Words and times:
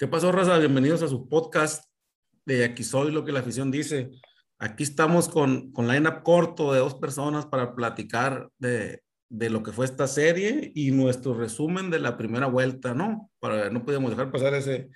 ¿Qué 0.00 0.08
pasó, 0.08 0.32
Raza? 0.32 0.56
Bienvenidos 0.56 1.02
a 1.02 1.08
su 1.08 1.28
podcast 1.28 1.84
de 2.46 2.64
Aquí 2.64 2.84
Soy 2.84 3.12
lo 3.12 3.22
que 3.22 3.32
la 3.32 3.40
afición 3.40 3.70
dice. 3.70 4.10
Aquí 4.58 4.82
estamos 4.82 5.28
con, 5.28 5.72
con 5.72 5.88
line-up 5.88 6.22
corto 6.22 6.72
de 6.72 6.78
dos 6.78 6.94
personas 6.94 7.44
para 7.44 7.74
platicar 7.74 8.48
de, 8.56 9.02
de, 9.28 9.50
lo 9.50 9.62
que 9.62 9.72
fue 9.72 9.84
esta 9.84 10.08
serie 10.08 10.72
y 10.74 10.90
nuestro 10.90 11.34
resumen 11.34 11.90
de 11.90 11.98
la 11.98 12.16
primera 12.16 12.46
vuelta, 12.46 12.94
¿no? 12.94 13.30
Para, 13.40 13.68
no 13.68 13.84
podíamos 13.84 14.12
dejar 14.12 14.32
pasar 14.32 14.54
ese, 14.54 14.88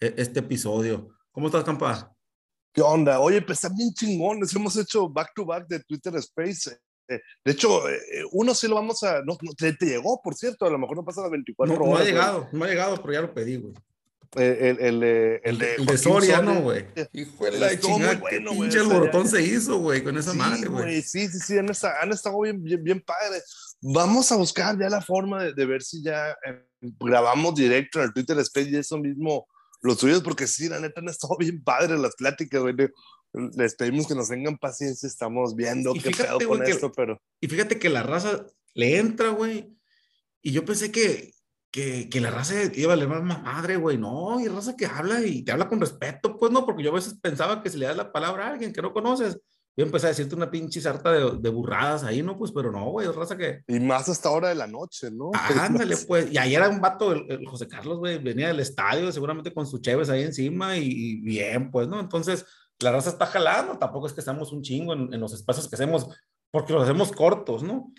e, 0.00 0.14
este 0.16 0.40
episodio. 0.40 1.10
¿Cómo 1.30 1.48
estás, 1.48 1.64
Campa? 1.64 2.10
¿Qué 2.72 2.80
onda? 2.80 3.20
Oye, 3.20 3.42
pues 3.42 3.60
bien 3.76 3.92
chingones. 3.92 4.56
Hemos 4.56 4.78
hecho 4.78 5.10
back-to-back 5.10 5.68
de 5.68 5.80
Twitter 5.80 6.16
Space. 6.16 6.70
Eh, 7.06 7.20
de 7.44 7.52
hecho, 7.52 7.86
eh, 7.86 8.00
uno 8.32 8.54
sí 8.54 8.66
lo 8.66 8.76
vamos 8.76 9.02
a... 9.02 9.20
No, 9.20 9.36
te, 9.58 9.76
llegó, 9.78 10.22
por 10.22 10.34
cierto. 10.34 10.64
A 10.64 10.70
lo 10.70 10.78
mejor 10.78 10.96
no 10.96 11.04
pasa 11.04 11.20
las 11.20 11.32
24 11.32 11.76
no, 11.76 11.82
horas. 11.82 11.92
No 11.92 12.00
ha 12.00 12.04
llegado, 12.06 12.48
no 12.50 12.64
ha 12.64 12.68
llegado, 12.68 12.96
pero 13.02 13.12
ya 13.12 13.20
lo 13.20 13.34
pedí, 13.34 13.56
güey. 13.56 13.74
El, 14.34 14.42
el, 14.42 14.78
el, 14.80 15.40
el, 15.42 15.58
de, 15.58 15.74
el 15.76 15.86
de 15.86 15.98
Soria, 15.98 16.42
¿no, 16.42 16.60
güey? 16.60 16.84
Hijo 17.14 17.44
de 17.46 17.58
la 17.58 17.78
chingada, 17.78 18.16
bueno, 18.16 18.50
pinche 18.52 18.78
alborotón 18.78 19.26
se 19.26 19.42
hizo, 19.42 19.78
güey, 19.78 20.04
con 20.04 20.18
esa 20.18 20.32
sí, 20.32 20.38
madre, 20.38 20.68
güey. 20.68 21.00
Sí, 21.02 21.28
sí, 21.28 21.38
sí, 21.38 21.56
han 21.56 21.70
estado, 21.70 21.94
han 22.02 22.12
estado 22.12 22.38
bien, 22.40 22.62
bien, 22.62 22.84
bien 22.84 23.00
padre. 23.00 23.40
Vamos 23.80 24.30
a 24.30 24.36
buscar 24.36 24.78
ya 24.78 24.90
la 24.90 25.00
forma 25.00 25.44
de, 25.44 25.54
de 25.54 25.66
ver 25.66 25.82
si 25.82 26.02
ya 26.02 26.32
eh, 26.44 26.62
grabamos 26.80 27.54
directo 27.54 28.00
en 28.00 28.06
el 28.06 28.12
Twitter 28.12 28.38
Space 28.40 28.68
y 28.68 28.76
eso 28.76 28.98
mismo, 28.98 29.46
los 29.80 29.98
suyos, 29.98 30.22
porque 30.22 30.46
sí, 30.46 30.68
la 30.68 30.78
neta 30.78 31.00
han 31.00 31.08
estado 31.08 31.36
bien 31.38 31.62
padres 31.64 31.98
las 31.98 32.14
pláticas, 32.14 32.60
güey. 32.60 32.74
Les 33.56 33.74
pedimos 33.76 34.06
que 34.06 34.14
nos 34.14 34.28
tengan 34.28 34.58
paciencia, 34.58 35.06
estamos 35.06 35.54
viendo 35.54 35.94
y 35.94 36.00
qué 36.00 36.10
fíjate, 36.10 36.38
pedo 36.38 36.48
con 36.48 36.60
que, 36.60 36.70
esto, 36.70 36.92
pero... 36.92 37.20
Y 37.40 37.48
fíjate 37.48 37.78
que 37.78 37.88
la 37.88 38.02
raza 38.02 38.44
le 38.74 38.98
entra, 38.98 39.30
güey, 39.30 39.74
y 40.42 40.52
yo 40.52 40.64
pensé 40.64 40.92
que 40.92 41.32
que, 41.70 42.08
que 42.08 42.20
la 42.20 42.30
raza 42.30 42.54
iba 42.74 42.92
a 42.92 42.96
valer 42.96 43.08
más 43.22 43.42
madre, 43.42 43.76
güey. 43.76 43.98
No, 43.98 44.40
y 44.40 44.48
raza 44.48 44.76
que 44.76 44.86
habla 44.86 45.22
y 45.22 45.42
te 45.42 45.52
habla 45.52 45.68
con 45.68 45.80
respeto, 45.80 46.36
pues 46.38 46.52
no, 46.52 46.64
porque 46.64 46.82
yo 46.82 46.90
a 46.90 46.94
veces 46.94 47.14
pensaba 47.20 47.62
que 47.62 47.70
si 47.70 47.78
le 47.78 47.86
das 47.86 47.96
la 47.96 48.12
palabra 48.12 48.46
a 48.46 48.50
alguien 48.50 48.72
que 48.72 48.82
no 48.82 48.92
conoces, 48.92 49.38
yo 49.78 49.84
empecé 49.84 50.06
a 50.06 50.08
decirte 50.08 50.34
una 50.34 50.50
pinche 50.50 50.80
sarta 50.80 51.12
de, 51.12 51.38
de 51.38 51.48
burradas 51.50 52.02
ahí, 52.02 52.20
¿no? 52.20 52.36
Pues, 52.36 52.50
pero 52.50 52.72
no, 52.72 52.90
güey, 52.90 53.06
es 53.06 53.14
raza 53.14 53.36
que. 53.36 53.60
Y 53.68 53.78
más 53.78 54.08
hasta 54.08 54.28
hora 54.28 54.48
de 54.48 54.56
la 54.56 54.66
noche, 54.66 55.08
¿no? 55.08 55.30
Ah, 55.34 55.66
ándale, 55.66 55.96
pues. 56.08 56.32
Y 56.32 56.38
ayer 56.38 56.60
era 56.60 56.68
un 56.68 56.80
vato, 56.80 57.12
el, 57.12 57.30
el 57.30 57.46
José 57.46 57.68
Carlos, 57.68 57.98
güey, 57.98 58.18
venía 58.18 58.48
del 58.48 58.58
estadio, 58.58 59.12
seguramente 59.12 59.54
con 59.54 59.68
sus 59.68 59.80
cheves 59.80 60.10
ahí 60.10 60.24
encima 60.24 60.76
y, 60.76 60.88
y, 60.88 61.20
bien, 61.20 61.70
pues, 61.70 61.86
¿no? 61.86 62.00
Entonces, 62.00 62.44
la 62.80 62.90
raza 62.90 63.10
está 63.10 63.26
jalando, 63.26 63.78
tampoco 63.78 64.08
es 64.08 64.12
que 64.12 64.20
estamos 64.20 64.52
un 64.52 64.62
chingo 64.62 64.94
en, 64.94 65.14
en 65.14 65.20
los 65.20 65.32
espacios 65.32 65.68
que 65.68 65.76
hacemos, 65.76 66.08
porque 66.50 66.72
los 66.72 66.82
hacemos 66.82 67.12
cortos, 67.12 67.62
¿no? 67.62 67.92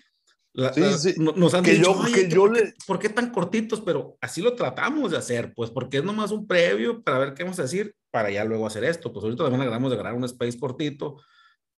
La, 0.52 0.72
sí, 0.72 0.80
la, 0.80 0.98
sí. 0.98 1.14
Nos 1.18 1.54
han 1.54 1.62
que 1.62 1.74
dicho, 1.74 1.94
yo, 1.94 2.12
que 2.12 2.28
yo 2.28 2.40
¿por, 2.42 2.52
le... 2.52 2.62
qué, 2.62 2.74
¿por, 2.86 2.98
qué, 2.98 3.08
tan 3.08 3.30
cortitos? 3.30 3.80
Pero 3.80 4.16
así 4.20 4.42
lo 4.42 4.54
tratamos 4.54 5.12
de 5.12 5.18
hacer, 5.18 5.52
pues, 5.54 5.70
porque 5.70 5.98
es 5.98 6.04
nomás 6.04 6.32
un 6.32 6.46
previo 6.46 7.02
para 7.02 7.18
ver 7.18 7.34
qué 7.34 7.44
vamos 7.44 7.58
a 7.58 7.62
decir, 7.62 7.94
para 8.10 8.30
ya 8.30 8.44
luego 8.44 8.66
hacer 8.66 8.84
esto. 8.84 9.12
Pues 9.12 9.24
ahorita 9.24 9.44
también 9.44 9.62
acabamos 9.62 9.90
de 9.90 9.96
grabar 9.96 10.18
un 10.18 10.24
space 10.24 10.58
cortito, 10.58 11.16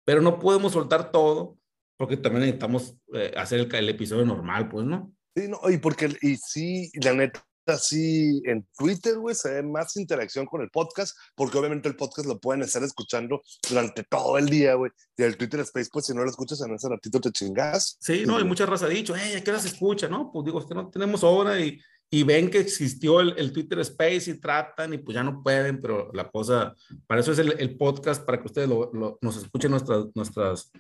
pero 0.06 0.22
no 0.22 0.40
podemos 0.40 0.72
soltar 0.72 1.12
todo, 1.12 1.58
porque 1.98 2.18
también 2.18 2.42
necesitamos 2.42 2.96
eh, 3.14 3.34
hacer 3.36 3.60
el, 3.60 3.76
el, 3.76 3.90
episodio 3.90 4.26
normal, 4.26 4.70
pues, 4.70 4.86
¿no? 4.86 5.14
Sí, 5.36 5.48
no, 5.48 5.60
y 5.70 5.78
porque, 5.78 6.10
y 6.22 6.38
sí, 6.38 6.92
la 7.04 7.14
neta, 7.14 7.46
así 7.68 8.42
en 8.46 8.68
Twitter, 8.78 9.18
güey, 9.18 9.36
se 9.36 9.52
ve 9.52 9.64
más 9.64 9.96
interacción 9.98 10.46
con 10.46 10.62
el 10.62 10.70
podcast, 10.70 11.18
porque 11.36 11.58
obviamente 11.58 11.88
el 11.88 11.96
podcast 11.96 12.28
lo 12.28 12.40
pueden 12.40 12.64
estar 12.64 12.84
escuchando 12.84 13.42
durante 13.70 14.04
todo 14.04 14.38
el 14.38 14.48
día, 14.48 14.76
güey. 14.76 14.92
Y 15.18 15.24
el 15.24 15.38
Twitter 15.38 15.60
Space, 15.62 15.90
pues 15.92 16.06
si 16.06 16.14
no 16.14 16.24
lo 16.24 16.30
escuchas 16.30 16.62
en 16.62 16.74
ese 16.74 16.90
ratito 16.90 17.20
te 17.20 17.32
chingas. 17.32 17.98
Sí, 18.00 18.24
no, 18.26 18.40
y 18.40 18.44
mucha 18.44 18.66
raza 18.66 18.86
ha 18.86 18.90
dicho, 18.90 19.14
hey, 19.16 19.36
¿a 19.38 19.44
qué 19.44 19.52
hora 19.52 19.60
se 19.60 19.70
escucha? 19.70 20.08
No, 20.08 20.32
pues 20.32 20.46
digo, 20.46 20.60
es 20.60 20.66
que 20.66 20.76
no 20.76 20.90
tenemos 20.90 21.24
hora 21.24 21.60
y, 21.60 21.80
y 22.10 22.24
ven 22.24 22.50
que 22.50 22.60
existió 22.60 23.22
el, 23.22 23.34
el, 23.38 23.54
Twitter 23.54 23.80
Space 23.80 24.32
y 24.32 24.40
tratan 24.40 24.94
y 24.94 24.98
pues 24.98 25.16
ya 25.16 25.24
no 25.24 25.42
pueden, 25.42 25.80
pero 25.82 26.12
la 26.14 26.30
cosa, 26.30 26.76
para 27.08 27.22
eso 27.22 27.32
es 27.32 27.40
el, 27.40 27.56
el 27.58 27.78
podcast, 27.78 28.26
para 28.26 28.40
que 28.40 28.48
ustedes 28.48 28.68
lo, 28.68 28.92
lo, 28.94 29.18
nos 29.22 29.38
escuchen 29.38 29.72
nuestras, 29.72 30.08
nuestras 30.14 30.72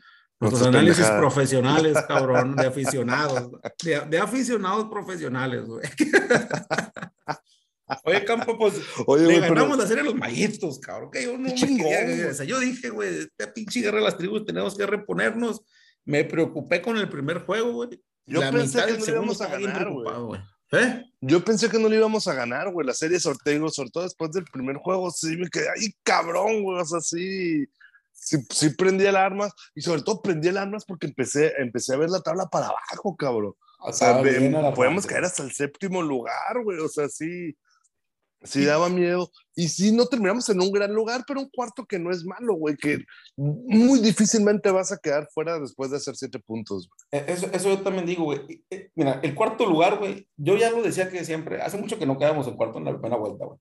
Nuestros 0.41 0.67
análisis 0.67 0.95
pendejada. 0.95 1.19
profesionales, 1.19 1.97
cabrón, 2.07 2.55
de 2.55 2.65
aficionados. 2.65 3.51
De, 3.83 4.01
de 4.09 4.17
aficionados 4.17 4.89
profesionales, 4.89 5.65
güey. 5.65 5.87
Oye, 8.05 8.25
Campo, 8.25 8.57
pues 8.57 8.81
Oye, 9.05 9.27
le 9.27 9.37
güey, 9.37 9.41
ganamos 9.41 9.71
pero... 9.71 9.77
la 9.77 9.87
serie 9.87 10.01
a 10.01 10.05
los 10.05 10.15
mayitos, 10.15 10.79
cabrón. 10.79 11.11
Que 11.11 11.23
yo 11.23 11.33
no 11.33 11.39
me 11.39 12.25
o 12.25 12.33
sea, 12.33 12.45
yo 12.45 12.59
dije, 12.59 12.89
güey, 12.89 13.19
esta 13.19 13.53
pinche 13.53 13.81
guerra 13.81 13.99
de 13.99 14.05
las 14.05 14.17
tribus 14.17 14.45
tenemos 14.45 14.75
que 14.75 14.87
reponernos. 14.87 15.61
Me 16.05 16.23
preocupé 16.23 16.81
con 16.81 16.97
el 16.97 17.07
primer 17.07 17.45
juego, 17.45 17.73
güey. 17.73 18.01
Yo 18.25 18.39
la 18.39 18.51
pensé 18.51 18.77
mitad 18.77 18.87
que 18.87 18.97
no 18.97 19.05
segundo 19.05 19.33
íbamos 19.33 19.41
a 19.41 19.47
ganar, 19.47 19.91
güey. 19.91 20.41
¿Eh? 20.71 21.03
Yo 21.19 21.43
pensé 21.43 21.69
que 21.69 21.77
no 21.77 21.87
le 21.87 21.97
íbamos 21.97 22.27
a 22.27 22.33
ganar, 22.33 22.71
güey. 22.71 22.87
La 22.87 22.93
serie 22.93 23.19
sorteo, 23.19 23.69
sobre 23.69 23.91
todo 23.91 24.05
después 24.05 24.31
del 24.31 24.45
primer 24.45 24.77
juego, 24.77 25.11
sí 25.11 25.37
me 25.37 25.49
quedé 25.49 25.69
ahí, 25.69 25.93
cabrón, 26.01 26.63
güey. 26.63 26.79
O 26.79 26.85
sea, 26.85 27.01
sí 27.01 27.67
sí, 28.21 28.37
sí 28.49 28.69
prendí 28.71 29.05
alarmas 29.05 29.53
y 29.75 29.81
sobre 29.81 30.03
todo 30.03 30.21
prendí 30.21 30.49
alarmas 30.49 30.85
porque 30.85 31.07
empecé, 31.07 31.53
empecé 31.57 31.93
a 31.93 31.97
ver 31.97 32.09
la 32.09 32.21
tabla 32.21 32.45
para 32.45 32.67
abajo, 32.67 33.15
cabrón. 33.17 33.53
O 33.83 33.91
sea, 33.91 34.21
de, 34.21 34.71
podemos 34.75 35.07
caer 35.07 35.25
hasta 35.25 35.43
el 35.43 35.51
séptimo 35.51 36.03
lugar, 36.03 36.63
güey. 36.63 36.77
O 36.77 36.87
sea, 36.87 37.09
sí, 37.09 37.57
sí 38.43 38.63
daba 38.63 38.89
miedo. 38.89 39.31
Y 39.55 39.69
sí, 39.69 39.91
no 39.91 40.05
terminamos 40.05 40.47
en 40.49 40.61
un 40.61 40.71
gran 40.71 40.93
lugar, 40.93 41.23
pero 41.27 41.39
un 41.39 41.49
cuarto 41.49 41.85
que 41.85 41.97
no 41.97 42.11
es 42.11 42.23
malo, 42.23 42.53
güey, 42.53 42.77
que 42.77 42.99
muy 43.35 43.99
difícilmente 43.99 44.69
vas 44.69 44.91
a 44.91 44.99
quedar 44.99 45.27
fuera 45.33 45.59
después 45.59 45.89
de 45.89 45.97
hacer 45.97 46.15
siete 46.15 46.37
puntos. 46.37 46.87
Güey. 47.11 47.23
Eso, 47.27 47.47
eso 47.51 47.69
yo 47.69 47.81
también 47.81 48.05
digo, 48.05 48.25
güey. 48.25 48.63
Mira, 48.93 49.19
el 49.23 49.33
cuarto 49.33 49.65
lugar, 49.65 49.97
güey, 49.97 50.27
yo 50.37 50.55
ya 50.57 50.69
lo 50.69 50.83
decía 50.83 51.09
que 51.09 51.25
siempre, 51.25 51.59
hace 51.63 51.77
mucho 51.77 51.97
que 51.97 52.05
no 52.05 52.19
quedamos 52.19 52.47
en 52.47 52.57
cuarto 52.57 52.77
en 52.77 52.85
la 52.85 52.91
primera 52.91 53.17
vuelta, 53.17 53.45
güey. 53.45 53.59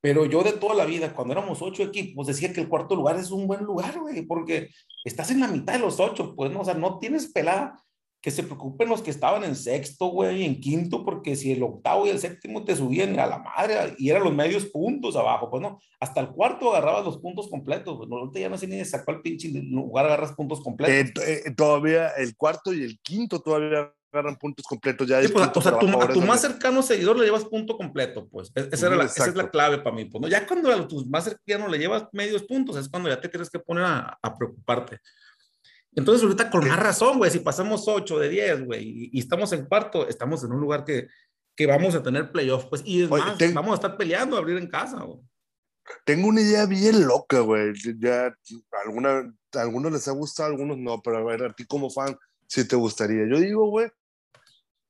Pero 0.00 0.24
yo 0.24 0.42
de 0.42 0.52
toda 0.52 0.74
la 0.74 0.84
vida, 0.84 1.12
cuando 1.12 1.32
éramos 1.32 1.60
ocho 1.60 1.82
equipos, 1.82 2.26
decía 2.26 2.52
que 2.52 2.60
el 2.60 2.68
cuarto 2.68 2.94
lugar 2.94 3.16
es 3.16 3.30
un 3.30 3.46
buen 3.46 3.64
lugar, 3.64 3.98
güey, 3.98 4.22
porque 4.22 4.70
estás 5.04 5.30
en 5.30 5.40
la 5.40 5.48
mitad 5.48 5.72
de 5.72 5.80
los 5.80 5.98
ocho, 5.98 6.34
pues, 6.36 6.52
¿no? 6.52 6.60
O 6.60 6.64
sea, 6.64 6.74
no 6.74 6.98
tienes 6.98 7.32
pelada 7.32 7.82
que 8.20 8.30
se 8.32 8.42
preocupen 8.42 8.88
los 8.88 9.00
que 9.00 9.10
estaban 9.10 9.44
en 9.44 9.54
sexto, 9.54 10.06
güey, 10.06 10.44
en 10.44 10.60
quinto, 10.60 11.04
porque 11.04 11.36
si 11.36 11.52
el 11.52 11.62
octavo 11.62 12.06
y 12.06 12.10
el 12.10 12.18
séptimo 12.18 12.64
te 12.64 12.74
subían 12.74 13.18
a 13.18 13.26
la 13.26 13.38
madre 13.38 13.94
y 13.96 14.10
eran 14.10 14.24
los 14.24 14.34
medios 14.34 14.66
puntos 14.66 15.14
abajo, 15.14 15.50
pues, 15.50 15.62
¿no? 15.62 15.78
Hasta 16.00 16.20
el 16.20 16.30
cuarto 16.30 16.70
agarrabas 16.70 17.04
los 17.04 17.18
puntos 17.18 17.48
completos, 17.48 17.96
güey. 17.96 18.08
No, 18.08 18.30
no 18.50 18.58
sé 18.58 18.66
ni 18.66 18.76
de 18.76 18.84
sacar 18.84 19.16
el 19.16 19.22
pinche 19.22 19.48
lugar 19.48 20.06
agarras 20.06 20.32
puntos 20.32 20.60
completos. 20.60 21.24
Eh, 21.24 21.42
eh, 21.46 21.54
todavía 21.56 22.08
el 22.10 22.36
cuarto 22.36 22.72
y 22.72 22.82
el 22.82 22.98
quinto 23.00 23.40
todavía 23.40 23.92
agarran 24.12 24.36
puntos 24.36 24.66
completos 24.66 25.06
ya. 25.06 25.22
Sí, 25.22 25.28
pues, 25.28 25.50
o 25.54 25.60
sea, 25.60 25.78
tu, 25.78 25.88
a 25.88 26.08
tu 26.08 26.20
más 26.22 26.40
cercano 26.40 26.82
seguidor 26.82 27.18
le 27.18 27.26
llevas 27.26 27.44
punto 27.44 27.76
completo, 27.76 28.28
pues. 28.28 28.50
Esa, 28.54 28.86
era 28.86 28.96
la, 28.96 29.04
esa 29.04 29.26
es 29.26 29.34
la 29.34 29.50
clave 29.50 29.78
para 29.78 29.94
mí. 29.94 30.06
Pues, 30.06 30.22
¿no? 30.22 30.28
Ya 30.28 30.46
cuando 30.46 30.72
a 30.72 30.88
tus 30.88 31.06
más 31.06 31.24
cercanos 31.24 31.70
le 31.70 31.78
llevas 31.78 32.04
medios 32.12 32.42
puntos, 32.44 32.76
es 32.76 32.88
cuando 32.88 33.08
ya 33.08 33.20
te 33.20 33.28
tienes 33.28 33.50
que 33.50 33.58
poner 33.58 33.84
a, 33.84 34.18
a 34.20 34.36
preocuparte. 34.36 35.00
Entonces, 35.94 36.22
ahorita 36.22 36.50
con 36.50 36.66
más 36.66 36.78
razón, 36.78 37.18
güey, 37.18 37.30
si 37.30 37.40
pasamos 37.40 37.84
8 37.86 38.18
de 38.18 38.28
10, 38.28 38.66
güey, 38.66 38.84
y, 38.84 39.10
y, 39.12 39.18
estamos 39.18 39.52
en 39.52 39.66
cuarto, 39.66 40.06
estamos 40.06 40.44
en 40.44 40.52
un 40.52 40.60
lugar 40.60 40.84
que, 40.84 41.08
que 41.56 41.66
vamos 41.66 41.94
a 41.94 42.02
tener 42.02 42.30
playoff, 42.30 42.66
pues, 42.66 42.82
y 42.84 43.02
es 43.02 43.10
Oye, 43.10 43.24
más, 43.24 43.54
vamos 43.54 43.72
a 43.72 43.74
estar 43.74 43.96
peleando 43.96 44.36
a 44.36 44.38
abrir 44.38 44.58
en 44.58 44.68
casa, 44.68 45.02
güey. 45.02 45.18
Tengo 46.04 46.28
una 46.28 46.40
idea 46.40 46.66
bien 46.66 47.06
loca, 47.06 47.40
güey. 47.40 47.72
Ya, 47.98 48.32
alguna, 48.84 49.34
a 49.54 49.60
algunos 49.60 49.90
les 49.90 50.06
ha 50.06 50.12
gustado, 50.12 50.48
a 50.48 50.52
algunos 50.52 50.78
no, 50.78 51.00
pero 51.02 51.18
a 51.18 51.24
ver, 51.24 51.42
a 51.44 51.52
ti 51.52 51.64
como 51.66 51.90
fan, 51.90 52.16
si 52.46 52.66
te 52.66 52.76
gustaría. 52.76 53.26
Yo 53.28 53.40
digo, 53.40 53.68
güey, 53.70 53.90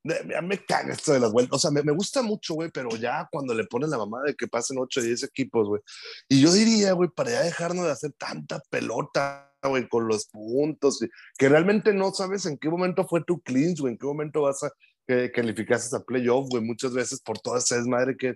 me, 0.03 0.41
me 0.41 0.65
caga 0.65 0.93
esto 0.93 1.13
de 1.13 1.19
las 1.19 1.31
vueltas. 1.31 1.57
O 1.57 1.59
sea, 1.59 1.71
me, 1.71 1.83
me 1.83 1.91
gusta 1.91 2.21
mucho, 2.21 2.53
güey, 2.53 2.69
pero 2.71 2.89
ya 2.95 3.27
cuando 3.31 3.53
le 3.53 3.65
ponen 3.65 3.89
la 3.89 3.97
mamá 3.97 4.21
de 4.23 4.35
que 4.35 4.47
pasen 4.47 4.77
8 4.79 4.99
o 4.99 5.03
10 5.03 5.23
equipos, 5.23 5.67
güey. 5.67 5.81
Y 6.27 6.41
yo 6.41 6.51
diría, 6.51 6.93
güey, 6.93 7.09
para 7.09 7.31
ya 7.31 7.41
dejarnos 7.41 7.85
de 7.85 7.91
hacer 7.91 8.13
tanta 8.13 8.61
pelota, 8.69 9.53
güey, 9.63 9.87
con 9.89 10.07
los 10.07 10.27
puntos, 10.27 10.99
que 11.37 11.49
realmente 11.49 11.93
no 11.93 12.11
sabes 12.11 12.45
en 12.45 12.57
qué 12.57 12.69
momento 12.69 13.05
fue 13.07 13.23
tu 13.23 13.41
clinch, 13.41 13.79
güey, 13.79 13.93
en 13.93 13.99
qué 13.99 14.05
momento 14.05 14.41
vas 14.43 14.63
a 14.63 14.71
que 15.07 15.31
a 15.93 15.99
playoff, 16.05 16.47
güey, 16.49 16.63
muchas 16.63 16.93
veces 16.93 17.19
por 17.21 17.39
toda 17.39 17.57
esa 17.57 17.77
desmadre 17.77 18.15
que 18.15 18.35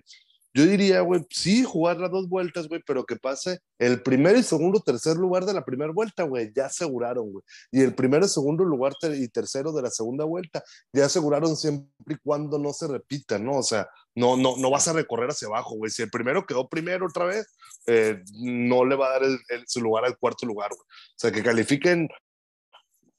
yo 0.54 0.64
diría, 0.64 1.00
güey, 1.00 1.26
sí, 1.30 1.64
jugar 1.64 1.98
las 1.98 2.12
dos 2.12 2.28
vueltas, 2.28 2.68
güey, 2.68 2.80
pero 2.86 3.04
que 3.04 3.16
pase 3.16 3.58
el 3.78 4.02
primer 4.02 4.36
y 4.36 4.42
segundo, 4.44 4.80
tercer 4.80 5.16
lugar 5.16 5.44
de 5.44 5.52
la 5.52 5.64
primera 5.64 5.92
vuelta, 5.92 6.22
güey, 6.22 6.52
ya 6.54 6.66
aseguraron, 6.66 7.32
güey. 7.32 7.44
Y 7.72 7.80
el 7.80 7.94
primero, 7.94 8.28
segundo 8.28 8.64
lugar 8.64 8.92
y 9.02 9.28
tercero 9.28 9.72
de 9.72 9.82
la 9.82 9.90
segunda 9.90 10.24
vuelta, 10.24 10.62
ya 10.92 11.06
aseguraron 11.06 11.56
siempre 11.56 11.90
y 12.08 12.16
cuando 12.22 12.58
no 12.58 12.72
se 12.72 12.86
repita, 12.86 13.38
¿no? 13.38 13.58
O 13.58 13.62
sea, 13.64 13.88
no, 14.14 14.36
no, 14.36 14.56
no 14.56 14.70
vas 14.70 14.86
a 14.86 14.92
recorrer 14.92 15.30
hacia 15.30 15.48
abajo, 15.48 15.74
güey. 15.74 15.90
Si 15.90 16.02
el 16.02 16.10
primero 16.10 16.46
quedó 16.46 16.68
primero 16.68 17.06
otra 17.06 17.24
vez, 17.24 17.46
eh, 17.86 18.22
no 18.40 18.84
le 18.84 18.94
va 18.94 19.08
a 19.08 19.18
dar 19.18 19.22
su 19.66 19.80
lugar 19.80 20.04
al 20.04 20.16
cuarto 20.18 20.46
lugar, 20.46 20.70
güey. 20.70 20.82
O 20.82 21.16
sea, 21.16 21.32
que 21.32 21.42
califiquen 21.42 22.08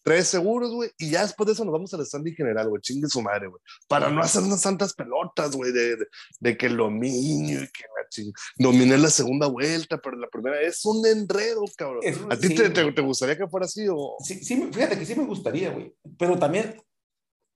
tres 0.06 0.28
seguros, 0.28 0.72
güey, 0.72 0.92
y 1.00 1.10
ya 1.10 1.24
después 1.24 1.48
de 1.48 1.54
eso 1.54 1.66
nos 1.66 1.74
vamos 1.74 1.92
al 1.96 2.06
standing 2.06 2.36
general, 2.36 2.70
güey, 2.70 2.80
chingue 2.80 3.08
su 3.08 3.24
madre, 3.24 3.48
güey, 3.48 3.60
para 3.88 4.08
no 4.08 4.22
hacer 4.22 4.44
unas 4.44 4.62
santas 4.62 4.94
pelotas, 4.94 5.56
güey, 5.56 5.72
de, 5.72 5.98
de, 6.40 6.56
que 6.56 6.68
el 6.68 6.78
dominio 6.78 7.64
y 7.64 7.68
que 7.72 7.86
la 7.86 8.08
ching... 8.08 8.32
dominé 8.56 9.00
la 9.00 9.10
segunda 9.10 9.48
vuelta, 9.48 9.98
pero 9.98 10.16
la 10.16 10.28
primera 10.28 10.62
es 10.62 10.86
un 10.86 11.04
enredo, 11.08 11.64
cabrón. 11.76 12.04
¿A 12.30 12.38
ti 12.38 12.54
te, 12.54 12.70
te, 12.70 13.02
gustaría 13.02 13.36
que 13.36 13.48
fuera 13.48 13.66
así 13.66 13.88
o...? 13.90 14.16
Sí, 14.24 14.44
sí, 14.44 14.70
fíjate 14.72 15.00
que 15.00 15.08
sí 15.08 15.16
me 15.16 15.26
gustaría, 15.26 15.72
güey, 15.72 15.92
pero 16.20 16.38
también 16.38 16.80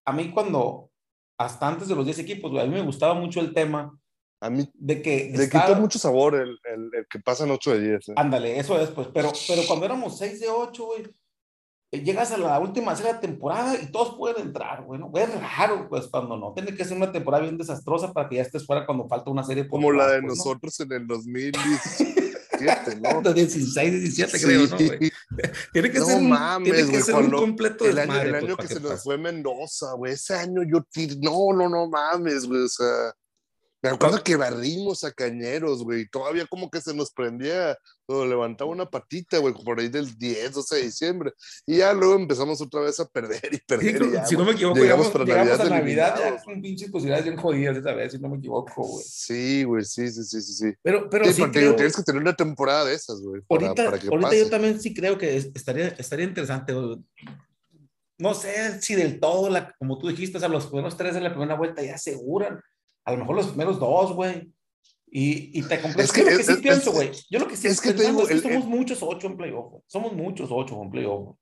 a 0.06 0.12
mí 0.12 0.32
cuando, 0.32 0.90
hasta 1.38 1.68
antes 1.68 1.88
de 1.88 1.94
los 1.94 2.04
10 2.04 2.18
equipos, 2.18 2.50
güey, 2.50 2.64
a 2.64 2.68
mí 2.68 2.74
me 2.74 2.82
gustaba 2.82 3.14
mucho 3.14 3.42
el 3.42 3.54
tema 3.54 3.96
a 4.42 4.50
mí 4.50 4.68
de 4.74 5.02
que 5.02 5.34
le 5.36 5.50
quitó 5.50 5.76
mucho 5.76 6.00
sabor 6.00 6.34
el, 6.36 6.58
el, 6.64 6.90
el, 6.94 7.08
que 7.10 7.20
pasan 7.20 7.52
8 7.52 7.74
de 7.74 7.90
10. 7.90 8.10
¿eh? 8.10 8.14
Ándale, 8.16 8.58
eso 8.58 8.80
es, 8.80 8.90
pues, 8.90 9.10
pero, 9.14 9.32
pero 9.48 9.62
cuando 9.68 9.86
éramos 9.86 10.18
6 10.18 10.40
de 10.40 10.48
8, 10.48 10.86
güey, 10.86 11.04
eh, 11.04 11.14
llegas 11.92 12.32
a 12.32 12.38
la 12.38 12.60
última 12.60 12.96
serie 12.96 13.14
de 13.14 13.20
temporada 13.20 13.76
y 13.82 13.88
todos 13.92 14.16
pueden 14.16 14.48
entrar, 14.48 14.84
bueno, 14.86 15.12
es 15.16 15.30
raro, 15.42 15.88
pues, 15.90 16.08
cuando 16.08 16.38
no. 16.38 16.54
Tiene 16.54 16.76
que 16.76 16.86
ser 16.86 16.98
una 16.98 17.12
temporada 17.12 17.44
bien 17.44 17.58
desastrosa 17.58 18.14
para 18.14 18.30
que 18.30 18.36
ya 18.36 18.44
estés 18.44 18.66
fuera 18.66 18.86
cuando 18.86 19.08
falta 19.08 19.32
una 19.32 19.44
serie. 19.44 19.68
Como 19.68 19.92
la 19.92 20.08
de 20.08 20.22
pues, 20.22 20.38
nosotros 20.38 20.80
en 20.80 20.92
el 20.92 21.08
2017, 21.08 23.02
¿no? 23.02 23.34
16, 23.34 23.92
17, 23.92 24.40
creo, 24.40 24.68
¿no? 24.68 24.78
Tiene 25.74 25.92
que 25.92 26.02
ser, 26.02 26.22
mames, 26.22 26.74
tiene 26.74 26.92
que 26.92 27.02
ser 27.02 27.16
un 27.16 27.32
completo 27.32 27.86
El 27.86 28.00
año, 28.00 28.22
el 28.22 28.36
año 28.36 28.56
pues, 28.56 28.68
que 28.68 28.76
se 28.76 28.80
nos 28.80 29.04
fue 29.04 29.18
Mendoza, 29.18 29.94
güey, 29.94 30.14
ese 30.14 30.36
año 30.36 30.62
yo, 30.64 30.86
no, 31.22 31.54
no, 31.54 31.70
no 31.70 31.88
mames, 31.88 32.46
güey, 32.46 32.64
o 32.64 32.68
sea 32.68 33.14
me 33.82 33.90
acuerdo 33.90 34.22
que 34.22 34.36
barrimos 34.36 35.06
a 35.06 35.12
cañeros, 35.12 35.84
güey. 35.84 36.06
Todavía 36.10 36.46
como 36.48 36.70
que 36.70 36.82
se 36.82 36.94
nos 36.94 37.12
prendía, 37.12 37.78
o 38.08 38.26
levantaba 38.26 38.70
una 38.70 38.90
patita, 38.90 39.38
güey, 39.38 39.54
por 39.54 39.80
ahí 39.80 39.88
del 39.88 40.18
10, 40.18 40.52
12 40.52 40.76
de 40.76 40.82
diciembre. 40.82 41.34
Y 41.66 41.78
ya 41.78 41.94
luego 41.94 42.16
empezamos 42.16 42.62
otra 42.62 42.82
vez 42.82 43.00
a 43.00 43.08
perder 43.08 43.50
y 43.54 43.58
perder. 43.68 44.26
si 44.26 44.36
no 44.36 44.44
me 44.44 44.52
equivoco, 44.52 44.80
llegamos, 44.80 45.08
para 45.08 45.24
llegamos 45.24 45.60
a 45.62 45.70
Navidad 45.70 46.20
ya 46.20 46.44
con 46.44 46.62
pinches 46.62 46.92
posibilidades 46.92 47.26
bien 47.26 47.38
jodidas 47.38 47.78
esa 47.78 47.94
vez, 47.94 48.12
si 48.12 48.20
no 48.20 48.28
me 48.28 48.38
equivoco, 48.38 48.84
güey. 48.84 49.06
Sí, 49.08 49.64
güey, 49.64 49.86
sí, 49.86 50.12
sí, 50.12 50.24
sí, 50.26 50.42
sí. 50.42 50.74
Pero, 50.82 51.10
pero 51.10 51.26
sí, 51.32 51.42
creo... 51.44 51.76
tienes 51.76 51.96
que 51.96 52.04
tener 52.04 52.22
una 52.22 52.36
temporada 52.36 52.84
de 52.84 52.96
esas, 52.96 53.22
güey. 53.22 53.42
Ahorita, 53.48 53.88
ahorita 53.88 54.36
yo 54.36 54.50
también 54.50 54.82
sí 54.82 54.94
creo 54.94 55.18
que 55.18 55.38
estaría, 55.38 55.88
estaría 55.88 56.26
interesante, 56.26 56.74
No 58.18 58.34
sé 58.34 58.82
si 58.82 58.96
del 58.96 59.22
todo, 59.22 59.50
la, 59.50 59.74
como 59.80 59.98
tú 59.98 60.10
dijiste, 60.10 60.36
o 60.36 60.40
sea, 60.42 60.50
los 60.50 60.68
primeros 60.68 60.98
tres 60.98 61.14
de 61.14 61.22
la 61.22 61.30
primera 61.30 61.56
vuelta 61.56 61.82
ya 61.82 61.96
aseguran 61.96 62.60
a 63.06 63.12
lo 63.12 63.18
mejor 63.18 63.36
los 63.36 63.48
primeros 63.48 63.80
dos, 63.80 64.14
güey. 64.14 64.52
Y, 65.12 65.60
y 65.60 65.64
te 65.64 65.82
compras. 65.82 66.06
Es 66.06 66.12
que, 66.12 66.24
yo 66.24 66.32
lo 66.32 66.38
que 66.38 66.44
sí 66.44 66.56
pienso, 66.62 66.92
güey. 66.92 67.12
Yo 67.30 67.40
lo 67.40 67.48
que 67.48 67.58
sí 67.58 67.68
es 67.68 67.82
que, 67.82 67.94
tengo, 67.94 68.22
es 68.24 68.30
que 68.30 68.40
somos 68.40 68.66
muchos 68.66 69.00
ocho 69.02 69.28
en 69.28 69.38
playoff. 69.38 69.82
Somos 69.88 70.14
muchos 70.14 70.50
ocho 70.52 70.82
en 70.82 70.92
playoff. 70.92 71.36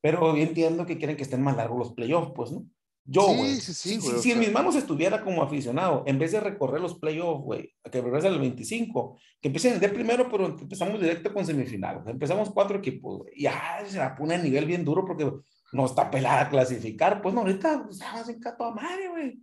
Pero 0.00 0.36
yo 0.36 0.42
entiendo 0.42 0.86
que 0.86 0.96
quieren 0.96 1.16
que 1.16 1.24
estén 1.24 1.42
más 1.42 1.56
largos 1.56 1.78
los 1.78 1.92
playoffs, 1.92 2.32
pues, 2.34 2.52
¿no? 2.52 2.64
Yo, 3.04 3.26
güey. 3.26 3.56
Sí, 3.56 3.74
sí, 3.74 4.00
sí, 4.00 4.18
si, 4.20 4.32
en 4.32 4.38
mis 4.38 4.52
manos 4.52 4.76
estuviera 4.76 5.22
como 5.22 5.42
aficionado, 5.42 6.04
en 6.06 6.18
vez 6.18 6.32
de 6.32 6.40
recorrer 6.40 6.80
los 6.80 6.98
playoffs, 6.98 7.42
güey, 7.42 7.74
que 7.90 8.00
regrese 8.00 8.28
al 8.28 8.38
25, 8.38 9.18
que 9.40 9.48
empiecen 9.48 9.74
el 9.74 9.80
día 9.80 9.92
primero, 9.92 10.28
pero 10.30 10.46
empezamos 10.46 11.00
directo 11.00 11.32
con 11.32 11.44
semifinal. 11.44 12.02
Empezamos 12.06 12.50
cuatro 12.50 12.78
equipos, 12.78 13.18
güey. 13.18 13.32
Y 13.34 13.42
ya 13.42 13.82
se 13.84 13.98
la 13.98 14.14
pone 14.14 14.36
a 14.36 14.38
nivel 14.38 14.64
bien 14.64 14.84
duro 14.84 15.04
porque 15.04 15.30
no 15.72 15.86
está 15.86 16.10
pelada 16.10 16.42
a 16.42 16.48
clasificar. 16.50 17.20
Pues 17.20 17.34
no, 17.34 17.40
ahorita 17.40 17.86
estamos 17.90 18.28
en 18.28 18.38
cato 18.38 18.64
a 18.64 18.74
madre, 18.74 19.08
güey. 19.08 19.40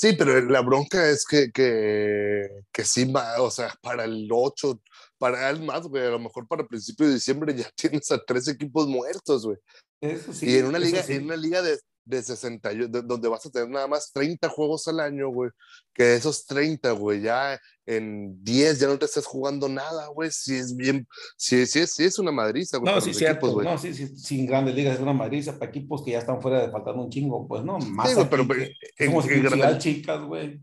Sí, 0.00 0.12
pero 0.16 0.40
la 0.42 0.60
bronca 0.60 1.10
es 1.10 1.24
que, 1.26 1.50
que, 1.50 2.46
que 2.72 2.84
sí, 2.84 3.12
o 3.40 3.50
sea, 3.50 3.74
para 3.82 4.04
el 4.04 4.28
8, 4.30 4.80
para 5.18 5.50
el 5.50 5.64
más, 5.64 5.88
güey, 5.88 6.06
a 6.06 6.10
lo 6.10 6.20
mejor 6.20 6.46
para 6.46 6.62
el 6.62 6.68
principio 6.68 7.08
de 7.08 7.14
diciembre 7.14 7.52
ya 7.52 7.68
tienes 7.74 8.10
a 8.12 8.24
tres 8.24 8.46
equipos 8.46 8.86
muertos, 8.86 9.44
güey. 9.44 9.58
Eso 10.00 10.32
sí. 10.32 10.50
Y 10.50 10.58
en 10.58 10.66
una 10.66 10.78
liga, 10.78 11.04
en 11.08 11.24
una 11.24 11.36
liga 11.36 11.62
de, 11.62 11.80
de 12.08 12.22
60, 12.22 12.70
donde 13.04 13.28
vas 13.28 13.44
a 13.44 13.50
tener 13.50 13.68
nada 13.68 13.86
más 13.86 14.10
30 14.12 14.48
juegos 14.48 14.88
al 14.88 14.98
año, 15.00 15.28
güey, 15.28 15.50
que 15.92 16.14
esos 16.14 16.46
30, 16.46 16.92
güey, 16.92 17.20
ya 17.20 17.60
en 17.84 18.42
10 18.42 18.80
ya 18.80 18.86
no 18.86 18.98
te 18.98 19.04
estás 19.04 19.26
jugando 19.26 19.68
nada, 19.68 20.06
güey, 20.08 20.30
si 20.30 20.56
es 20.56 20.74
bien, 20.74 21.06
si, 21.36 21.66
si, 21.66 21.80
es, 21.80 21.92
si 21.92 22.04
es 22.04 22.18
una 22.18 22.32
madriza, 22.32 22.78
güey. 22.78 22.94
No, 22.94 23.00
sí, 23.00 23.12
cierto, 23.12 23.62
no, 23.62 23.76
sí, 23.76 23.92
sí, 23.92 24.16
sin 24.16 24.46
grandes 24.46 24.74
ligas 24.74 24.94
es 24.94 25.00
una 25.00 25.12
madriza 25.12 25.58
para 25.58 25.70
equipos 25.70 26.02
que 26.02 26.12
ya 26.12 26.20
están 26.20 26.40
fuera 26.40 26.62
de 26.62 26.70
faltando 26.70 27.02
un 27.02 27.10
chingo, 27.10 27.46
pues, 27.46 27.62
¿no? 27.62 27.78
Más 27.78 28.10
sí, 28.10 28.16
pero, 28.30 28.48
que, 28.48 28.74
en, 28.96 29.12
como 29.12 29.22
en, 29.28 29.42
grandes, 29.42 29.78
chicas, 29.78 30.22
güey. 30.22 30.60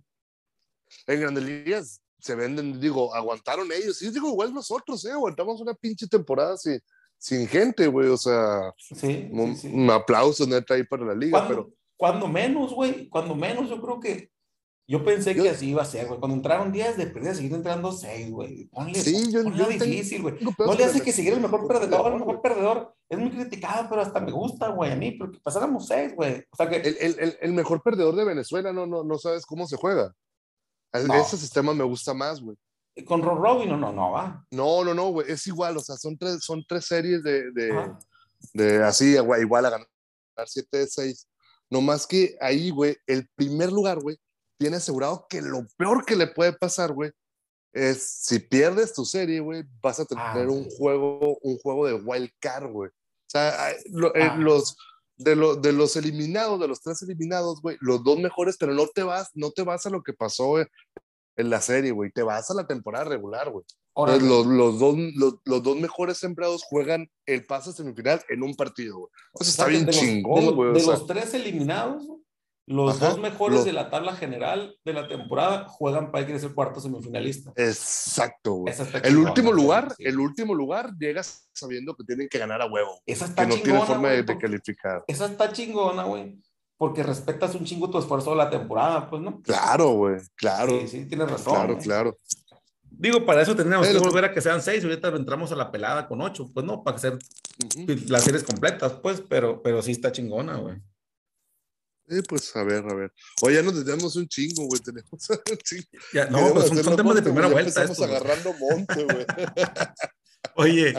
En 1.06 1.20
grandes 1.20 1.44
ligas 1.44 2.02
se 2.18 2.34
venden, 2.34 2.80
digo, 2.80 3.14
aguantaron 3.14 3.72
ellos, 3.72 4.00
sí, 4.00 4.10
digo, 4.10 4.30
igual 4.30 4.52
nosotros, 4.52 5.06
¿eh? 5.06 5.12
Aguantamos 5.12 5.62
una 5.62 5.76
pinche 5.76 6.08
temporada, 6.08 6.58
sí 6.58 6.80
sin 7.25 7.48
gente, 7.48 7.88
güey, 7.88 8.07
o 8.07 8.18
sea, 8.18 8.72
sí, 8.77 9.27
un, 9.31 9.57
un, 9.74 9.89
aplauso 9.89 10.45
neta 10.45 10.75
ahí 10.75 10.83
para 10.83 11.06
la 11.06 11.16
liga, 11.16 11.44
pero... 11.48 11.72
Cuando 11.98 12.27
menos, 12.27 12.72
güey, 12.72 13.10
cuando 13.10 13.33
menos, 13.33 13.68
yo 13.68 13.81
creo 13.81 14.00
que 14.00 14.30
yo 14.88 15.04
pensé 15.04 15.33
que 15.33 15.50
así 15.50 15.69
iba 15.69 15.81
a 15.81 15.86
ser, 15.86 16.06
güey. 16.06 16.19
Cuando 16.19 16.38
entraron 16.38 16.72
10, 16.72 16.98
de 16.98 17.07
perder, 17.07 17.36
seguir 17.36 17.54
entrando 17.54 17.92
6, 17.92 18.30
güey. 18.30 18.66
Ponle, 18.66 18.94
sí, 18.94 19.31
yo, 19.31 19.42
ponle 19.42 19.57
yo 19.57 19.69
difícil, 19.69 20.22
güey. 20.22 20.36
No 20.39 20.74
le 20.75 20.83
hace 20.83 21.01
que 21.01 21.12
seguir 21.12 21.33
el 21.33 21.39
mejor 21.39 21.68
perdedor, 21.68 22.13
el 22.13 22.19
mejor 22.19 22.42
perdedor. 22.44 22.94
Es 23.10 23.18
muy 23.18 23.31
criticado, 23.31 23.88
pero 23.89 24.01
hasta 24.01 24.19
me 24.19 24.31
gusta, 24.31 24.68
güey, 24.68 24.92
a 24.92 24.95
mí, 24.95 25.13
porque 25.13 25.39
pasáramos 25.39 25.88
6, 25.88 26.16
güey. 26.16 26.44
O 26.51 26.56
sea 26.56 26.69
que... 26.69 26.75
El, 26.75 26.95
el, 27.00 27.38
el, 27.42 27.54
mejor 27.54 27.81
perdedor 27.81 28.16
de 28.16 28.25
Venezuela 28.25 28.72
no, 28.72 28.86
no, 28.86 29.04
no 29.04 29.18
sabes 29.18 29.48
cómo 29.48 29.66
se 29.66 29.77
juega. 29.77 30.13
Ese 30.94 31.38
sistema 31.38 31.74
me 31.74 31.86
gusta 31.86 32.13
más, 32.13 32.39
güey. 32.39 32.56
Con 33.04 33.22
Ron 33.22 33.38
Robin, 33.38 33.70
no, 33.70 33.78
no, 33.78 33.92
no, 33.92 34.12
va. 34.12 34.46
No, 34.52 34.84
no, 34.84 34.94
no, 34.94 35.10
güey, 35.10 35.30
es 35.32 35.46
igual, 35.48 35.76
o 35.76 35.82
sea, 35.82 35.98
son 35.98 36.18
tres, 36.18 36.44
son 36.44 36.64
tres 36.68 36.86
series 36.86 37.22
de, 37.24 37.52
de, 37.52 37.94
de 38.54 38.84
así, 38.84 39.18
güey, 39.18 39.42
igual 39.42 39.66
a 39.66 39.72
ganar 39.72 39.88
7 40.46 40.78
de 40.78 40.88
6. 40.88 41.28
No 41.70 41.82
más 41.82 42.06
que 42.06 42.38
ahí, 42.42 42.70
güey, 42.70 42.98
el 43.08 43.28
primer 43.36 43.72
lugar, 43.72 44.00
güey, 44.00 44.18
tiene 44.58 44.78
asegurado 44.78 45.26
que 45.30 45.42
lo 45.42 45.66
peor 45.78 46.06
que 46.06 46.16
le 46.16 46.28
puede 46.28 46.54
pasar, 46.54 46.94
güey, 46.94 47.12
es 47.74 48.04
si 48.04 48.40
pierdes 48.40 48.94
tu 48.94 49.06
serie, 49.06 49.40
güey, 49.40 49.64
vas 49.82 50.00
a 50.00 50.06
tener 50.06 50.26
ah, 50.26 50.46
un 50.48 50.70
juego, 50.70 51.38
un 51.42 51.58
juego 51.58 51.88
de 51.88 51.94
wild 51.94 52.32
card, 52.40 52.72
güey. 52.72 52.90
O 52.90 53.30
sea, 53.30 53.72
eh, 53.72 53.78
ah. 54.22 54.38
los 54.38 54.78
de, 55.18 55.36
lo, 55.36 55.56
de 55.56 55.74
los 55.74 55.96
eliminados, 55.96 56.60
de 56.60 56.68
los 56.68 56.82
tres 56.82 57.02
eliminados, 57.02 57.62
güey, 57.62 57.78
los 57.82 58.04
dos 58.04 58.20
mejores, 58.20 58.58
pero 58.58 58.74
no 58.74 58.88
te 58.88 59.04
vas, 59.04 59.30
no 59.34 59.52
te 59.52 59.64
vas 59.64 59.86
a 59.86 59.90
lo 59.90 60.04
que 60.04 60.14
pasó 60.14 60.60
en 61.36 61.50
la 61.50 61.62
serie, 61.62 61.92
güey. 61.92 62.12
Te 62.12 62.24
vas 62.24 62.50
a 62.50 62.54
la 62.54 62.68
temporada 62.68 63.06
regular, 63.06 63.50
güey. 63.50 63.66
Los, 63.96 64.46
los, 64.46 64.80
dos, 64.80 64.96
los, 65.46 65.63
dos 65.63 65.77
mejores 65.77 66.18
sembrados 66.18 66.63
juegan 66.63 67.10
el 67.25 67.46
pase 67.46 67.72
semifinal 67.72 68.22
en 68.27 68.44
un 68.44 68.54
partido, 68.54 68.98
güey. 68.98 69.10
Eso 69.39 69.50
está 69.50 69.68
bien 69.68 69.88
chingón, 69.88 70.54
güey. 70.54 70.74
De, 70.74 70.86
los 70.86 71.08
tres 71.08 71.34
eliminados, 71.34 72.06
los 72.68 73.00
dos 73.00 73.20
mejores 73.20 73.63
de 73.63 73.72
la 73.72 73.89
tabla 73.89 74.13
general 74.13 74.77
de 74.84 74.92
la 74.92 75.08
temporada 75.08 75.70
juegan 75.70 76.12
para 76.12 76.30
ir 76.30 76.36
a 76.36 76.39
ser 76.39 76.54
cuarto 76.54 76.82
semifinalista. 76.82 77.54
Exacto, 77.56 78.54
güey. 78.56 78.74
El 79.04 79.15
último 79.15 79.54
lugar, 79.54 79.96
el 80.00 80.20
último 80.20 80.54
lugar 80.54 80.92
llegas 81.00 81.48
sabiendo 81.54 81.96
que 81.96 82.04
tienen 82.04 82.27
que 82.27 82.38
ganar 82.38 82.62
a 82.62 82.65
huevo. 82.65 83.01
Esa 83.06 83.25
está 83.25 83.48
que 83.48 83.56
no 83.56 83.62
tiene 83.63 83.86
forma 83.86 84.10
de, 84.10 84.24
de, 84.24 84.38
calificar. 84.38 85.06
Esa 85.08 85.27
está 85.27 85.54
chingona, 85.54 86.04
güey 86.04 86.38
porque 86.77 87.03
respetas 87.03 87.55
un 87.55 87.65
chingo 87.65 87.89
tu 87.89 87.98
esfuerzo 87.98 88.32
de 88.32 88.38
la 88.38 88.50
temporada, 88.50 89.10
pues, 89.10 89.22
¿no? 89.22 89.41
Claro, 89.41 89.91
güey, 89.91 90.17
claro. 90.36 90.79
Sí, 90.82 90.88
sí, 90.88 91.05
tienes 91.05 91.29
razón. 91.29 91.53
Claro, 91.53 91.77
claro. 91.77 92.17
Digo, 92.98 93.25
para 93.25 93.41
eso 93.41 93.55
tenemos 93.55 93.88
que 93.88 93.98
volver 93.98 94.25
a 94.25 94.34
que 94.34 94.41
sean 94.41 94.62
seis, 94.62 94.84
ahorita 94.84 95.10
entramos 95.10 95.51
a 95.51 95.55
la 95.55 95.72
pelada 95.72 96.08
con 96.08 96.22
ocho, 96.22 96.50
pues 96.53 96.65
no, 96.65 96.84
para 96.84 96.98
hacer 96.98 97.17
las 98.08 98.24
series 98.24 98.44
completas, 98.44 98.94
pues, 98.94 99.22
pero, 99.27 99.62
pero 99.62 99.82
sí 99.82 99.91
está 99.91 100.12
chingona, 100.12 100.58
güey. 100.58 100.77
Eh, 102.08 102.22
pues 102.27 102.55
a 102.55 102.63
ver, 102.63 102.86
a 102.88 102.94
ver. 102.94 103.12
Oye, 103.41 103.55
ya 103.55 103.63
nos 103.63 103.75
desviamos 103.75 104.15
un 104.15 104.27
chingo, 104.27 104.67
güey. 104.67 104.79
Tenemos 104.79 105.10
un 105.51 105.58
chingo. 105.58 105.86
Ya, 106.13 106.25
no, 106.27 106.53
pues 106.53 106.67
son, 106.67 106.96
temas 106.96 107.15
de 107.15 107.24
primera 107.24 107.48
vuelta. 107.48 107.82
Estamos 107.82 108.01
agarrando 108.01 108.53
monte, 108.53 109.03
güey. 109.03 109.25
Oye, 110.56 110.90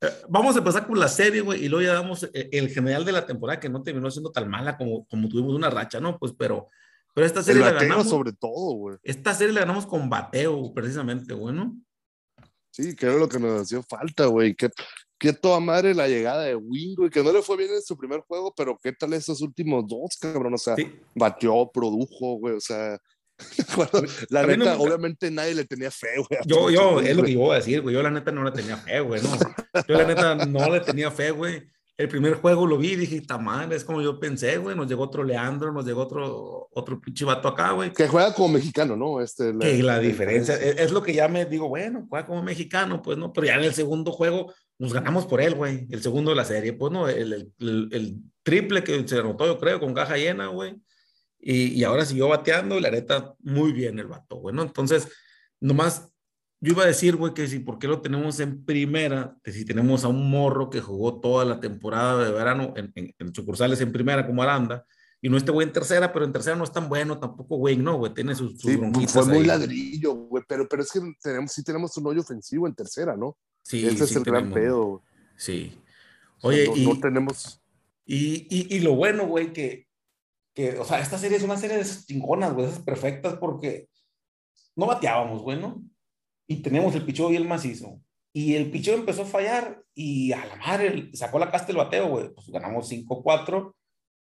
eh, 0.00 0.08
vamos 0.28 0.54
a 0.54 0.58
empezar 0.58 0.86
con 0.86 0.98
la 0.98 1.08
serie, 1.08 1.40
güey, 1.40 1.64
y 1.64 1.68
luego 1.68 1.86
ya 1.86 1.94
damos 1.94 2.24
eh, 2.24 2.48
el 2.52 2.68
general 2.68 3.04
de 3.04 3.12
la 3.12 3.26
temporada 3.26 3.60
que 3.60 3.68
no 3.68 3.82
terminó 3.82 4.10
siendo 4.10 4.30
tan 4.30 4.48
mala 4.48 4.76
como, 4.76 5.06
como 5.06 5.28
tuvimos 5.28 5.54
una 5.54 5.70
racha, 5.70 6.00
¿no? 6.00 6.18
Pues, 6.18 6.32
pero, 6.36 6.68
pero 7.14 7.26
esta 7.26 7.42
serie 7.42 7.62
la 7.62 7.72
ganamos. 7.72 8.08
sobre 8.08 8.32
todo, 8.32 8.74
güey. 8.74 8.96
Esta 9.02 9.34
serie 9.34 9.52
la 9.52 9.60
ganamos 9.60 9.86
con 9.86 10.08
bateo, 10.08 10.72
precisamente, 10.74 11.34
güey, 11.34 11.54
¿no? 11.54 11.76
Sí, 12.70 12.94
que 12.94 13.06
era 13.06 13.16
lo 13.16 13.28
que 13.28 13.38
nos 13.38 13.62
hacía 13.62 13.82
falta, 13.82 14.26
güey. 14.26 14.54
Que, 14.54 14.70
que 15.18 15.32
toda 15.32 15.60
madre 15.60 15.94
la 15.94 16.08
llegada 16.08 16.44
de 16.44 16.54
Wingo 16.54 17.06
y 17.06 17.10
que 17.10 17.22
no 17.22 17.32
le 17.32 17.42
fue 17.42 17.56
bien 17.56 17.70
en 17.70 17.82
su 17.82 17.96
primer 17.96 18.20
juego, 18.20 18.54
pero 18.56 18.78
qué 18.82 18.92
tal 18.92 19.12
esos 19.12 19.42
últimos 19.42 19.84
dos, 19.86 20.16
cabrón. 20.20 20.54
O 20.54 20.58
sea, 20.58 20.76
batió, 21.14 21.68
produjo, 21.72 22.36
güey. 22.38 22.54
O 22.54 22.60
sea, 22.60 22.98
la 24.30 24.46
neta, 24.46 24.78
obviamente 24.78 25.30
nadie 25.30 25.54
le 25.54 25.64
tenía 25.64 25.90
fe, 25.90 26.16
güey. 26.16 26.40
Yo, 26.46 26.70
yo, 26.70 27.00
es 27.00 27.16
lo 27.16 27.22
que 27.22 27.32
yo 27.32 27.40
voy 27.40 27.52
a 27.52 27.56
decir, 27.56 27.80
güey. 27.80 27.94
Yo 27.94 28.02
la 28.02 28.10
neta 28.10 28.30
no 28.32 28.44
le 28.44 28.52
tenía 28.52 28.76
fe, 28.76 29.00
güey. 29.00 29.22
No. 29.22 29.30
Yo 29.88 29.94
la 29.96 30.06
neta 30.06 30.34
no 30.34 30.70
le 30.70 30.80
tenía 30.80 31.10
fe, 31.10 31.30
güey. 31.30 31.62
El 32.00 32.08
primer 32.08 32.34
juego 32.36 32.66
lo 32.66 32.78
vi 32.78 32.92
y 32.92 32.96
dije, 32.96 33.16
está 33.16 33.36
mal, 33.36 33.70
es 33.72 33.84
como 33.84 34.00
yo 34.00 34.18
pensé, 34.18 34.56
güey. 34.56 34.74
Nos 34.74 34.88
llegó 34.88 35.02
otro 35.02 35.22
Leandro, 35.22 35.70
nos 35.70 35.84
llegó 35.84 36.00
otro, 36.00 36.68
otro 36.72 36.98
pinche 36.98 37.26
vato 37.26 37.46
acá, 37.46 37.72
güey. 37.72 37.92
Que 37.92 38.08
juega 38.08 38.32
como 38.32 38.54
mexicano, 38.54 38.96
¿no? 38.96 39.20
Este, 39.20 39.52
la, 39.52 39.66
que 39.66 39.82
la 39.82 39.98
diferencia, 39.98 40.54
es, 40.54 40.78
es, 40.78 40.92
lo 40.92 41.02
que 41.02 41.12
ya 41.12 41.28
me 41.28 41.44
digo, 41.44 41.68
bueno, 41.68 42.06
juega 42.08 42.24
como 42.24 42.42
mexicano, 42.42 43.02
pues 43.02 43.18
no, 43.18 43.34
pero 43.34 43.48
ya 43.48 43.56
en 43.56 43.64
el 43.64 43.74
segundo 43.74 44.12
juego 44.12 44.50
nos 44.78 44.94
ganamos 44.94 45.26
por 45.26 45.42
él, 45.42 45.54
güey. 45.54 45.86
El 45.90 46.02
segundo 46.02 46.30
de 46.30 46.36
la 46.36 46.46
serie, 46.46 46.72
pues 46.72 46.90
no, 46.90 47.06
el, 47.06 47.52
el, 47.58 47.88
el, 47.92 48.16
triple 48.42 48.82
que 48.82 49.06
se 49.06 49.18
anotó, 49.18 49.44
yo 49.44 49.58
creo, 49.58 49.78
con 49.78 49.92
caja 49.92 50.16
llena, 50.16 50.46
güey. 50.46 50.76
Y, 51.40 51.68
y, 51.68 51.84
ahora 51.84 52.04
siguió 52.04 52.28
bateando 52.28 52.76
y 52.76 52.80
la 52.82 52.90
neta, 52.90 53.34
muy 53.40 53.72
bien 53.72 53.98
el 53.98 54.06
vato, 54.06 54.36
güey, 54.36 54.54
¿no? 54.54 54.62
Entonces, 54.62 55.08
nomás 55.58 56.12
yo 56.60 56.72
iba 56.72 56.82
a 56.82 56.86
decir, 56.86 57.16
güey, 57.16 57.32
que 57.32 57.48
si 57.48 57.60
por 57.60 57.78
qué 57.78 57.88
lo 57.88 58.02
tenemos 58.02 58.38
en 58.40 58.64
primera, 58.64 59.38
que 59.42 59.50
si 59.50 59.64
tenemos 59.64 60.04
a 60.04 60.08
un 60.08 60.30
morro 60.30 60.68
que 60.68 60.82
jugó 60.82 61.18
toda 61.18 61.46
la 61.46 61.58
temporada 61.58 62.22
de 62.22 62.32
verano 62.32 62.74
en, 62.76 62.92
en, 62.94 63.14
en 63.18 63.34
sucursales 63.34 63.80
en 63.80 63.92
primera 63.92 64.26
como 64.26 64.42
Aranda, 64.42 64.84
y 65.22 65.28
no 65.28 65.36
este 65.36 65.50
güey 65.50 65.66
en 65.66 65.72
tercera, 65.72 66.12
pero 66.12 66.24
en 66.24 66.32
tercera 66.32 66.56
no 66.56 66.64
es 66.64 66.72
tan 66.72 66.88
bueno 66.88 67.18
tampoco, 67.18 67.56
güey, 67.56 67.76
no, 67.76 67.98
güey, 67.98 68.14
tiene 68.14 68.34
sus, 68.34 68.58
sus 68.58 68.72
sí, 68.72 68.78
Fue 69.08 69.26
muy 69.26 69.38
ahí. 69.38 69.46
ladrillo, 69.46 70.14
güey, 70.14 70.42
pero, 70.48 70.66
pero 70.68 70.82
es 70.82 70.90
que 70.90 71.00
tenemos, 71.22 71.52
sí 71.52 71.62
tenemos 71.62 71.96
un 71.98 72.06
hoyo 72.06 72.20
ofensivo 72.20 72.66
en 72.66 72.74
tercera, 72.74 73.16
¿no? 73.16 73.36
Sí, 73.62 73.86
Ese 73.86 73.98
sí 73.98 74.04
es 74.04 74.16
el 74.16 74.22
tenemos, 74.22 74.50
gran 74.50 74.54
pedo. 74.54 75.02
Sí. 75.36 75.78
Oye, 76.42 76.68
o 76.68 76.74
sea, 76.74 76.74
no, 76.74 76.80
y, 76.80 76.94
no 76.94 77.00
tenemos... 77.00 77.62
Y, 78.06 78.46
y, 78.50 78.76
y, 78.76 78.80
lo 78.80 78.94
bueno, 78.94 79.26
güey, 79.26 79.52
que, 79.52 79.88
que, 80.60 80.78
o 80.78 80.84
sea, 80.84 81.00
esta 81.00 81.18
serie 81.18 81.38
es 81.38 81.42
una 81.42 81.56
serie 81.56 81.78
de 81.78 81.84
chingonas, 81.84 82.52
güey, 82.54 82.66
esas 82.66 82.80
perfectas, 82.80 83.34
porque 83.34 83.88
no 84.76 84.86
bateábamos, 84.86 85.42
güey, 85.42 85.58
¿no? 85.60 85.82
y 86.50 86.56
tenemos 86.56 86.92
el 86.96 87.04
picheo 87.04 87.28
bien 87.28 87.46
macizo. 87.46 88.00
Y 88.34 88.56
el 88.56 88.72
picheo 88.72 88.96
empezó 88.96 89.22
a 89.22 89.26
fallar 89.26 89.84
y 89.94 90.32
a 90.32 90.44
la 90.44 90.56
madre 90.56 91.08
sacó 91.14 91.38
la 91.38 91.48
casta 91.48 91.70
el 91.70 91.78
bateo, 91.78 92.08
güey. 92.08 92.34
Pues 92.34 92.48
ganamos 92.48 92.90
5-4 92.90 93.72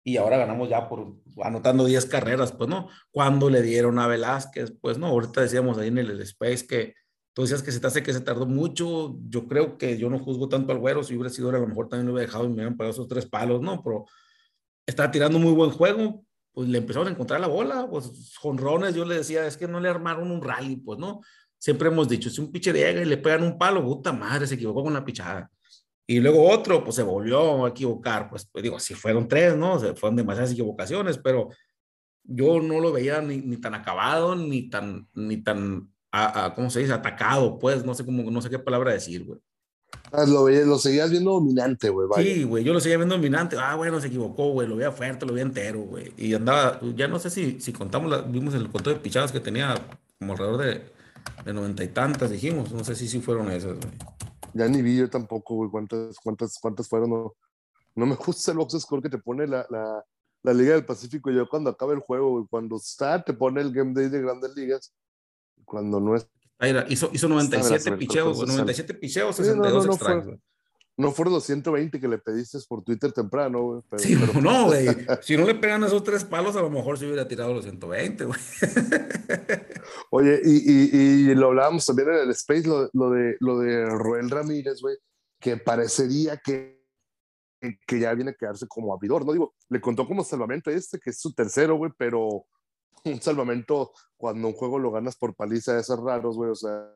y 0.03 0.17
ahora 0.17 0.37
ganamos 0.37 0.69
ya 0.69 0.89
por 0.89 1.15
anotando 1.41 1.85
10 1.85 2.05
carreras, 2.07 2.51
pues 2.51 2.69
no. 2.69 2.89
Cuando 3.13 3.49
le 3.49 3.63
dieron 3.63 4.01
a 4.01 4.09
Velázquez, 4.09 4.75
pues 4.81 4.99
no. 4.99 5.07
Ahorita 5.07 5.41
decíamos 5.41 5.79
ahí 5.79 5.87
en 5.87 5.99
el, 5.99 6.11
el 6.11 6.21
Space 6.23 6.67
que 6.67 6.95
tú 7.33 7.43
decías 7.43 7.63
que 7.63 7.71
se 7.71 7.79
te 7.79 7.87
hace 7.87 8.03
que 8.03 8.13
se 8.13 8.21
tardó 8.21 8.45
mucho. 8.45 9.17
Yo 9.29 9.47
creo 9.47 9.79
que 9.79 9.97
yo 9.97 10.11
no 10.11 10.19
juzgo 10.19 10.49
tanto 10.49 10.73
al 10.73 10.81
güero. 10.81 11.05
Si 11.05 11.15
hubiera 11.15 11.31
sido 11.31 11.51
a 11.51 11.53
lo 11.53 11.69
mejor 11.69 11.89
también 11.89 12.09
lo 12.09 12.15
hubiera 12.15 12.27
dejado 12.27 12.47
y 12.47 12.49
me 12.49 12.55
hubieran 12.55 12.77
pagado 12.77 12.93
esos 12.93 13.07
tres 13.07 13.27
palos, 13.27 13.63
¿no? 13.63 13.85
Pero 13.85 14.05
está 14.85 15.13
tirando 15.13 15.39
muy 15.39 15.53
buen 15.53 15.71
juego. 15.71 16.25
Pues 16.57 16.71
le 16.71 16.79
empezaron 16.79 17.09
a 17.09 17.11
encontrar 17.11 17.39
la 17.39 17.49
bola, 17.49 17.87
pues 17.89 18.35
jonrones. 18.41 18.95
Yo 18.95 19.05
le 19.05 19.17
decía, 19.17 19.47
es 19.47 19.59
que 19.59 19.69
no 19.69 19.79
le 19.79 19.91
armaron 19.91 20.31
un 20.31 20.43
rally, 20.43 20.77
pues 20.77 20.99
no 20.99 21.21
siempre 21.59 21.89
hemos 21.89 22.09
dicho, 22.09 22.31
si 22.31 22.41
un 22.41 22.53
pitcher 22.53 22.75
llega 22.75 23.03
y 23.03 23.05
le 23.05 23.17
pegan 23.17 23.43
un 23.43 23.59
palo, 23.59 23.83
puta 23.83 24.13
madre, 24.13 24.47
se 24.47 24.55
equivocó 24.55 24.85
con 24.85 24.95
la 24.95 25.05
pichada. 25.05 25.51
Y 26.07 26.21
luego 26.21 26.49
otro, 26.49 26.85
pues 26.85 26.95
se 26.97 27.03
volvió 27.03 27.67
a 27.67 27.71
equivocar. 27.71 28.31
Pues, 28.31 28.47
pues 28.47 28.63
digo, 28.63 28.79
si 28.79 28.95
fueron 28.95 29.27
tres, 29.27 29.57
¿no? 29.57 29.75
O 29.75 29.79
sea, 29.81 29.95
fueron 29.97 30.17
demasiadas 30.17 30.53
equivocaciones, 30.53 31.19
pero 31.19 31.49
yo 32.23 32.61
no 32.61 32.79
lo 32.81 32.93
veía 32.93 33.21
ni, 33.21 33.57
tan 33.57 33.75
acabado, 33.75 34.37
ni 34.37 34.71
tan, 34.71 35.09
ni 35.15 35.39
tan, 35.39 35.93
¿cómo 36.55 36.71
se 36.71 36.81
dice? 36.81 36.93
Atacado, 36.93 37.59
pues, 37.59 37.85
no 37.85 37.95
sé 37.95 38.05
cómo, 38.05 38.31
no 38.31 38.41
sé 38.41 38.51
qué 38.51 38.59
palabra 38.59 38.93
decir, 38.93 39.25
güey. 39.25 39.41
Ah, 40.13 40.25
lo, 40.27 40.49
lo 40.49 40.79
seguías 40.79 41.11
viendo 41.11 41.33
dominante, 41.33 41.89
güey. 41.91 42.09
Sí, 42.17 42.45
güey, 42.45 42.65
yo 42.65 42.73
lo 42.73 42.81
seguía 42.81 42.97
viendo 42.97 43.17
dominante. 43.17 43.57
Ah, 43.59 43.75
bueno, 43.75 44.01
se 44.01 44.07
equivocó, 44.07 44.51
güey, 44.51 44.69
lo 44.69 44.77
veía 44.77 44.93
fuerte, 44.93 45.27
lo 45.27 45.33
veía 45.33 45.45
entero, 45.45 45.81
güey. 45.81 46.13
Y 46.17 46.35
andaba, 46.35 46.81
ya 46.95 47.09
no 47.09 47.19
sé 47.19 47.31
si, 47.31 47.61
si 47.61 47.73
contamos, 47.73 48.11
la, 48.11 48.23
vimos 48.23 48.55
el 48.55 48.71
conteo 48.71 48.95
de 48.95 49.01
pichadas 49.01 49.33
que 49.33 49.41
tenía 49.41 49.75
como 50.19 50.33
alrededor 50.33 50.59
de 50.59 50.97
de 51.45 51.53
noventa 51.53 51.85
y 51.85 51.89
tantas, 51.89 52.31
dijimos. 52.31 52.73
No 52.73 52.85
sé 52.85 52.95
si 52.95 53.09
sí 53.09 53.21
fueron 53.21 53.51
esas, 53.51 53.79
güey. 53.79 53.95
Ya 54.55 54.69
ni 54.69 54.83
vi 54.83 54.97
yo 54.97 55.11
tampoco, 55.11 55.55
güey, 55.55 55.71
cuántas, 55.71 56.19
cuántas, 56.19 56.59
cuántas 56.61 56.89
fueron. 56.89 57.11
No, 57.11 57.35
no 57.95 58.07
me 58.07 58.15
gusta 58.17 58.53
el 58.53 58.59
box 58.59 58.81
score 58.81 59.03
que 59.03 59.11
te 59.11 59.19
pone 59.19 59.47
la, 59.47 59.67
la, 59.71 60.05
la 60.43 60.55
Liga 60.55 60.75
del 60.75 60.85
Pacífico. 60.85 61.31
Yo 61.31 61.49
cuando 61.49 61.71
acaba 61.71 61.93
el 61.93 62.01
juego, 62.01 62.31
güey, 62.31 62.47
cuando 62.49 62.77
está, 62.77 63.23
te 63.23 63.33
pone 63.33 63.61
el 63.61 63.73
Game 63.73 63.93
Day 63.95 64.09
de 64.09 64.21
Grandes 64.21 64.55
Ligas. 64.57 64.93
Cuando 65.65 66.01
no 66.01 66.17
es. 66.17 66.29
Era, 66.59 66.87
hizo, 66.89 67.11
hizo 67.13 67.29
97 67.29 67.93
picheos, 67.97 68.47
97 68.47 68.95
picheos, 68.95 69.37
62 69.37 69.83
sí, 69.83 69.89
no, 69.89 69.93
no, 69.93 69.99
strikes, 69.99 70.27
güey. 70.27 70.41
No 70.99 71.13
fueron 71.13 71.35
los 71.35 71.45
120 71.45 72.01
que 72.01 72.09
le 72.09 72.17
pediste 72.17 72.59
por 72.67 72.83
Twitter 72.83 73.13
temprano, 73.13 73.63
güey. 73.63 73.83
Sí, 73.99 74.17
pero... 74.19 74.41
no, 74.41 74.67
güey. 74.67 74.87
si 75.23 75.37
no 75.37 75.45
le 75.45 75.55
pegan 75.55 75.85
esos 75.85 76.03
tres 76.03 76.25
palos, 76.25 76.57
a 76.57 76.63
lo 76.63 76.71
mejor 76.71 76.99
se 76.99 77.05
hubiera 77.05 77.29
tirado 77.29 77.53
los 77.53 77.65
120, 77.65 78.25
güey. 78.25 78.41
Oye, 80.11 80.41
y, 80.43 80.57
y, 80.57 81.31
y, 81.31 81.35
lo 81.35 81.49
hablábamos 81.49 81.85
también 81.85 82.09
en 82.09 82.15
el 82.21 82.31
Space, 82.31 82.67
lo, 82.67 82.89
lo 82.95 83.11
de, 83.11 83.37
lo 83.41 83.59
de 83.59 83.85
Roel 83.85 84.31
Ramírez, 84.31 84.81
güey, 84.81 84.97
que 85.39 85.59
parecería 85.59 86.39
que, 86.39 86.83
que 87.87 88.01
ya 88.01 88.15
viene 88.15 88.31
a 88.31 88.35
quedarse 88.35 88.67
como 88.67 88.95
abridor, 88.95 89.27
¿no? 89.27 89.33
Digo, 89.33 89.55
le 89.69 89.83
contó 89.83 90.07
como 90.07 90.25
salvamento 90.25 90.71
este, 90.71 90.99
que 90.99 91.11
es 91.11 91.21
su 91.21 91.35
tercero, 91.35 91.77
güey, 91.77 91.93
pero 91.99 92.47
un 93.07 93.21
salvamento 93.21 93.93
cuando 94.17 94.49
un 94.49 94.55
juego 94.55 94.79
lo 94.79 94.91
ganas 94.91 95.17
por 95.17 95.35
paliza 95.35 95.75
de 95.75 95.81
esos 95.81 95.99
raros, 96.01 96.37
güey, 96.37 96.51
o 96.51 96.55
sea 96.55 96.91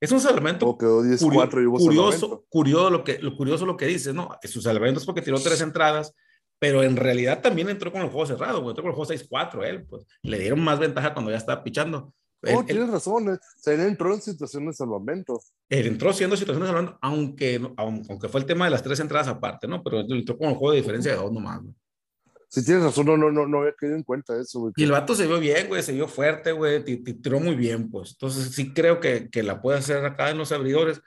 es 0.00 0.12
un 0.12 0.20
salvamento 0.20 0.76
quedó 0.78 1.02
10, 1.02 1.20
curioso, 1.20 1.40
4 1.40 1.62
y 1.62 1.66
hubo 1.66 1.78
curioso, 1.78 2.44
curioso, 2.48 2.90
lo 2.90 3.04
que, 3.04 3.18
lo 3.18 3.36
curioso 3.36 3.66
lo 3.66 3.76
que 3.76 3.86
dices, 3.86 4.14
¿no? 4.14 4.30
Es 4.42 4.50
su 4.50 4.62
salvamento 4.62 5.00
es 5.00 5.06
porque 5.06 5.22
tiró 5.22 5.38
tres 5.38 5.60
entradas, 5.60 6.14
pero 6.58 6.82
en 6.82 6.96
realidad 6.96 7.42
también 7.42 7.68
entró 7.68 7.92
con 7.92 8.00
el 8.00 8.08
juego 8.08 8.26
cerrado, 8.26 8.60
güey. 8.60 8.70
entró 8.70 8.82
con 8.82 8.92
el 8.92 8.96
juego 8.96 9.12
6-4 9.12 9.64
él, 9.66 9.86
pues 9.86 10.06
le 10.22 10.38
dieron 10.38 10.60
más 10.60 10.78
ventaja 10.78 11.12
cuando 11.12 11.30
ya 11.30 11.36
estaba 11.36 11.62
pichando. 11.62 12.14
No, 12.42 12.64
tienes 12.64 12.84
él, 12.84 12.92
razón, 12.92 13.34
eh. 13.34 13.38
se 13.56 13.74
él 13.74 13.80
entró 13.80 14.14
en 14.14 14.22
situación 14.22 14.66
de 14.66 14.72
salvamento. 14.72 15.40
Él 15.68 15.86
entró 15.86 16.12
siendo 16.12 16.36
situación 16.36 16.62
de 16.62 16.68
salvamento, 16.68 16.98
aunque, 17.02 17.60
aunque 17.76 18.28
fue 18.28 18.40
el 18.40 18.46
tema 18.46 18.66
de 18.66 18.70
las 18.70 18.82
tres 18.82 19.00
entradas 19.00 19.28
aparte, 19.28 19.66
¿no? 19.66 19.82
Pero 19.82 20.00
él 20.00 20.06
entró 20.08 20.38
con 20.38 20.48
el 20.48 20.54
juego 20.54 20.72
de 20.72 20.78
diferencia 20.78 21.12
de 21.12 21.18
dos 21.18 21.32
nomás, 21.32 21.60
güey. 21.62 21.74
Si 22.48 22.64
tienes 22.64 22.84
razón, 22.84 23.06
no, 23.06 23.16
no, 23.16 23.30
no, 23.30 23.46
no 23.46 23.60
había 23.60 23.74
caído 23.74 23.96
en 23.96 24.02
cuenta 24.02 24.38
eso, 24.40 24.60
güey. 24.60 24.72
Y 24.76 24.84
el 24.84 24.92
vato 24.92 25.14
se 25.14 25.26
vio 25.26 25.40
bien, 25.40 25.68
güey, 25.68 25.82
se 25.82 25.92
vio 25.92 26.06
fuerte, 26.06 26.52
güey, 26.52 26.82
tiró 26.84 27.40
muy 27.40 27.56
bien, 27.56 27.90
pues. 27.90 28.12
Entonces 28.12 28.54
sí 28.54 28.72
creo 28.72 29.00
que, 29.00 29.28
que 29.30 29.42
la 29.42 29.60
puede 29.60 29.78
hacer 29.78 30.04
acá 30.04 30.30
en 30.30 30.38
los 30.38 30.52
abridores, 30.52 31.00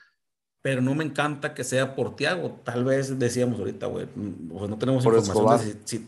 pero 0.61 0.81
no 0.81 0.95
me 0.95 1.05
encanta 1.05 1.53
que 1.53 1.63
sea 1.63 1.95
por 1.95 2.15
Tiago. 2.15 2.59
Tal 2.63 2.83
vez 2.83 3.17
decíamos 3.17 3.59
ahorita, 3.59 3.85
güey, 3.87 4.05
pues 4.05 4.69
no 4.69 4.77
tenemos 4.77 5.03
por 5.03 5.15
información 5.15 5.75
de 5.75 5.81
si, 5.85 5.97
si, 5.97 6.07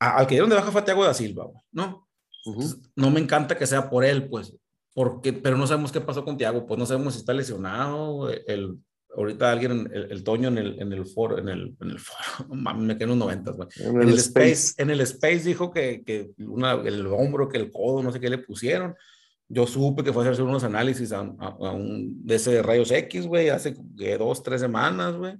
a, 0.00 0.18
al 0.18 0.26
que 0.26 0.34
dieron 0.34 0.50
de 0.50 0.56
baja 0.56 0.72
fue 0.72 0.82
Tiago 0.82 1.04
da 1.04 1.14
Silva, 1.14 1.44
güey, 1.44 1.62
¿no? 1.72 2.08
Uh 2.44 2.54
-huh. 2.54 2.90
No 2.96 3.10
me 3.10 3.20
encanta 3.20 3.56
que 3.56 3.66
sea 3.66 3.88
por 3.88 4.04
él, 4.04 4.28
pues, 4.28 4.54
porque, 4.94 5.32
pero 5.32 5.56
no 5.56 5.66
sabemos 5.66 5.92
qué 5.92 6.00
pasó 6.00 6.24
con 6.24 6.36
Tiago, 6.36 6.66
pues 6.66 6.78
no 6.78 6.86
sabemos 6.86 7.14
si 7.14 7.20
está 7.20 7.32
lesionado, 7.32 8.30
el, 8.30 8.78
ahorita 9.16 9.50
alguien, 9.50 9.90
el, 9.92 10.12
el, 10.12 10.24
Toño 10.24 10.48
en 10.48 10.58
el, 10.58 10.80
en 10.80 10.92
el 10.92 11.06
foro, 11.06 11.38
en 11.38 11.48
el, 11.48 11.74
en 11.80 11.90
el 11.90 11.98
foro, 11.98 12.54
me 12.54 12.94
quedé 12.94 13.04
en 13.04 13.10
los 13.10 13.18
noventas, 13.18 13.56
güey. 13.56 13.68
En, 13.78 14.02
el, 14.02 14.14
space. 14.14 14.52
space. 14.52 14.82
en 14.82 14.90
el 14.90 15.00
Space 15.00 15.44
dijo 15.44 15.70
que, 15.70 16.02
que 16.04 16.30
una, 16.38 16.72
el 16.72 17.06
hombro, 17.06 17.48
que 17.48 17.58
el 17.58 17.70
codo, 17.70 18.02
no 18.02 18.12
sé 18.12 18.20
qué 18.20 18.30
le 18.30 18.38
pusieron. 18.38 18.94
Yo 19.50 19.66
supe 19.66 20.04
que 20.04 20.12
fue 20.12 20.26
a 20.26 20.30
hacer 20.30 20.44
unos 20.44 20.64
análisis 20.64 21.10
a, 21.12 21.20
a, 21.20 21.46
a 21.46 21.72
un 21.72 22.24
de 22.24 22.34
ese 22.34 22.52
de 22.52 22.62
rayos 22.62 22.90
X, 22.90 23.26
güey, 23.26 23.48
hace 23.48 23.74
dos, 24.18 24.42
tres 24.42 24.60
semanas, 24.60 25.16
güey. 25.16 25.34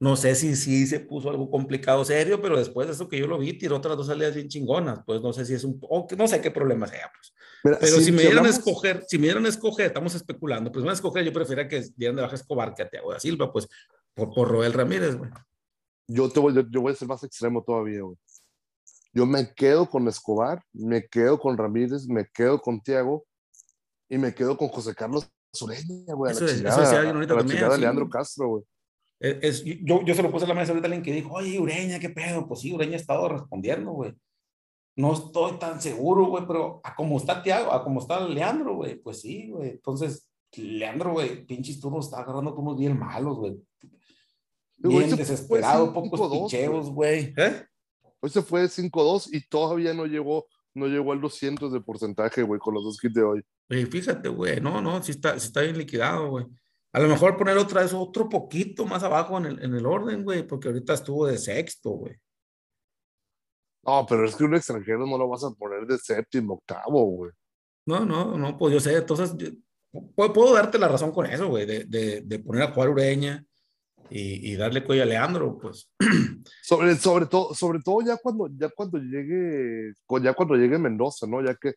No 0.00 0.16
sé 0.16 0.34
si 0.34 0.56
sí 0.56 0.86
se 0.86 1.00
puso 1.00 1.28
algo 1.28 1.50
complicado, 1.50 2.04
serio, 2.06 2.40
pero 2.40 2.56
después 2.56 2.86
de 2.86 2.94
eso 2.94 3.06
que 3.06 3.18
yo 3.18 3.26
lo 3.26 3.38
vi, 3.38 3.52
tiró 3.52 3.76
otras 3.76 3.98
dos 3.98 4.06
salidas 4.06 4.34
bien 4.34 4.48
chingonas. 4.48 5.00
Pues 5.04 5.20
no 5.20 5.34
sé 5.34 5.44
si 5.44 5.52
es 5.52 5.62
un, 5.62 5.78
o 5.82 6.08
no 6.16 6.26
sé 6.26 6.40
qué 6.40 6.50
problema 6.50 6.86
sea, 6.86 7.12
pues. 7.14 7.34
Mira, 7.62 7.78
pero 7.78 7.98
si, 7.98 8.04
si, 8.04 8.12
me 8.12 8.22
dieran 8.22 8.46
a 8.46 8.48
escoger, 8.48 9.04
si 9.06 9.18
me 9.18 9.24
dieran 9.24 9.44
a 9.44 9.50
escoger, 9.50 9.86
estamos 9.86 10.14
especulando, 10.14 10.72
pues 10.72 10.82
me 10.82 10.90
a 10.90 10.94
escoger, 10.94 11.22
yo 11.22 11.32
preferiría 11.34 11.68
que 11.68 11.86
dieran 11.94 12.16
de 12.16 12.22
baja 12.22 12.34
Escobar 12.34 12.74
que 12.74 12.82
a 12.82 12.88
Tiago 12.88 13.12
da 13.12 13.20
Silva, 13.20 13.52
pues 13.52 13.68
por, 14.14 14.32
por 14.32 14.48
Roel 14.48 14.72
Ramírez, 14.72 15.16
güey. 15.16 15.30
Yo, 16.08 16.30
te 16.30 16.40
voy, 16.40 16.54
yo, 16.54 16.62
yo 16.68 16.80
voy 16.80 16.92
a 16.92 16.96
ser 16.96 17.06
más 17.06 17.22
extremo 17.22 17.62
todavía, 17.62 18.00
güey. 18.00 18.16
Yo 19.12 19.26
me 19.26 19.52
quedo 19.54 19.90
con 19.90 20.08
Escobar, 20.08 20.62
me 20.72 21.06
quedo 21.06 21.38
con 21.38 21.58
Ramírez, 21.58 22.06
me 22.08 22.26
quedo 22.32 22.60
con 22.60 22.80
Tiago 22.80 23.26
y 24.08 24.16
me 24.16 24.34
quedo 24.34 24.56
con 24.56 24.68
José 24.68 24.94
Carlos 24.94 25.28
Sureña, 25.52 26.14
güey. 26.14 26.32
Eso, 26.32 26.46
la 26.46 26.52
chingada, 26.52 26.70
eso 26.70 26.80
decía 26.80 27.10
ahorita 27.10 27.34
la 27.34 27.40
también. 27.40 27.58
chingada 27.58 27.74
de 27.74 27.80
Leandro 27.80 28.08
Castro, 28.08 28.48
güey. 28.48 28.64
Es, 29.20 29.62
es, 29.62 29.64
yo, 29.84 30.02
yo 30.02 30.14
se 30.14 30.22
lo 30.22 30.32
puse 30.32 30.46
a 30.46 30.48
la 30.48 30.54
mesa 30.54 30.72
ahorita 30.72 30.86
a 30.86 30.88
alguien 30.88 31.04
que 31.04 31.12
dijo, 31.12 31.34
oye, 31.34 31.60
Ureña, 31.60 31.98
¿qué 31.98 32.08
pedo? 32.08 32.48
Pues 32.48 32.60
sí, 32.60 32.72
Ureña 32.72 32.94
ha 32.94 33.00
estado 33.00 33.28
respondiendo, 33.28 33.92
güey. 33.92 34.14
No 34.96 35.12
estoy 35.12 35.58
tan 35.58 35.80
seguro, 35.80 36.26
güey, 36.26 36.44
pero 36.46 36.80
a 36.82 36.94
como 36.94 37.18
está 37.18 37.42
Tiago, 37.42 37.72
a 37.72 37.84
como 37.84 38.00
está 38.00 38.26
Leandro, 38.26 38.76
güey, 38.76 38.96
pues 38.96 39.20
sí, 39.20 39.50
güey. 39.50 39.70
Entonces, 39.70 40.28
Leandro, 40.56 41.12
güey, 41.12 41.44
pinches 41.46 41.78
turnos, 41.78 42.06
está 42.06 42.20
agarrando 42.20 42.54
turnos 42.54 42.78
bien 42.78 42.98
malos, 42.98 43.38
güey. 43.38 43.56
Bien 44.78 45.14
desesperado, 45.14 45.92
pocos 45.92 46.30
picheos, 46.30 46.90
güey. 46.90 47.34
¿Eh? 47.36 47.64
Hoy 48.20 48.30
se 48.30 48.42
fue 48.42 48.64
5-2 48.64 49.28
y 49.32 49.46
todavía 49.48 49.92
no 49.92 50.06
llegó, 50.06 50.46
no 50.74 50.86
llegó 50.86 51.12
al 51.12 51.20
200 51.20 51.72
de 51.72 51.80
porcentaje, 51.80 52.42
güey, 52.42 52.58
con 52.58 52.74
los 52.74 52.84
dos 52.84 52.98
kits 52.98 53.14
de 53.14 53.22
hoy. 53.22 53.42
Fíjate, 53.68 54.28
güey, 54.28 54.60
no, 54.60 54.80
no, 54.80 55.02
sí 55.02 55.12
está, 55.12 55.38
sí 55.38 55.46
está 55.46 55.60
bien 55.60 55.78
liquidado, 55.78 56.30
güey. 56.30 56.46
A 56.92 57.00
lo 57.00 57.08
mejor 57.08 57.36
poner 57.36 57.56
otra 57.56 57.82
vez 57.82 57.94
otro 57.94 58.28
poquito 58.28 58.84
más 58.84 59.02
abajo 59.02 59.38
en 59.38 59.46
el, 59.46 59.62
en 59.62 59.74
el 59.74 59.86
orden, 59.86 60.24
güey, 60.24 60.42
porque 60.42 60.68
ahorita 60.68 60.94
estuvo 60.94 61.26
de 61.26 61.38
sexto, 61.38 61.90
güey. 61.90 62.16
No, 63.82 64.04
pero 64.08 64.26
es 64.26 64.36
que 64.36 64.44
un 64.44 64.54
extranjero 64.54 65.06
no 65.06 65.16
lo 65.16 65.28
vas 65.28 65.44
a 65.44 65.50
poner 65.50 65.86
de 65.86 65.98
séptimo, 65.98 66.54
octavo, 66.54 67.04
güey. 67.04 67.32
No, 67.86 68.04
no, 68.04 68.36
no, 68.36 68.58
pues 68.58 68.74
yo 68.74 68.80
sé, 68.80 68.96
entonces 68.96 69.34
puedo, 70.14 70.32
puedo, 70.32 70.54
darte 70.54 70.78
la 70.78 70.88
razón 70.88 71.12
con 71.12 71.26
eso, 71.26 71.48
güey, 71.48 71.64
de, 71.64 71.84
de, 71.84 72.20
de, 72.22 72.38
poner 72.40 72.64
a 72.64 72.72
jugar 72.72 72.90
Ureña 72.90 73.44
y, 74.10 74.52
y, 74.52 74.56
darle 74.56 74.84
cuello 74.84 75.04
a 75.04 75.06
Leandro, 75.06 75.58
pues. 75.58 75.90
Sobre, 76.62 76.94
sobre, 76.96 77.26
todo, 77.26 77.54
sobre 77.54 77.80
todo 77.80 78.00
ya 78.02 78.16
cuando, 78.16 78.48
ya 78.56 78.68
cuando 78.70 78.98
llegue, 78.98 79.92
ya 80.22 80.34
cuando 80.34 80.54
llegue 80.54 80.78
Mendoza, 80.78 81.26
¿no? 81.26 81.44
Ya 81.44 81.54
que, 81.54 81.74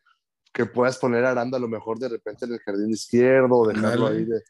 que 0.52 0.66
puedas 0.66 0.98
poner 0.98 1.24
a 1.24 1.32
Aranda 1.32 1.58
a 1.58 1.60
lo 1.60 1.68
mejor 1.68 1.98
de 1.98 2.08
repente 2.08 2.44
en 2.44 2.52
el 2.52 2.60
jardín 2.60 2.90
izquierdo, 2.90 3.66
dejarlo 3.66 4.06
Dale. 4.06 4.18
ahí 4.18 4.24
de, 4.24 4.42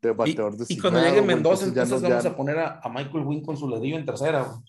de 0.00 0.12
bateador 0.12 0.54
y, 0.68 0.74
y 0.74 0.78
cuando 0.78 1.00
llegue 1.00 1.22
Mendoza, 1.22 1.64
entonces, 1.64 1.92
entonces 1.92 2.08
vamos 2.08 2.24
ya... 2.24 2.30
a 2.30 2.36
poner 2.36 2.58
a, 2.58 2.80
a, 2.80 2.88
Michael 2.88 3.24
Wynn 3.24 3.44
con 3.44 3.56
su 3.56 3.68
ledillo 3.68 3.96
en 3.96 4.06
tercera, 4.06 4.42
güey. 4.42 4.60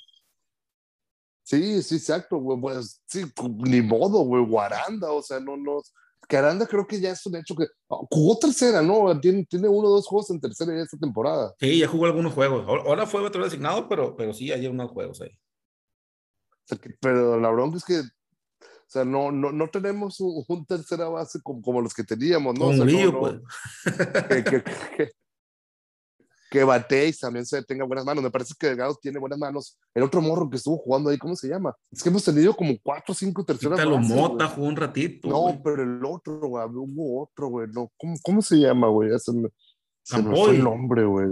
Sí, 1.49 1.81
sí, 1.81 1.95
exacto, 1.95 2.37
güey. 2.37 2.61
Pues, 2.61 3.01
sí, 3.07 3.25
ni 3.57 3.81
modo, 3.81 4.19
güey. 4.19 4.45
Guaranda, 4.45 5.11
o 5.11 5.23
sea, 5.23 5.39
no, 5.39 5.57
no. 5.57 5.81
Que 6.27 6.37
Aranda 6.37 6.67
creo 6.67 6.85
que 6.85 7.01
ya 7.01 7.09
es 7.09 7.25
un 7.25 7.37
hecho 7.37 7.55
que 7.55 7.65
jugó 7.87 8.37
tercera, 8.37 8.83
¿no? 8.83 9.19
Tiene, 9.19 9.43
tiene 9.45 9.67
uno 9.67 9.87
o 9.87 9.91
dos 9.93 10.05
juegos 10.05 10.29
en 10.29 10.39
tercera 10.39 10.75
ya 10.75 10.83
esta 10.83 10.99
temporada. 10.99 11.55
Sí, 11.59 11.79
ya 11.79 11.87
jugó 11.87 12.05
algunos 12.05 12.33
juegos. 12.33 12.67
Ahora 12.67 13.07
fue 13.07 13.21
otro 13.21 13.43
designado, 13.43 13.89
pero, 13.89 14.15
pero 14.15 14.31
sí, 14.31 14.51
hay 14.51 14.67
unos 14.67 14.91
juegos 14.91 15.21
ahí. 15.21 15.31
O 15.31 16.67
sea, 16.67 16.77
que, 16.77 16.91
pero 17.01 17.39
la 17.39 17.49
bronca 17.49 17.77
es 17.77 17.83
que, 17.83 17.99
o 18.01 18.85
sea, 18.85 19.03
no, 19.03 19.31
no, 19.31 19.51
no 19.51 19.67
tenemos 19.69 20.19
un, 20.19 20.45
un 20.47 20.65
tercera 20.67 21.09
base 21.09 21.39
como, 21.41 21.63
como, 21.63 21.81
los 21.81 21.95
que 21.95 22.03
teníamos, 22.03 22.53
¿no? 22.59 22.65
Con 22.65 22.79
o 22.79 22.85
sea, 22.85 23.05
no, 23.05 23.19
pues. 23.19 23.41
que, 24.27 24.43
que, 24.43 24.63
que, 26.49 26.59
que 26.59 26.63
bateéis 26.63 27.19
también 27.19 27.45
se 27.45 27.63
tenga 27.63 27.85
buenas 27.85 28.05
manos. 28.05 28.23
Me 28.23 28.31
parece 28.31 28.53
que 28.57 28.67
Delgado 28.67 28.97
tiene 29.01 29.19
buenas 29.19 29.39
manos. 29.39 29.77
El 29.93 30.03
otro 30.03 30.21
morro 30.21 30.49
que 30.49 30.57
estuvo 30.57 30.77
jugando 30.77 31.09
ahí, 31.09 31.17
¿cómo 31.17 31.35
se 31.35 31.47
llama? 31.47 31.75
Es 31.91 32.03
que 32.03 32.09
hemos 32.09 32.23
tenido 32.23 32.55
como 32.55 32.75
cuatro 32.81 33.13
o 33.13 33.15
cinco 33.15 33.43
terceras 33.43 33.83
lo 33.85 33.97
Mota 33.99 34.47
jugó 34.47 34.67
un 34.67 34.75
ratito. 34.75 35.29
No, 35.29 35.41
güey. 35.41 35.61
pero 35.63 35.83
el 35.83 36.03
otro, 36.03 36.39
güey, 36.39 36.65
hubo 36.65 37.23
otro, 37.23 37.47
güey. 37.47 37.67
No, 37.71 37.91
¿cómo, 37.97 38.15
¿Cómo 38.23 38.41
se 38.41 38.57
llama, 38.57 38.87
güey? 38.87 39.11
Se 39.19 39.33
me, 39.33 39.49
se 40.03 40.21
me 40.21 40.35
fue 40.35 40.51
el 40.51 40.63
nombre, 40.63 41.05
güey. 41.05 41.27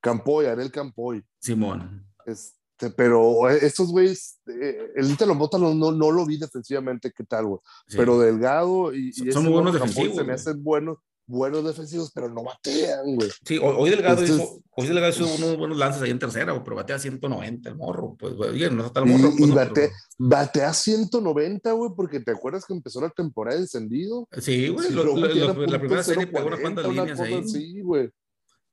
Campoy, 0.00 0.46
Ariel 0.46 0.70
Campoy. 0.70 1.24
Simón. 1.40 2.06
Este, 2.24 2.90
pero 2.96 3.48
estos 3.48 3.90
güeyes, 3.90 4.40
eh, 4.46 4.92
el 4.94 5.10
Ítalo 5.10 5.34
Mota 5.34 5.58
no, 5.58 5.74
no, 5.74 5.90
no, 5.90 6.10
lo 6.10 6.24
vi 6.24 6.38
defensivamente, 6.38 7.12
¿qué 7.14 7.24
tal, 7.24 7.46
güey? 7.46 7.60
Sí. 7.86 7.96
Pero 7.96 8.18
Delgado 8.18 8.94
y, 8.94 9.08
y 9.08 9.32
son 9.32 9.44
muy 9.44 9.52
buenos 9.52 9.74
defensivos. 9.74 10.16
Se 10.16 10.24
me 10.24 10.34
hacen 10.34 10.62
buenos 10.62 10.98
buenos 11.28 11.64
defensivos, 11.64 12.10
pero 12.12 12.28
no 12.28 12.42
batean, 12.42 13.14
güey. 13.14 13.30
Sí, 13.44 13.58
hoy 13.62 13.90
Delgado, 13.90 14.22
Entonces, 14.22 14.36
hizo, 14.36 14.62
hoy 14.70 14.86
Delgado 14.88 15.10
hizo 15.10 15.34
unos 15.34 15.56
buenos 15.58 15.76
lances 15.76 16.02
ahí 16.02 16.10
en 16.10 16.18
tercera, 16.18 16.64
pero 16.64 16.76
batea 16.76 16.98
190 16.98 17.68
el 17.68 17.76
morro. 17.76 18.16
Pues, 18.18 18.34
güey, 18.34 18.70
no 18.70 18.86
está 18.86 19.00
el 19.00 19.06
morro. 19.06 19.28
Y, 19.34 19.38
pues, 19.38 19.50
y 19.50 19.52
batea, 19.52 19.74
pero... 19.74 19.92
batea 20.18 20.72
190, 20.72 21.72
güey, 21.72 21.90
porque 21.94 22.20
te 22.20 22.32
acuerdas 22.32 22.64
que 22.64 22.72
empezó 22.72 23.00
la 23.00 23.10
temporada 23.10 23.58
encendido. 23.58 24.26
Sí, 24.40 24.68
güey, 24.68 24.90
lo, 24.90 25.04
lo, 25.04 25.16
lo, 25.16 25.66
la 25.66 25.78
primera 25.78 26.02
serie 26.02 26.26
pegó 26.26 26.46
unas 26.46 26.60
cuantas 26.60 26.88
líneas 26.88 27.20
ahí. 27.20 27.46
Sí, 27.46 27.80
güey. 27.82 28.10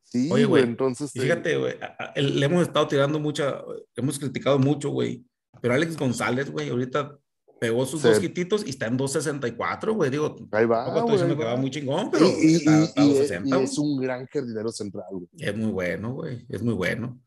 Sí, 0.04 0.30
Oye, 0.32 0.46
güey, 0.46 0.64
entonces. 0.64 1.12
Fíjate, 1.12 1.58
güey, 1.58 1.76
le 2.16 2.46
hemos 2.46 2.62
estado 2.62 2.88
tirando 2.88 3.20
mucha, 3.20 3.62
hemos 3.96 4.18
criticado 4.18 4.58
mucho, 4.58 4.90
güey. 4.90 5.26
Pero 5.62 5.74
Alex 5.74 5.98
González, 5.98 6.50
güey, 6.50 6.70
ahorita 6.70 7.18
pegó 7.60 7.86
sus 7.86 8.02
dos 8.04 8.22
hititos 8.24 8.66
y 8.66 8.70
está 8.70 8.88
en 8.88 8.98
2.64, 8.98 9.94
güey. 9.94 10.10
Digo, 10.10 10.36
ahí 10.52 10.66
va. 10.66 10.88
Estoy 10.88 11.12
diciendo 11.12 11.38
que 11.38 11.44
va 11.44 11.56
muy 11.56 11.72
chingón, 11.72 12.12
pero 12.12 12.26
y, 12.26 12.52
y, 12.52 12.56
está, 12.56 12.84
está 12.84 13.04
y, 13.04 13.10
260, 13.10 13.60
y 13.60 13.64
es 13.64 13.78
un 13.78 13.98
gran 14.00 14.26
jardinero 14.28 14.72
central, 14.72 15.06
güey. 15.12 15.28
Es 15.38 15.56
muy 15.56 15.72
bueno, 15.72 16.14
güey. 16.14 16.46
Es 16.50 16.62
muy 16.62 16.74
bueno. 16.74 17.20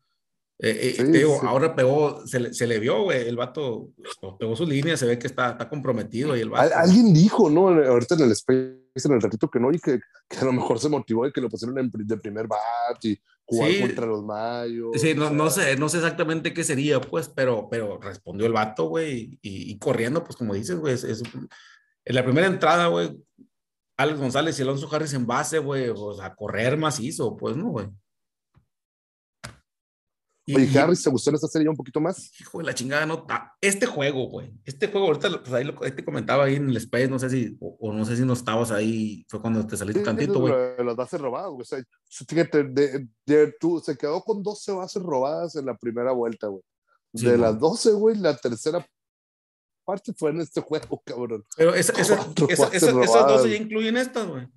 Eh, 0.61 0.95
sí, 0.97 1.03
digo, 1.05 1.39
sí. 1.39 1.47
ahora 1.47 1.73
pegó, 1.73 2.27
se 2.27 2.39
le, 2.39 2.53
se 2.53 2.67
le 2.67 2.79
vio, 2.79 3.03
güey, 3.03 3.29
el 3.29 3.37
vato 3.37 3.91
pegó 4.37 4.57
su 4.57 4.65
línea, 4.65 4.97
se 4.97 5.05
ve 5.05 5.17
que 5.17 5.27
está, 5.27 5.51
está 5.51 5.69
comprometido 5.69 6.35
y 6.35 6.41
el 6.41 6.49
vato. 6.49 6.75
Alguien 6.75 7.13
dijo, 7.13 7.49
¿no? 7.49 7.69
Ahorita 7.69 8.15
en 8.15 8.21
el 8.21 8.31
space, 8.33 8.78
en 8.95 9.13
el 9.13 9.21
ratito 9.21 9.49
que 9.49 9.59
no, 9.59 9.71
y 9.71 9.79
que, 9.79 9.99
que 10.27 10.37
a 10.39 10.45
lo 10.45 10.51
mejor 10.51 10.79
se 10.79 10.89
motivó 10.89 11.25
y 11.27 11.31
que 11.31 11.41
lo 11.41 11.49
pusieron 11.49 11.77
en, 11.79 11.91
de 11.93 12.17
primer 12.17 12.47
bat 12.47 13.03
y 13.03 13.19
jugar 13.45 13.71
sí, 13.71 13.81
contra 13.81 14.05
los 14.05 14.23
mayos. 14.23 14.89
Sí, 14.95 15.13
no, 15.15 15.29
no, 15.29 15.49
sé, 15.49 15.75
no 15.77 15.89
sé 15.89 15.97
exactamente 15.97 16.53
qué 16.53 16.63
sería, 16.63 16.99
pues, 17.01 17.29
pero, 17.29 17.67
pero 17.69 17.99
respondió 17.99 18.45
el 18.45 18.53
vato, 18.53 18.85
güey, 18.85 19.39
y, 19.41 19.71
y, 19.71 19.79
corriendo, 19.79 20.23
pues 20.23 20.35
como 20.35 20.53
dices, 20.53 20.77
güey, 20.77 20.93
es, 20.93 21.03
es, 21.03 21.23
en 22.05 22.15
la 22.15 22.23
primera 22.23 22.47
entrada, 22.47 22.87
güey, 22.87 23.17
Alex 23.97 24.19
González 24.19 24.57
y 24.57 24.61
Alonso 24.61 24.89
Harris 24.93 25.13
en 25.13 25.27
base, 25.27 25.59
güey, 25.59 25.89
o 25.93 26.13
sea, 26.13 26.33
correr 26.35 26.77
macizo, 26.77 27.35
pues, 27.35 27.57
¿no, 27.57 27.69
güey? 27.69 27.87
Oye, 30.55 30.69
y, 30.71 30.77
Harris, 30.77 31.03
¿te 31.03 31.09
gustó 31.09 31.33
esta 31.33 31.47
serie 31.47 31.69
un 31.69 31.75
poquito 31.75 31.99
más? 31.99 32.31
Hijo 32.39 32.59
de 32.59 32.63
la 32.63 32.73
chingada, 32.73 33.05
no. 33.05 33.25
Este 33.61 33.85
juego, 33.85 34.27
güey. 34.27 34.51
Este 34.65 34.87
juego, 34.87 35.07
ahorita, 35.07 35.41
pues 35.41 35.53
ahí, 35.53 35.63
lo, 35.63 35.73
te 35.73 36.03
comentaba 36.03 36.45
ahí 36.45 36.55
en 36.55 36.69
el 36.69 36.77
Space, 36.77 37.07
no 37.07 37.19
sé 37.19 37.29
si, 37.29 37.57
o, 37.59 37.77
o 37.79 37.93
no 37.93 38.05
sé 38.05 38.15
si 38.17 38.23
no 38.23 38.33
estabas 38.33 38.71
ahí, 38.71 39.25
fue 39.29 39.41
cuando 39.41 39.65
te 39.65 39.77
saliste 39.77 40.01
sí, 40.01 40.05
tantito, 40.05 40.39
güey. 40.39 40.53
Las 40.83 40.95
bases 40.95 41.21
robadas, 41.21 41.49
güey. 41.49 41.61
O 41.61 41.65
sea, 41.65 41.83
fíjate, 42.09 42.63
de, 42.63 43.07
de, 43.25 43.53
tú, 43.59 43.79
se 43.79 43.97
quedó 43.97 44.21
con 44.21 44.41
12 44.43 44.71
bases 44.73 45.01
robadas 45.01 45.55
en 45.55 45.65
la 45.65 45.77
primera 45.77 46.11
vuelta, 46.11 46.47
güey. 46.47 46.63
Sí, 47.13 47.25
de 47.25 47.37
las 47.37 47.57
12, 47.59 47.91
güey, 47.93 48.17
la 48.17 48.35
tercera 48.35 48.85
parte 49.83 50.13
fue 50.13 50.29
en 50.29 50.41
este 50.41 50.61
juego, 50.61 51.01
cabrón. 51.05 51.45
Pero 51.57 51.73
esa, 51.73 51.93
esa, 51.93 52.15
esa, 52.47 52.67
esas 52.67 52.93
12 52.93 53.49
ya 53.49 53.55
incluyen 53.55 53.97
estas, 53.97 54.27
güey. 54.27 54.47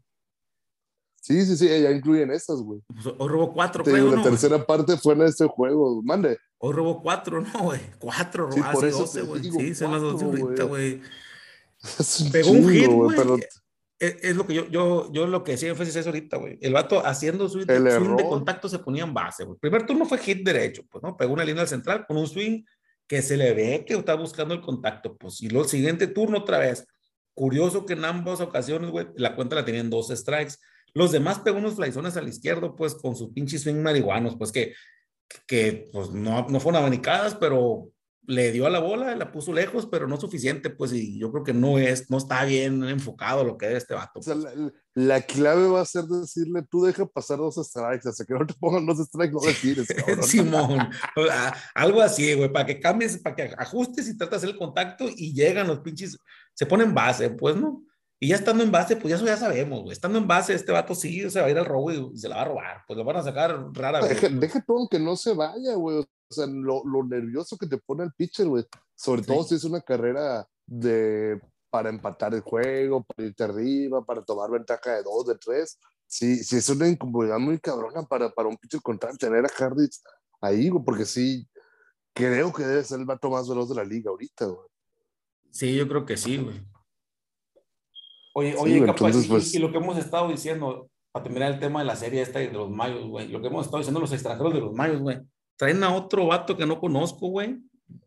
Sí, 1.23 1.47
sí, 1.47 1.57
sí, 1.57 1.69
ya 1.69 1.93
incluyen 1.93 2.33
estas, 2.33 2.61
güey. 2.61 2.81
Pues 2.93 3.07
hoy 3.17 3.29
robó 3.29 3.53
cuatro, 3.53 3.85
creo, 3.85 4.11
La 4.11 4.17
¿no, 4.17 4.23
tercera 4.25 4.57
wey? 4.57 4.65
parte 4.67 4.97
fue 4.97 5.15
en 5.15 5.23
este 5.23 5.47
juego, 5.47 6.03
mande. 6.03 6.37
Hoy 6.59 6.73
robó 6.73 7.01
cuatro, 7.01 7.41
¿no, 7.41 7.63
güey? 7.63 7.81
Cuatro, 8.01 8.51
sí, 8.51 8.61
por 8.73 8.85
eso 8.85 8.99
12, 8.99 9.23
güey. 9.23 9.43
Sí, 9.45 9.75
son 9.77 9.93
las 9.93 10.03
12 10.03 10.25
ahorita, 10.25 10.65
güey. 10.65 11.01
Pegó 12.33 12.51
chingo, 12.51 12.67
un 12.67 12.73
hit, 12.73 12.87
güey. 12.89 13.17
Pero... 13.17 13.37
Es, 14.01 14.17
es, 14.21 14.35
lo 14.35 14.45
que 14.49 14.55
yo, 14.55 14.69
yo, 14.69 15.13
yo 15.13 15.29
lo 15.29 15.45
que 15.45 15.53
decía 15.53 15.71
énfasis 15.71 15.95
es 15.95 16.07
ahorita, 16.07 16.39
güey. 16.39 16.59
El 16.61 16.73
vato 16.73 17.07
haciendo 17.07 17.49
swing, 17.49 17.67
El 17.69 17.89
swing 17.89 18.17
de 18.17 18.29
contacto 18.29 18.69
se 18.69 18.81
ponía 18.81 19.05
en 19.05 19.15
base, 19.15 19.45
güey. 19.45 19.57
Primer 19.61 19.87
turno 19.87 20.05
fue 20.07 20.19
hit 20.19 20.45
derecho, 20.45 20.83
pues, 20.91 21.05
¿no? 21.05 21.17
Pegó 21.17 21.35
una 21.35 21.45
línea 21.45 21.63
al 21.63 21.69
central 21.69 22.05
con 22.05 22.17
un 22.17 22.27
swing 22.27 22.65
que 23.07 23.23
se 23.23 23.37
le 23.37 23.55
ve 23.55 23.85
que 23.87 23.95
está 23.95 24.17
buscando 24.17 24.55
el 24.55 24.61
contacto, 24.61 25.17
pues. 25.17 25.41
Y 25.41 25.49
luego 25.51 25.67
el 25.67 25.71
siguiente 25.71 26.09
turno 26.09 26.39
otra 26.39 26.59
vez. 26.59 26.85
Curioso 27.33 27.87
que 27.87 27.93
en 27.93 28.05
ambas 28.05 28.41
ocasiones, 28.41 28.91
güey, 28.91 29.07
la 29.15 29.37
cuenta 29.37 29.55
la 29.55 29.65
tenían 29.65 29.89
dos 29.89 30.09
strikes 30.09 30.57
los 30.95 31.13
demás 31.13 31.41
pegó 31.41 31.59
unos 31.59 31.77
flyzones 31.77 32.17
al 32.17 32.29
izquierdo, 32.29 32.77
pues 32.77 32.95
con 32.95 33.17
sus 33.17 33.31
pinches 33.31 33.63
swing 33.63 33.83
marihuanos, 33.83 34.37
pues 34.37 34.53
que, 34.53 34.75
que 35.47 35.89
pues, 35.93 36.11
no, 36.11 36.47
no 36.49 36.61
fueron 36.61 36.81
abanicadas, 36.81 37.35
pero 37.35 37.93
le 38.27 38.53
dio 38.53 38.67
a 38.67 38.71
la 38.71 38.79
bola, 38.79 39.17
la 39.17 39.33
puso 39.33 39.53
lejos, 39.53 39.87
pero 39.87 40.07
no 40.07 40.21
suficiente, 40.21 40.71
pues, 40.71 40.93
y 40.93 41.19
yo 41.19 41.33
creo 41.33 41.43
que 41.43 41.53
no 41.53 41.79
es, 41.79 42.09
no 42.09 42.19
está 42.19 42.45
bien 42.45 42.85
enfocado 42.85 43.43
lo 43.43 43.59
que 43.59 43.67
es 43.67 43.79
este 43.79 43.95
vato. 43.95 44.21
O 44.21 44.23
sea, 44.23 44.37
la, 44.37 44.53
la, 44.95 45.23
clave 45.23 45.67
va 45.67 45.81
a 45.81 45.85
ser 45.85 46.05
decirle, 46.05 46.63
tú 46.71 46.85
deja 46.85 47.05
pasar 47.07 47.39
dos 47.39 47.57
strikes, 47.57 48.09
hasta 48.09 48.25
que 48.25 48.35
no 48.35 48.47
te 48.47 48.55
pongan 48.55 48.87
dos 48.87 48.99
strikes, 48.99 49.33
no 49.33 49.45
le 49.45 49.55
tires, 49.55 49.89
Simón, 50.29 50.89
algo 51.75 52.01
así, 52.01 52.35
güey, 52.35 52.53
para 52.53 52.67
que 52.67 52.79
cambies, 52.79 53.19
para 53.19 53.35
que 53.35 53.55
ajustes 53.59 54.09
y 54.09 54.23
hacer 54.23 54.51
el 54.51 54.57
contacto 54.57 55.07
y 55.09 55.35
llegan 55.35 55.67
los 55.67 55.81
pinches, 55.81 56.17
se 56.55 56.67
ponen 56.67 56.95
base, 56.95 57.31
pues, 57.31 57.57
¿no? 57.57 57.83
Y 58.23 58.29
ya 58.29 58.37
estando 58.37 58.63
en 58.63 58.71
base, 58.71 58.95
pues 58.95 59.13
eso 59.13 59.27
ya 59.27 59.37
sabemos, 59.37 59.81
güey. 59.81 59.95
Estando 59.95 60.17
en 60.17 60.29
base, 60.29 60.55
este 60.55 60.71
vato 60.71 60.95
sí 60.95 61.29
se 61.29 61.41
va 61.41 61.47
a 61.47 61.51
ir 61.51 61.59
al 61.59 61.67
robo 61.67 61.91
y 61.91 62.17
se 62.17 62.29
la 62.29 62.37
va 62.37 62.43
a 62.43 62.45
robar. 62.45 62.85
Pues 62.87 62.97
lo 62.97 63.03
van 63.03 63.17
a 63.17 63.23
sacar 63.25 63.67
rara 63.73 64.01
vez. 64.01 64.11
Deja, 64.11 64.29
deja 64.29 64.65
todo 64.65 64.87
que 64.89 65.01
no 65.01 65.17
se 65.17 65.35
vaya, 65.35 65.75
güey. 65.75 65.99
O 65.99 66.07
sea, 66.31 66.47
lo, 66.47 66.85
lo, 66.85 67.03
nervioso 67.03 67.59
que 67.59 67.67
te 67.67 67.79
pone 67.79 68.05
el 68.05 68.13
pitcher, 68.13 68.47
güey. 68.47 68.65
Sobre 68.95 69.23
sí. 69.23 69.27
todo 69.27 69.43
si 69.43 69.57
es 69.57 69.65
una 69.65 69.81
carrera 69.81 70.47
de 70.65 71.41
para 71.69 71.89
empatar 71.89 72.33
el 72.33 72.43
juego, 72.43 73.03
para 73.03 73.27
irte 73.27 73.43
arriba, 73.43 74.05
para 74.05 74.23
tomar 74.23 74.53
ventaja 74.53 74.93
de 74.93 75.03
dos, 75.03 75.27
de 75.27 75.35
tres. 75.39 75.81
Sí, 76.07 76.45
sí 76.45 76.59
es 76.59 76.69
una 76.69 76.87
incomodidad 76.87 77.41
muy 77.41 77.59
cabrona 77.59 78.03
para, 78.05 78.31
para 78.31 78.49
un 78.49 78.57
pitcher 78.57 78.83
contra 78.83 79.13
tener 79.15 79.45
a 79.45 79.49
Harditz 79.49 80.01
ahí, 80.41 80.69
güey, 80.69 80.85
porque 80.85 81.07
sí, 81.07 81.49
creo 82.15 82.53
que 82.53 82.63
debe 82.63 82.85
ser 82.85 83.01
el 83.01 83.05
vato 83.05 83.31
más 83.31 83.49
veloz 83.49 83.69
de 83.69 83.75
la 83.75 83.85
liga 83.85 84.11
ahorita, 84.11 84.45
güey. 84.45 84.69
Sí, 85.51 85.75
yo 85.75 85.89
creo 85.89 86.07
que 86.07 86.17
sí, 86.17 86.37
güey. 86.37 86.72
Oye, 88.35 88.55
oye, 88.59 88.75
sí, 88.75 88.81
capaz, 88.81 89.07
entonces, 89.07 89.27
pues... 89.29 89.55
y, 89.55 89.57
y, 89.57 89.61
lo 89.61 89.71
que 89.71 89.79
hemos 89.79 89.99
estado 89.99 90.29
diciendo, 90.29 90.89
para 91.13 91.25
terminar 91.25 91.53
el 91.53 91.61
tema 91.61 91.81
de 91.81 91.87
la 91.87 91.97
serie 91.97 92.23
esta 92.23 92.39
de 92.39 92.51
los 92.51 92.71
mayos, 92.71 93.07
güey, 93.07 93.29
lo 93.29 93.41
que 93.41 93.49
hemos 93.49 93.67
estado 93.67 93.79
diciendo 93.79 94.01
los 94.01 94.13
extranjeros 94.13 94.55
de 94.55 94.61
los 94.61 94.73
mayos, 94.73 95.01
güey, 95.01 95.21
traen 95.57 95.83
a 95.85 95.95
otro 95.95 96.27
vato 96.27 96.57
que 96.57 96.67
no 96.67 96.81
conozco, 96.81 97.29
güey, 97.29 97.59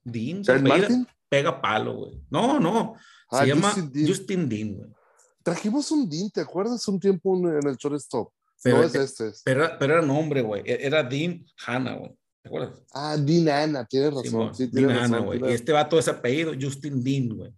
Dean, 0.03 0.43
pega, 0.43 0.87
pega, 1.29 1.61
palo, 1.61 1.95
güey. 1.95 2.21
No, 2.29 2.59
no, 2.59 2.95
se 3.29 3.37
ah, 3.37 3.45
llama 3.45 3.69
Justin 3.69 3.91
Dean, 3.91 4.07
Justin 4.07 4.49
Dean 4.49 4.73
güey. 4.75 4.89
Trajimos 5.43 5.91
un 5.91 6.09
Dean, 6.09 6.29
¿te 6.31 6.41
acuerdas? 6.41 6.87
Un 6.87 6.99
tiempo 6.99 7.37
en 7.37 7.67
el 7.67 7.75
shortstop. 7.75 8.31
Pero, 8.63 8.77
no 8.77 8.83
es 8.83 8.95
este. 8.95 9.27
Es. 9.27 9.41
Pero, 9.45 9.69
pero 9.77 9.93
era 9.93 10.01
nombre, 10.01 10.41
güey, 10.41 10.63
e-, 10.65 10.85
era 10.85 11.03
Dean 11.03 11.45
Hanna, 11.65 11.95
güey. 11.95 12.11
¿Te 12.41 12.49
acuerdas? 12.49 12.81
Ah, 12.93 13.15
Dean 13.17 13.47
Hanna, 13.49 13.85
tienes 13.85 14.13
razón. 14.13 14.55
Sí, 14.55 14.65
sí, 14.65 14.71
Dean 14.71 14.91
Hanna, 14.91 15.19
güey. 15.19 15.39
Y 15.47 15.53
este 15.53 15.71
vato 15.71 15.99
es 15.99 16.07
apellido, 16.07 16.53
Justin 16.59 17.03
Dean, 17.03 17.29
güey. 17.29 17.53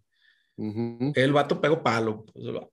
Uh 0.58 0.74
-huh. 0.74 1.12
El 1.16 1.34
vato 1.34 1.62
pegó 1.62 1.82
palo. 1.82 2.26
Pues, 2.26 2.46
el 2.46 2.54
vato, 2.54 2.72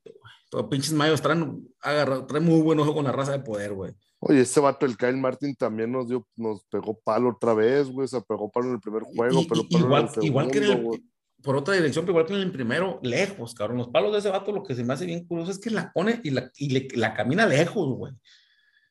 Los 0.53 0.65
pinches 0.65 0.93
mayos 0.93 1.21
traen, 1.21 1.69
traen 1.81 2.45
muy 2.45 2.61
buen 2.61 2.81
ojo 2.81 2.95
con 2.95 3.05
la 3.05 3.13
raza 3.13 3.33
de 3.33 3.41
poder, 3.41 3.73
güey. 3.73 3.93
Oye, 4.21 4.41
este 4.41 4.59
vato, 4.59 4.87
el 4.87 4.97
Kyle 4.97 5.17
Martin, 5.17 5.55
también 5.55 5.93
nos 5.93 6.09
dio, 6.09 6.27
nos 6.37 6.65
pegó 6.65 6.99
palo 6.99 7.31
otra 7.31 7.53
vez, 7.53 7.89
güey. 7.91 8.09
Se 8.09 8.21
pegó 8.23 8.51
palo 8.51 8.69
en 8.69 8.75
el 8.75 8.81
primer 8.81 9.03
juego, 9.03 9.43
y, 9.43 9.47
pero 9.47 9.67
igual, 9.69 10.09
segundo, 10.09 10.27
igual, 10.27 10.51
que 10.51 10.59
en 10.59 10.65
el, 10.65 11.05
por 11.43 11.57
otra 11.57 11.75
dirección, 11.75 12.07
pero 12.07 12.13
igual 12.13 12.27
que 12.27 12.33
en 12.33 12.41
el 12.41 12.51
primero, 12.51 13.01
lejos, 13.03 13.55
cabrón. 13.55 13.77
Los 13.77 13.89
palos 13.89 14.13
de 14.13 14.21
ese 14.21 14.31
vato, 14.31 14.51
lo 14.51 14.63
que 14.63 14.75
se 14.75 14.83
me 14.83 14.95
hace 14.95 15.05
bien 15.05 15.27
curioso 15.27 15.51
es 15.51 15.59
que 15.59 15.69
la 15.69 15.93
pone 15.93 16.21
y 16.25 16.31
la, 16.31 16.51
y 16.57 16.71
le, 16.71 16.89
la 16.95 17.13
camina 17.13 17.47
lejos, 17.47 17.87
güey. 17.99 18.15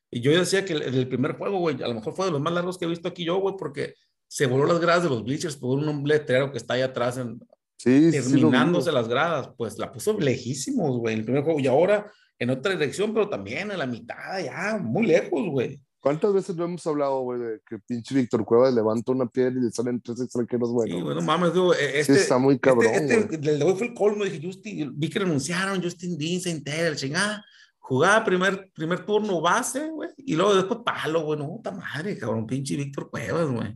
Y 0.08 0.20
yo 0.20 0.30
decía 0.30 0.64
que 0.64 0.74
el, 0.74 0.82
el, 0.82 1.08
primer 1.08 1.36
juego, 1.36 1.58
güey, 1.58 1.82
a 1.82 1.88
lo 1.88 1.94
mejor 1.94 2.14
fue 2.14 2.26
de 2.26 2.30
los 2.30 2.40
más 2.40 2.52
largos 2.52 2.78
que 2.78 2.84
he 2.84 2.88
visto 2.88 3.08
aquí 3.08 3.24
yo, 3.24 3.38
güey, 3.38 3.56
porque 3.58 3.94
se 4.28 4.46
voló 4.46 4.66
las 4.66 4.78
gradas 4.78 5.02
de 5.02 5.08
los 5.08 5.24
bleachers 5.24 5.56
por 5.56 5.76
un 5.76 6.04
letrero 6.04 6.52
que 6.52 6.58
está 6.58 6.74
ahí 6.74 6.82
atrás, 6.82 7.18
en, 7.18 7.40
sí, 7.84 8.10
terminándose 8.10 8.90
sí, 8.90 8.94
las 8.94 9.08
gradas. 9.08 9.50
Pues 9.56 9.78
la 9.78 9.92
puso 9.92 10.18
lejísimos, 10.18 10.98
güey, 10.98 11.14
en 11.14 11.20
el 11.20 11.24
primer 11.24 11.44
juego. 11.44 11.60
Y 11.60 11.66
ahora 11.66 12.10
en 12.38 12.50
otra 12.50 12.72
dirección, 12.72 13.12
pero 13.12 13.28
también 13.28 13.70
en 13.70 13.78
la 13.78 13.86
mitad, 13.86 14.42
ya, 14.42 14.78
muy 14.82 15.06
lejos, 15.06 15.48
güey. 15.50 15.80
¿Cuántas 16.04 16.34
veces 16.34 16.54
no 16.54 16.64
hemos 16.64 16.86
hablado, 16.86 17.20
güey, 17.20 17.40
de 17.40 17.60
que 17.66 17.78
pinche 17.78 18.14
Víctor 18.14 18.44
Cuevas 18.44 18.74
levanta 18.74 19.12
una 19.12 19.24
piedra 19.24 19.52
y 19.58 19.62
le 19.64 19.70
salen 19.70 20.02
tres 20.02 20.20
extranjeros 20.20 20.70
buenos? 20.70 20.98
Sí, 20.98 21.02
bueno, 21.02 21.22
mames, 21.22 21.54
digo, 21.54 21.72
este, 21.72 22.14
sí, 22.14 22.20
está 22.20 22.36
muy 22.36 22.58
cabrón. 22.58 22.92
Este, 22.92 23.20
este 23.20 23.36
el 23.36 23.58
de 23.58 23.64
hoy 23.64 23.74
fue 23.74 23.86
el 23.86 23.94
colmo, 23.94 24.24
dije, 24.24 24.38
Justin, 24.44 24.92
vi 24.94 25.08
que 25.08 25.20
renunciaron, 25.20 25.82
Justin 25.82 26.18
Dean, 26.18 26.42
Saint 26.42 26.68
el 26.68 26.96
chingada. 26.96 27.42
Jugaba 27.78 28.22
primer, 28.22 28.70
primer 28.74 29.06
turno 29.06 29.40
base, 29.40 29.88
güey, 29.88 30.10
y 30.18 30.34
luego 30.34 30.54
después 30.54 30.80
palo, 30.84 31.22
güey, 31.24 31.38
no, 31.38 31.48
puta 31.48 31.70
madre, 31.70 32.18
cabrón, 32.18 32.46
pinche 32.46 32.76
Víctor 32.76 33.08
Cuevas, 33.08 33.48
güey. 33.48 33.74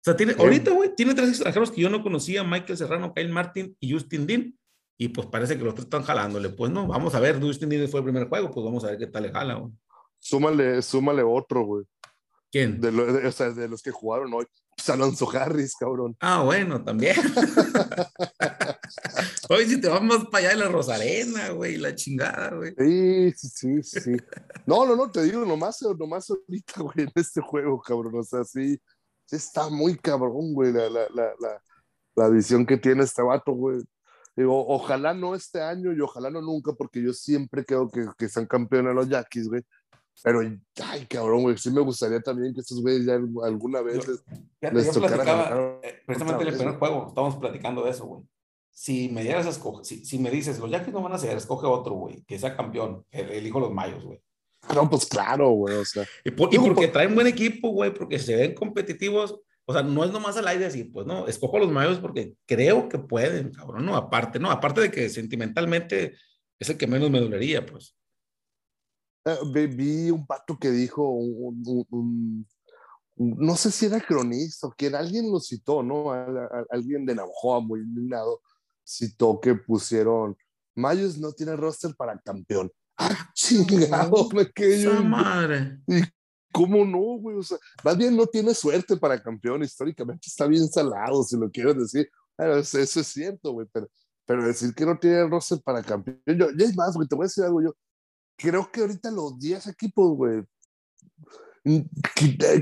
O 0.00 0.02
sea, 0.02 0.16
tiene, 0.16 0.34
ahorita, 0.38 0.70
güey, 0.70 0.94
tiene 0.94 1.14
tres 1.14 1.28
extranjeros 1.28 1.70
que 1.70 1.82
yo 1.82 1.90
no 1.90 2.02
conocía, 2.02 2.42
Michael 2.42 2.78
Serrano, 2.78 3.12
Kyle 3.12 3.28
Martin 3.28 3.76
y 3.80 3.92
Justin 3.92 4.26
Dean. 4.26 4.58
Y 4.96 5.08
pues 5.08 5.26
parece 5.26 5.58
que 5.58 5.64
los 5.64 5.74
tres 5.74 5.84
están 5.84 6.02
jalándole. 6.02 6.48
Pues 6.48 6.72
no, 6.72 6.86
vamos 6.86 7.14
a 7.14 7.20
ver, 7.20 7.40
Justin 7.40 7.68
Dean 7.68 7.88
fue 7.88 8.00
el 8.00 8.04
primer 8.04 8.28
juego, 8.28 8.50
pues 8.50 8.64
vamos 8.64 8.82
a 8.84 8.88
ver 8.88 8.98
qué 8.98 9.08
tal 9.08 9.24
le 9.24 9.30
jala, 9.30 9.54
güey. 9.54 9.72
Súmale, 10.18 10.80
súmale 10.80 11.22
otro, 11.22 11.64
güey. 11.64 11.84
¿Quién? 12.50 12.80
De, 12.80 12.90
lo, 12.90 13.12
de, 13.12 13.26
o 13.26 13.32
sea, 13.32 13.50
de 13.50 13.68
los 13.68 13.82
que 13.82 13.90
jugaron 13.90 14.32
hoy. 14.32 14.46
Pues 14.74 14.88
Alonso 14.88 15.30
Harris, 15.30 15.74
cabrón. 15.78 16.16
Ah, 16.20 16.42
bueno, 16.42 16.82
también. 16.82 17.16
Oye, 19.50 19.66
si 19.66 19.80
te 19.80 19.88
vas 19.88 20.02
más 20.02 20.24
para 20.26 20.38
allá 20.38 20.56
de 20.56 20.64
la 20.64 20.68
Rosarena, 20.68 21.50
güey, 21.50 21.76
la 21.76 21.94
chingada, 21.94 22.54
güey. 22.54 22.74
Sí, 22.78 23.32
sí, 23.36 23.82
sí, 23.82 24.00
sí. 24.00 24.16
No, 24.64 24.86
no, 24.86 24.96
no, 24.96 25.10
te 25.10 25.22
digo, 25.22 25.44
nomás, 25.44 25.82
nomás 25.98 26.30
ahorita, 26.30 26.80
güey, 26.80 27.00
en 27.00 27.12
este 27.14 27.40
juego, 27.40 27.80
cabrón. 27.80 28.14
O 28.16 28.24
sea, 28.24 28.44
sí, 28.44 28.80
sí 29.30 29.36
está 29.36 29.68
muy 29.68 29.96
cabrón, 29.96 30.52
güey, 30.52 30.72
la, 30.72 30.90
la, 30.90 31.06
la, 31.14 31.32
la, 31.38 31.62
la 32.16 32.28
visión 32.28 32.66
que 32.66 32.76
tiene 32.76 33.04
este 33.04 33.22
vato, 33.22 33.52
güey. 33.52 33.80
Digo, 34.36 34.66
ojalá 34.66 35.14
no 35.14 35.34
este 35.34 35.60
año 35.60 35.92
y 35.92 36.00
ojalá 36.00 36.30
no 36.30 36.40
nunca, 36.40 36.72
porque 36.72 37.00
yo 37.00 37.12
siempre 37.12 37.64
creo 37.64 37.88
que, 37.88 38.06
que 38.18 38.28
sean 38.28 38.46
campeones 38.46 38.94
los 38.94 39.08
Yaquis, 39.08 39.48
güey. 39.48 39.62
Pero, 40.22 40.40
ay, 40.40 41.06
cabrón, 41.06 41.42
güey, 41.42 41.56
sí 41.56 41.70
me 41.70 41.80
gustaría 41.80 42.20
también 42.20 42.52
que 42.52 42.60
estos 42.60 42.82
güeyes 42.82 43.06
ya 43.06 43.14
alguna 43.44 43.80
vez 43.82 44.04
yo, 44.04 44.12
les, 44.60 44.74
les 44.74 44.94
yo 44.94 45.06
eh, 45.82 46.02
precisamente 46.04 46.42
en 46.42 46.48
el 46.48 46.56
primer 46.56 46.78
juego, 46.78 47.06
estábamos 47.08 47.36
platicando 47.36 47.84
de 47.84 47.90
eso, 47.90 48.06
güey. 48.06 48.22
Si 48.72 49.08
me 49.10 49.22
dieras 49.22 49.46
a 49.46 49.50
escoger, 49.50 49.84
si, 49.84 50.04
si, 50.04 50.18
me 50.18 50.30
dices, 50.30 50.58
los 50.58 50.70
Yaquis 50.70 50.92
no 50.92 51.02
van 51.02 51.12
a 51.12 51.18
ser, 51.18 51.36
escoge 51.36 51.66
otro, 51.66 51.94
güey, 51.94 52.22
que 52.24 52.38
sea 52.38 52.56
campeón, 52.56 53.04
el, 53.10 53.30
el 53.30 53.46
hijo 53.46 53.60
de 53.60 53.66
los 53.66 53.74
Mayos, 53.74 54.04
güey. 54.04 54.20
No, 54.74 54.88
pues 54.88 55.06
claro, 55.06 55.50
güey, 55.50 55.76
o 55.76 55.84
sea. 55.84 56.06
Y, 56.24 56.30
por, 56.30 56.52
y 56.54 56.58
porque 56.58 56.86
por... 56.86 56.92
traen 56.92 57.14
buen 57.14 57.26
equipo, 57.26 57.70
güey, 57.70 57.92
porque 57.92 58.18
se 58.18 58.36
ven 58.36 58.54
competitivos, 58.54 59.40
o 59.64 59.72
sea, 59.72 59.82
no 59.82 60.04
es 60.04 60.10
nomás 60.10 60.36
al 60.36 60.48
aire 60.48 60.64
decir, 60.64 60.90
pues 60.92 61.06
no, 61.06 61.26
escojo 61.26 61.56
a 61.56 61.60
los 61.60 61.70
Mayos 61.70 61.98
porque 61.98 62.34
creo 62.46 62.88
que 62.88 62.98
pueden, 62.98 63.52
cabrón, 63.52 63.86
no, 63.86 63.96
aparte, 63.96 64.38
no, 64.38 64.50
aparte 64.50 64.80
de 64.80 64.90
que 64.90 65.08
sentimentalmente 65.08 66.14
es 66.58 66.68
el 66.68 66.76
que 66.76 66.86
menos 66.86 67.10
me 67.10 67.20
dolería, 67.20 67.64
pues. 67.64 67.96
Uh, 69.24 69.52
vi 69.52 70.10
un 70.10 70.26
pato 70.26 70.58
que 70.58 70.70
dijo, 70.70 71.08
un, 71.08 71.62
un, 71.66 71.86
un, 71.90 72.46
no 73.16 73.54
sé 73.54 73.70
si 73.70 73.86
era 73.86 74.00
cronista 74.00 74.66
o 74.66 74.72
que 74.72 74.86
alguien 74.88 75.30
lo 75.30 75.40
citó, 75.40 75.82
¿no? 75.82 76.10
A, 76.10 76.22
a, 76.24 76.64
alguien 76.70 77.04
de 77.04 77.14
Navajoa 77.14 77.60
muy 77.60 77.80
indignado 77.80 78.40
citó 78.82 79.38
que 79.40 79.54
pusieron, 79.54 80.36
Mayos 80.74 81.18
no 81.18 81.32
tiene 81.32 81.54
roster 81.56 81.94
para 81.96 82.18
campeón. 82.18 82.72
¡Ah, 83.00 83.30
chingado! 83.34 84.28
Me 84.34 84.50
quedé 84.50 84.82
yo. 84.82 85.02
madre! 85.02 85.80
¿Y 85.86 86.02
cómo 86.52 86.84
no, 86.84 87.18
güey? 87.18 87.36
O 87.38 87.42
sea, 87.42 87.58
más 87.82 87.96
bien 87.96 88.16
no 88.16 88.26
tiene 88.26 88.54
suerte 88.54 88.96
para 88.96 89.22
campeón. 89.22 89.62
Históricamente 89.62 90.26
está 90.26 90.46
bien 90.46 90.68
salado, 90.68 91.22
si 91.22 91.36
lo 91.36 91.50
quiero 91.50 91.72
decir. 91.72 92.10
Bueno, 92.36 92.56
eso, 92.56 92.78
eso, 92.78 93.00
es 93.00 93.06
cierto, 93.06 93.52
güey, 93.52 93.66
pero, 93.72 93.88
pero 94.26 94.46
decir 94.46 94.74
que 94.74 94.84
no 94.84 94.98
tiene 94.98 95.26
roster 95.28 95.60
para 95.62 95.82
campeón. 95.82 96.20
Yo, 96.26 96.50
ya 96.56 96.66
es 96.66 96.76
más, 96.76 96.94
güey, 96.94 97.08
te 97.08 97.14
voy 97.14 97.24
a 97.24 97.26
decir 97.26 97.44
algo 97.44 97.62
yo 97.62 97.74
creo 98.40 98.70
que 98.70 98.80
ahorita 98.80 99.10
los 99.10 99.38
10 99.38 99.66
equipos, 99.68 100.16
güey, 100.16 100.42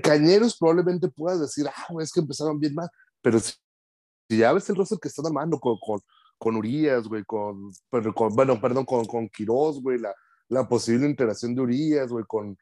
Cañeros 0.03 0.57
probablemente 0.59 1.09
puedas 1.09 1.41
decir, 1.41 1.67
ah, 1.69 1.87
güey, 1.91 2.05
es 2.05 2.13
que 2.13 2.21
empezaron 2.21 2.59
bien 2.59 2.75
mal, 2.75 2.89
pero 3.23 3.39
si, 3.39 3.53
si 4.29 4.39
ya 4.39 4.53
ves 4.53 4.69
el 4.69 4.77
roster 4.77 4.99
que 5.01 5.09
están 5.09 5.27
armando 5.27 5.59
con, 5.61 5.77
con, 5.79 6.01
con 6.37 6.57
Urias, 6.57 7.07
güey, 7.07 7.25
con, 7.25 7.71
con, 8.15 8.35
bueno, 8.35 8.61
perdón, 8.61 8.85
con, 8.85 9.05
con 9.05 9.29
Quiroz, 9.29 9.81
güey, 9.81 9.99
la, 9.99 10.13
la 10.49 10.69
posible 10.69 11.07
integración 11.07 11.55
de 11.55 11.63
Urias, 11.63 12.11
güey, 12.11 12.25
con, 12.27 12.57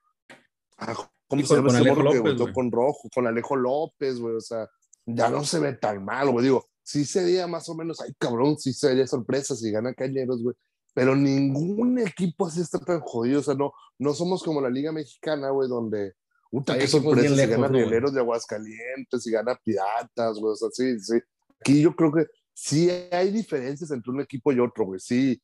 ah, 0.79 0.95
¿cómo 1.29 1.45
se 1.45 1.55
llama 1.55 1.69
ese 1.79 1.91
morro 1.91 2.13
que 2.13 2.21
votó 2.21 2.53
con 2.53 2.71
Rojo? 2.71 3.09
Con 3.15 3.27
Alejo 3.27 3.57
López, 3.57 4.19
güey, 4.19 4.37
o 4.37 4.41
sea, 4.41 4.69
ya 5.07 5.31
no 5.31 5.45
se 5.45 5.59
ve 5.59 5.75
tan 5.75 6.05
mal, 6.05 6.31
güey, 6.31 6.45
digo, 6.45 6.67
sí 6.83 7.05
sería 7.05 7.47
más 7.47 7.69
o 7.69 7.75
menos, 7.75 8.01
ay, 8.01 8.13
cabrón, 8.19 8.59
sí 8.59 8.73
sería 8.73 9.07
sorpresa 9.07 9.55
si 9.57 9.71
gana 9.71 9.95
Cañeros, 9.95 10.43
güey, 10.43 10.55
pero 10.97 11.15
ningún 11.15 11.99
equipo 11.99 12.47
así 12.47 12.63
está 12.63 12.79
tan 12.79 13.01
jodido. 13.01 13.41
O 13.41 13.43
sea, 13.43 13.55
no, 13.55 13.71
no 13.99 14.15
somos 14.15 14.43
como 14.43 14.63
la 14.63 14.71
Liga 14.71 14.93
Mexicana, 14.93 15.51
güey, 15.51 15.69
donde, 15.69 16.15
puta, 16.51 16.79
qué 16.79 16.87
sorpresa, 16.87 17.37
si 17.37 17.47
gana 17.47 17.69
Rieleros 17.69 18.15
de 18.15 18.21
Aguascalientes, 18.21 19.23
si 19.23 19.31
gana 19.31 19.61
Piratas, 19.63 20.39
güey, 20.39 20.53
o 20.53 20.57
sea, 20.57 20.71
sí, 20.73 20.99
sí. 21.01 21.19
Aquí 21.61 21.83
yo 21.83 21.95
creo 21.95 22.13
que 22.13 22.25
sí 22.55 22.89
hay 23.11 23.31
diferencias 23.31 23.91
entre 23.91 24.11
un 24.11 24.23
equipo 24.23 24.53
y 24.53 24.61
otro, 24.61 24.87
güey, 24.87 24.99
sí. 24.99 25.39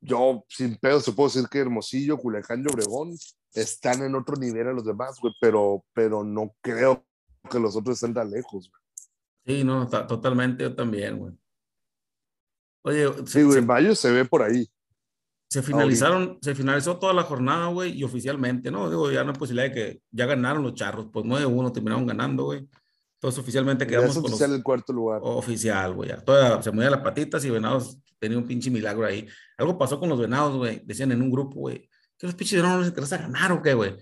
Yo, 0.00 0.44
sin 0.48 0.76
pedo, 0.76 1.00
se 1.00 1.12
puedo 1.12 1.28
decir 1.28 1.48
que 1.48 1.58
Hermosillo, 1.58 2.18
Culiacán 2.18 2.62
y 2.62 2.72
Obregón 2.72 3.16
están 3.52 4.02
en 4.02 4.14
otro 4.14 4.36
nivel 4.36 4.68
a 4.68 4.72
los 4.72 4.84
demás, 4.84 5.18
güey, 5.20 5.34
pero, 5.40 5.84
pero 5.92 6.24
no 6.24 6.54
creo 6.60 7.04
que 7.50 7.58
los 7.58 7.76
otros 7.76 7.96
estén 7.96 8.14
tan 8.14 8.30
lejos, 8.30 8.70
güey. 8.70 8.82
Sí, 9.46 9.64
no, 9.64 9.88
totalmente, 9.88 10.64
yo 10.64 10.74
también, 10.74 11.18
güey. 11.18 11.32
Oye, 12.82 13.26
sí, 13.26 13.42
güey, 13.42 13.62
Mayo 13.62 13.94
se 13.94 14.10
ve 14.12 14.24
por 14.24 14.42
ahí 14.42 14.70
se 15.48 15.62
finalizaron, 15.62 16.38
se 16.42 16.54
finalizó 16.54 16.98
toda 16.98 17.14
la 17.14 17.22
jornada, 17.22 17.68
güey, 17.68 17.98
y 17.98 18.04
oficialmente, 18.04 18.70
¿no? 18.70 18.90
Digo, 18.90 19.10
ya 19.10 19.24
no 19.24 19.32
hay 19.32 19.38
posibilidad 19.38 19.68
de 19.68 19.74
que 19.74 20.02
ya 20.10 20.26
ganaron 20.26 20.62
los 20.62 20.74
charros, 20.74 21.06
pues 21.10 21.24
9-1 21.24 21.72
terminaron 21.72 22.06
ganando, 22.06 22.44
güey. 22.44 22.68
Entonces 23.18 23.40
oficialmente 23.40 23.84
quedamos 23.84 24.10
es 24.10 24.16
oficial 24.16 24.50
con 24.50 24.56
el 24.58 24.62
cuarto 24.62 24.92
lugar. 24.92 25.20
Oficial, 25.24 25.92
güey. 25.92 26.10
Toda, 26.24 26.62
se 26.62 26.70
movía 26.70 26.88
las 26.88 27.00
patitas 27.00 27.44
y 27.44 27.50
Venados 27.50 27.98
tenía 28.20 28.38
un 28.38 28.46
pinche 28.46 28.70
milagro 28.70 29.06
ahí. 29.06 29.26
Algo 29.56 29.76
pasó 29.76 29.98
con 29.98 30.08
los 30.08 30.20
Venados, 30.20 30.56
güey. 30.56 30.82
Decían 30.84 31.10
en 31.10 31.22
un 31.22 31.30
grupo, 31.30 31.60
güey, 31.60 31.88
que 32.16 32.26
los 32.26 32.36
pinches 32.36 32.58
Venados 32.58 32.76
no 32.76 32.80
les 32.82 32.90
interesa 32.90 33.18
ganar 33.18 33.50
o 33.50 33.60
qué, 33.60 33.74
güey. 33.74 33.96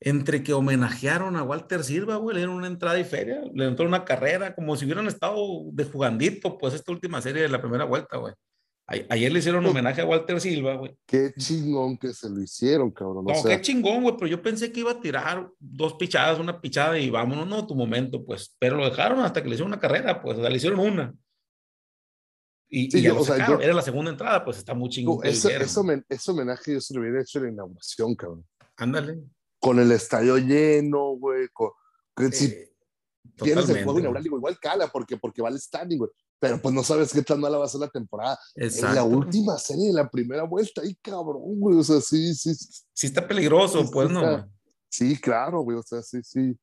Entre 0.00 0.42
que 0.42 0.52
homenajearon 0.52 1.36
a 1.36 1.44
Walter 1.44 1.84
Silva, 1.84 2.16
güey, 2.16 2.34
le 2.34 2.40
dieron 2.40 2.56
una 2.56 2.66
entrada 2.66 2.98
y 2.98 3.04
feria, 3.04 3.42
le 3.54 3.66
entró 3.66 3.86
una 3.86 4.04
carrera, 4.04 4.54
como 4.54 4.76
si 4.76 4.84
hubieran 4.84 5.06
estado 5.06 5.36
de 5.72 5.84
jugandito, 5.84 6.58
pues 6.58 6.74
esta 6.74 6.90
última 6.90 7.22
serie 7.22 7.42
de 7.42 7.48
la 7.48 7.60
primera 7.60 7.84
vuelta, 7.84 8.16
güey. 8.16 8.34
Ayer 8.90 9.30
le 9.30 9.40
hicieron 9.40 9.66
homenaje 9.66 10.00
a 10.00 10.06
Walter 10.06 10.40
Silva, 10.40 10.76
güey. 10.76 10.96
Qué 11.04 11.34
chingón 11.36 11.98
que 11.98 12.14
se 12.14 12.30
lo 12.30 12.40
hicieron, 12.40 12.90
cabrón. 12.90 13.26
No, 13.26 13.34
o 13.34 13.42
sea... 13.42 13.54
qué 13.54 13.62
chingón, 13.62 14.02
güey, 14.02 14.16
pero 14.16 14.28
yo 14.28 14.40
pensé 14.40 14.72
que 14.72 14.80
iba 14.80 14.92
a 14.92 15.00
tirar 15.00 15.46
dos 15.58 15.92
pichadas, 15.94 16.38
una 16.38 16.58
pichada 16.58 16.98
y 16.98 17.10
vámonos, 17.10 17.46
no, 17.46 17.66
tu 17.66 17.74
momento, 17.74 18.24
pues. 18.24 18.56
Pero 18.58 18.76
lo 18.76 18.88
dejaron 18.88 19.20
hasta 19.20 19.42
que 19.42 19.48
le 19.50 19.56
hicieron 19.56 19.72
una 19.72 19.80
carrera, 19.80 20.22
pues, 20.22 20.38
o 20.38 20.40
sea, 20.40 20.48
le 20.48 20.56
hicieron 20.56 20.80
una. 20.80 21.14
Y, 22.70 22.90
sí, 22.90 23.00
y 23.00 23.02
yo, 23.02 23.20
o 23.20 23.24
sea, 23.24 23.46
yo, 23.46 23.60
era 23.60 23.74
la 23.74 23.82
segunda 23.82 24.10
entrada, 24.10 24.42
pues 24.42 24.56
está 24.56 24.72
muy 24.72 24.88
chingón. 24.88 25.20
Ese, 25.22 25.50
homenaje 26.30 26.72
yo 26.72 26.80
se 26.80 26.94
lo 26.94 27.00
hubiera 27.00 27.20
hecho 27.20 27.40
en 27.40 27.44
la 27.44 27.50
inauguración, 27.50 28.14
cabrón. 28.14 28.46
Ándale. 28.76 29.18
Con 29.60 29.78
el 29.80 29.92
estadio 29.92 30.38
lleno, 30.38 31.10
güey. 31.16 31.48
Con, 31.52 31.72
eh, 32.20 32.32
si 32.32 32.54
tienes 33.36 33.68
el 33.68 33.84
juego 33.84 34.00
inaugural, 34.00 34.24
igual 34.24 34.58
cala, 34.58 34.86
porque, 34.86 35.18
porque 35.18 35.42
va 35.42 35.48
al 35.48 35.60
standing, 35.60 35.98
güey 35.98 36.10
pero 36.38 36.60
pues 36.60 36.74
no 36.74 36.82
sabes 36.82 37.12
qué 37.12 37.22
tan 37.22 37.40
mala 37.40 37.58
va 37.58 37.64
a 37.64 37.68
ser 37.68 37.80
la 37.80 37.88
temporada. 37.88 38.38
Exacto. 38.54 38.88
En 38.88 38.94
la 38.94 39.04
última 39.04 39.58
serie, 39.58 39.88
en 39.88 39.96
la 39.96 40.08
primera 40.08 40.44
vuelta, 40.44 40.82
ay 40.82 40.96
cabrón, 41.02 41.58
güey, 41.58 41.78
o 41.78 41.84
sea, 41.84 42.00
sí, 42.00 42.34
sí. 42.34 42.54
Sí 42.92 43.06
está 43.06 43.26
peligroso, 43.26 43.82
sí, 43.82 43.90
pues, 43.92 44.08
sí 44.08 44.14
¿no? 44.14 44.20
Está, 44.20 44.48
sí, 44.88 45.20
claro, 45.20 45.60
güey, 45.62 45.78
o 45.78 45.82
sea, 45.82 46.02
sí, 46.02 46.20
sí. 46.22 46.56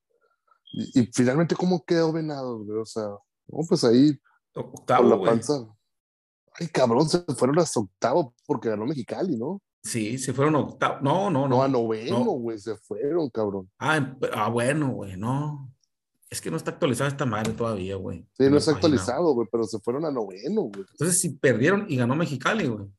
Y, 0.74 1.02
y, 1.02 1.10
finalmente, 1.14 1.56
¿cómo 1.56 1.84
quedó 1.86 2.12
Venado, 2.12 2.64
güey? 2.64 2.80
O 2.80 2.86
sea, 2.86 3.04
no, 3.04 3.60
pues 3.68 3.84
ahí, 3.84 4.18
octavo, 4.54 5.10
la 5.10 5.22
panza. 5.22 5.58
Güey. 5.58 5.72
Ay, 6.58 6.68
cabrón, 6.68 7.10
se 7.10 7.20
fueron 7.36 7.60
hasta 7.60 7.82
octavo 7.82 8.34
porque 8.46 8.70
ganó 8.70 8.86
Mexicali, 8.86 9.38
¿no? 9.38 9.62
Sí, 9.84 10.18
se 10.18 10.34
fueron 10.34 10.56
octavo. 10.56 11.00
No, 11.02 11.30
no, 11.30 11.42
no. 11.42 11.58
No, 11.58 11.64
a 11.64 11.68
noveno, 11.68 12.24
güey, 12.32 12.56
no. 12.56 12.62
se 12.62 12.76
fueron, 12.78 13.30
cabrón. 13.30 13.70
Ah, 13.78 14.16
ah, 14.34 14.50
bueno, 14.50 14.92
güey, 14.92 15.18
no. 15.18 15.75
Es 16.36 16.42
que 16.42 16.52
no 16.52 16.58
está 16.58 16.72
actualizada 16.72 17.10
esta 17.10 17.26
madre 17.26 17.54
todavía, 17.54 17.96
güey. 17.96 18.28
Sí, 18.34 18.50
no 18.50 18.58
está 18.58 18.72
actualizado, 18.72 19.34
güey, 19.34 19.48
pero 19.50 19.64
se 19.64 19.80
fueron 19.80 20.04
a 20.04 20.12
noveno, 20.12 20.64
güey. 20.64 20.86
Entonces, 20.92 21.22
si 21.22 21.30
perdieron 21.30 21.86
y 21.88 21.96
ganó 21.96 22.14
Mexicali, 22.14 22.68
güey. 22.68 22.90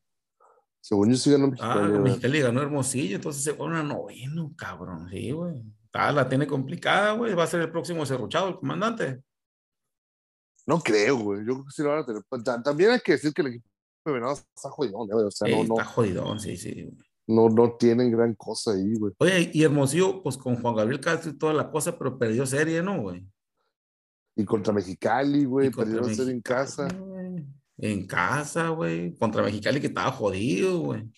Según 0.81 1.11
yo 1.11 1.17
sí 1.17 1.29
ganó 1.29 1.49
Mexicali. 1.49 1.95
Ah, 1.95 1.99
Mexicali 1.99 2.41
ganó 2.41 2.61
Hermosillo, 2.63 3.17
entonces 3.17 3.43
se 3.43 3.53
fueron 3.53 3.75
a 3.75 3.83
noveno, 3.83 4.51
cabrón. 4.57 5.07
Sí, 5.11 5.29
güey. 5.31 5.53
Ah, 5.93 6.11
la 6.11 6.27
tiene 6.27 6.47
complicada, 6.47 7.11
güey. 7.11 7.35
Va 7.35 7.43
a 7.43 7.47
ser 7.47 7.61
el 7.61 7.71
próximo 7.71 8.07
cerruchado, 8.07 8.49
el 8.49 8.55
comandante. 8.55 9.21
No 10.65 10.79
creo, 10.79 11.17
güey. 11.17 11.41
Yo 11.41 11.53
creo 11.53 11.65
que 11.65 11.71
sí 11.71 11.83
lo 11.83 11.89
van 11.89 11.99
a 11.99 12.05
tener. 12.05 12.23
También 12.63 12.89
hay 12.89 12.99
que 13.01 13.11
decir 13.11 13.31
que 13.33 13.43
el 13.43 13.49
equipo 13.49 13.69
de 14.03 14.13
Venados 14.13 14.43
está 14.55 14.71
jodidón, 14.71 15.07
güey. 15.07 15.25
O 15.25 15.31
sea, 15.31 15.47
no, 15.47 15.63
no. 15.63 15.75
Está 15.75 15.85
jodidón, 15.85 16.39
sí, 16.39 16.57
sí. 16.57 16.89
No, 17.27 17.49
no 17.49 17.73
tienen 17.73 18.09
gran 18.09 18.33
cosa 18.35 18.71
ahí, 18.71 18.95
güey. 18.95 19.13
Oye, 19.19 19.51
y 19.53 19.63
Hermosillo, 19.63 20.23
pues 20.23 20.37
con 20.37 20.61
Juan 20.61 20.75
Gabriel 20.75 21.01
Castro 21.01 21.31
y 21.31 21.37
toda 21.37 21.53
la 21.53 21.69
cosa, 21.69 21.97
pero 21.97 22.17
perdió 22.17 22.45
serie, 22.45 22.81
¿no, 22.81 23.01
güey? 23.01 23.27
Y 24.35 24.45
contra 24.45 24.71
Mexicali, 24.71 25.43
güey, 25.43 25.69
perdió 25.69 26.03
serie 26.05 26.33
en 26.33 26.41
casa. 26.41 26.87
En 27.77 28.07
casa, 28.07 28.69
güey. 28.69 29.13
Contra 29.17 29.43
Mexicali 29.43 29.81
que 29.81 29.87
estaba 29.87 30.11
jodido, 30.11 30.79
güey. 30.79 31.11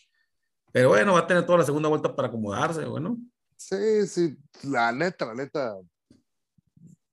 Pero 0.71 0.89
bueno, 0.89 1.13
va 1.13 1.19
a 1.19 1.27
tener 1.27 1.45
toda 1.45 1.59
la 1.59 1.65
segunda 1.65 1.89
vuelta 1.89 2.15
para 2.15 2.27
acomodarse, 2.27 2.85
güey, 2.85 3.03
¿no? 3.03 3.17
Sí, 3.55 4.07
sí, 4.07 4.37
la 4.63 4.91
neta, 4.91 5.25
la 5.25 5.35
neta. 5.35 5.75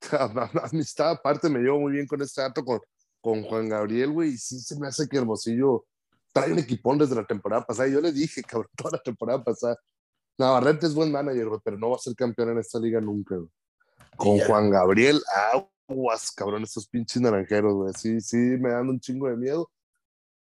Amistad 0.73 1.11
aparte 1.11 1.49
me 1.49 1.59
llevo 1.59 1.81
muy 1.81 1.93
bien 1.93 2.07
con 2.07 2.23
este 2.23 2.41
dato 2.41 2.65
con, 2.65 2.81
con 3.21 3.43
Juan 3.43 3.69
Gabriel, 3.69 4.13
güey, 4.13 4.31
y 4.31 4.39
sí 4.39 4.61
se 4.61 4.79
me 4.79 4.87
hace 4.87 5.09
que 5.09 5.17
Hermosillo 5.17 5.85
trae 6.37 6.53
un 6.53 6.59
equipón 6.59 6.99
desde 6.99 7.15
la 7.15 7.27
temporada 7.27 7.65
pasada. 7.65 7.89
Yo 7.89 8.01
le 8.01 8.13
dije, 8.13 8.43
cabrón, 8.43 8.71
toda 8.77 8.93
la 8.93 9.03
temporada 9.03 9.43
pasada. 9.43 9.77
Navarrete 10.39 10.87
es 10.87 10.95
buen 10.95 11.11
manager, 11.11 11.49
pero 11.65 11.79
no 11.79 11.91
va 11.91 11.97
a 11.97 11.99
ser 11.99 12.15
campeón 12.15 12.51
en 12.51 12.59
esta 12.59 12.79
liga 12.79 13.01
nunca, 13.01 13.37
güey. 13.37 13.49
Con 14.17 14.39
Juan 14.41 14.71
Gabriel, 14.71 15.21
aguas, 15.89 16.31
cabrón, 16.33 16.63
estos 16.63 16.89
pinches 16.89 17.23
naranjeros, 17.23 17.75
güey. 17.75 17.95
Sí, 17.95 18.21
sí, 18.21 18.37
me 18.37 18.71
dan 18.71 18.89
un 18.89 19.01
chingo 19.01 19.29
de 19.29 19.37
miedo. 19.37 19.71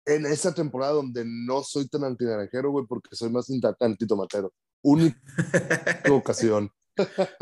En 0.06 0.26
esa 0.26 0.54
temporada 0.54 0.92
donde 0.92 1.24
no 1.24 1.62
soy 1.62 1.88
tan 1.88 2.04
antinaranjero, 2.04 2.70
güey, 2.70 2.86
porque 2.86 3.14
soy 3.14 3.30
más 3.30 3.46
antitomatero. 3.80 4.52
Única 4.82 5.18
ocasión. 6.12 6.70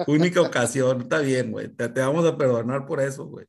Única 0.06 0.40
ocasión, 0.40 1.02
está 1.02 1.18
bien, 1.18 1.52
güey. 1.52 1.68
Te, 1.68 1.88
vamos 1.88 2.24
a 2.24 2.36
perdonar 2.36 2.86
por 2.86 3.00
eso, 3.00 3.26
güey. 3.26 3.46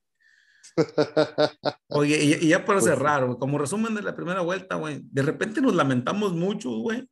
Oye, 1.90 2.40
y, 2.42 2.48
ya 2.48 2.66
para 2.66 2.80
pues 2.80 2.86
cerrar, 2.86 3.26
güey, 3.26 3.38
como 3.38 3.58
resumen 3.58 3.96
de 3.96 4.02
la 4.02 4.16
primera 4.16 4.42
vuelta, 4.42 4.76
güey, 4.76 5.02
de 5.04 5.22
repente 5.22 5.62
nos 5.62 5.76
lamentamos 5.76 6.34
mucho, 6.34 6.70
güey, 6.72 7.08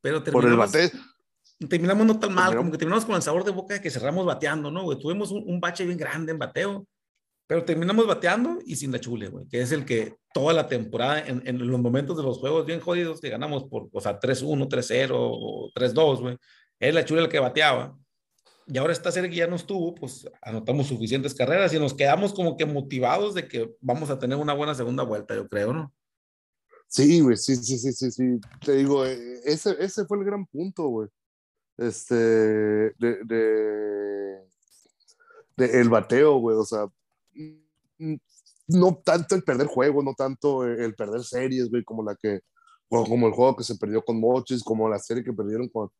pero 0.00 0.22
terminamos, 0.22 0.70
por 0.70 0.80
el 0.80 0.88
bate. 0.88 0.98
terminamos 1.68 2.06
no 2.06 2.18
tan 2.18 2.34
mal, 2.34 2.56
como 2.56 2.70
que 2.70 2.78
terminamos 2.78 3.04
con 3.04 3.14
el 3.14 3.22
sabor 3.22 3.44
de 3.44 3.52
boca 3.52 3.74
de 3.74 3.80
que 3.80 3.90
cerramos 3.90 4.26
bateando, 4.26 4.70
¿no, 4.70 4.82
güey? 4.82 4.98
Tuvimos 4.98 5.30
un, 5.30 5.60
bache 5.60 5.84
bien 5.84 5.98
grande 5.98 6.32
en 6.32 6.38
bateo, 6.38 6.86
pero 7.46 7.64
terminamos 7.64 8.06
bateando 8.06 8.58
y 8.64 8.76
sin 8.76 8.92
la 8.92 9.00
chule, 9.00 9.28
güey, 9.28 9.46
que 9.48 9.60
es 9.60 9.72
el 9.72 9.84
que 9.84 10.16
toda 10.32 10.52
la 10.52 10.66
temporada, 10.66 11.20
en, 11.20 11.42
en 11.46 11.66
los 11.66 11.80
momentos 11.80 12.16
de 12.16 12.22
los 12.22 12.38
juegos 12.38 12.66
bien 12.66 12.80
jodidos, 12.80 13.20
que 13.20 13.30
ganamos 13.30 13.64
por, 13.64 13.88
o 13.92 14.00
sea, 14.00 14.18
3-1, 14.18 14.68
3-0 14.68 15.10
o 15.12 15.70
3-2, 15.74 16.20
güey, 16.20 16.36
es 16.78 16.94
la 16.94 17.04
chule 17.04 17.22
el 17.22 17.28
que 17.28 17.38
bateaba 17.38 17.96
y 18.72 18.78
ahora 18.78 18.92
esta 18.92 19.10
serie 19.10 19.28
que 19.28 19.36
ya 19.36 19.48
no 19.48 19.56
estuvo, 19.56 19.94
pues 19.96 20.30
anotamos 20.42 20.86
suficientes 20.86 21.34
carreras 21.34 21.72
y 21.74 21.78
nos 21.80 21.92
quedamos 21.92 22.32
como 22.32 22.56
que 22.56 22.66
motivados 22.66 23.34
de 23.34 23.48
que 23.48 23.74
vamos 23.80 24.10
a 24.10 24.18
tener 24.18 24.38
una 24.38 24.54
buena 24.54 24.76
segunda 24.76 25.02
vuelta, 25.02 25.34
yo 25.34 25.48
creo, 25.48 25.72
¿no? 25.72 25.92
Sí, 26.86 27.20
güey, 27.20 27.36
sí, 27.36 27.56
sí, 27.56 27.78
sí, 27.78 27.92
sí, 27.92 28.10
sí. 28.12 28.40
Te 28.64 28.76
digo, 28.76 29.04
eh, 29.04 29.40
ese, 29.44 29.76
ese 29.80 30.04
fue 30.06 30.18
el 30.18 30.24
gran 30.24 30.46
punto, 30.46 30.86
güey. 30.86 31.08
Este, 31.78 32.14
de, 32.14 33.24
de, 33.24 34.46
el 35.56 35.88
bateo, 35.88 36.38
güey, 36.38 36.56
o 36.56 36.64
sea, 36.64 36.86
mm, 37.98 38.14
no 38.68 39.00
tanto 39.04 39.34
el 39.34 39.42
perder 39.42 39.66
juegos, 39.66 40.04
no 40.04 40.14
tanto 40.14 40.64
el 40.64 40.94
perder 40.94 41.24
series, 41.24 41.70
güey, 41.70 41.82
como 41.82 42.04
la 42.04 42.14
que, 42.14 42.40
como 42.88 43.26
el 43.26 43.32
juego 43.32 43.56
que 43.56 43.64
se 43.64 43.76
perdió 43.76 44.04
con 44.04 44.20
Mochis, 44.20 44.62
como 44.62 44.88
la 44.88 44.98
serie 45.00 45.24
que 45.24 45.32
perdieron 45.32 45.68
con, 45.68 45.90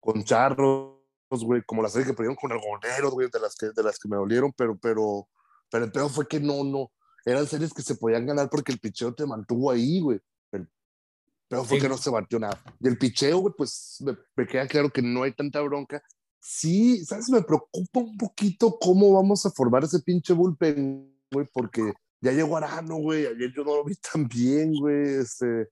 con 0.00 0.22
Charro, 0.22 1.01
güey, 1.40 1.62
como 1.62 1.82
la 1.82 1.88
serie 1.88 2.06
que 2.06 2.14
perdieron 2.14 2.36
con 2.36 2.52
Algoneros, 2.52 3.12
güey, 3.12 3.28
de 3.32 3.40
las 3.40 3.56
que, 3.56 3.70
de 3.74 3.82
las 3.82 3.98
que 3.98 4.08
me 4.08 4.16
dolieron, 4.16 4.52
pero, 4.56 4.76
pero, 4.78 5.28
pero 5.70 5.84
el 5.84 5.92
peor 5.92 6.10
fue 6.10 6.28
que 6.28 6.40
no, 6.40 6.64
no, 6.64 6.92
eran 7.24 7.46
series 7.46 7.72
que 7.72 7.82
se 7.82 7.94
podían 7.94 8.26
ganar 8.26 8.50
porque 8.50 8.72
el 8.72 8.78
picheo 8.78 9.14
te 9.14 9.26
mantuvo 9.26 9.70
ahí, 9.70 10.00
güey. 10.00 10.20
El 10.52 10.68
peor 11.48 11.66
fue 11.66 11.78
que 11.78 11.88
no 11.88 11.96
se 11.96 12.10
batió 12.10 12.38
nada. 12.38 12.60
Y 12.80 12.88
el 12.88 12.98
picheo, 12.98 13.38
güey, 13.38 13.54
pues 13.56 13.96
me, 14.00 14.16
me, 14.36 14.46
queda 14.46 14.66
claro 14.66 14.90
que 14.90 15.02
no 15.02 15.22
hay 15.22 15.32
tanta 15.32 15.60
bronca. 15.60 16.02
Sí, 16.40 17.04
¿sabes? 17.04 17.30
Me 17.30 17.42
preocupa 17.42 18.00
un 18.00 18.16
poquito 18.16 18.76
cómo 18.80 19.12
vamos 19.12 19.46
a 19.46 19.50
formar 19.50 19.84
ese 19.84 20.00
pinche 20.00 20.32
bullpen, 20.32 21.16
güey, 21.30 21.46
porque 21.52 21.92
ya 22.20 22.32
llegó 22.32 22.56
Arano, 22.56 22.96
güey, 22.96 23.26
ayer 23.26 23.52
yo 23.54 23.64
no 23.64 23.76
lo 23.76 23.84
vi 23.84 23.94
tan 23.96 24.28
bien, 24.28 24.72
güey, 24.74 25.20
este 25.20 25.68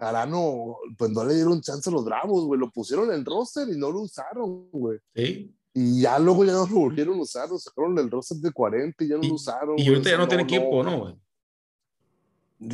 Arano, 0.00 0.78
pues 0.96 1.10
no 1.10 1.24
le 1.24 1.34
dieron 1.34 1.60
chance 1.60 1.88
a 1.88 1.92
los 1.92 2.04
Bravos, 2.04 2.44
güey. 2.46 2.58
Lo 2.58 2.70
pusieron 2.70 3.12
en 3.12 3.24
roster 3.24 3.68
y 3.68 3.78
no 3.78 3.90
lo 3.90 4.00
usaron, 4.00 4.70
güey. 4.70 4.98
Sí. 5.14 5.54
Y 5.72 6.02
ya 6.02 6.18
luego 6.18 6.44
ya 6.44 6.52
no 6.52 6.66
lo 6.66 6.74
volvieron 6.74 7.18
a 7.18 7.22
usar, 7.22 7.48
lo 7.48 7.58
sacaron 7.58 7.94
del 7.94 8.10
roster 8.10 8.38
de 8.38 8.50
40 8.50 9.04
y 9.04 9.08
ya 9.08 9.16
no 9.16 9.22
lo 9.22 9.34
usaron. 9.34 9.78
Y 9.78 9.88
ahorita 9.88 10.10
ya 10.10 10.18
no, 10.18 10.26
tiene 10.26 10.42
equipo, 10.42 10.82
¿no, 10.82 10.98
güey? 10.98 11.14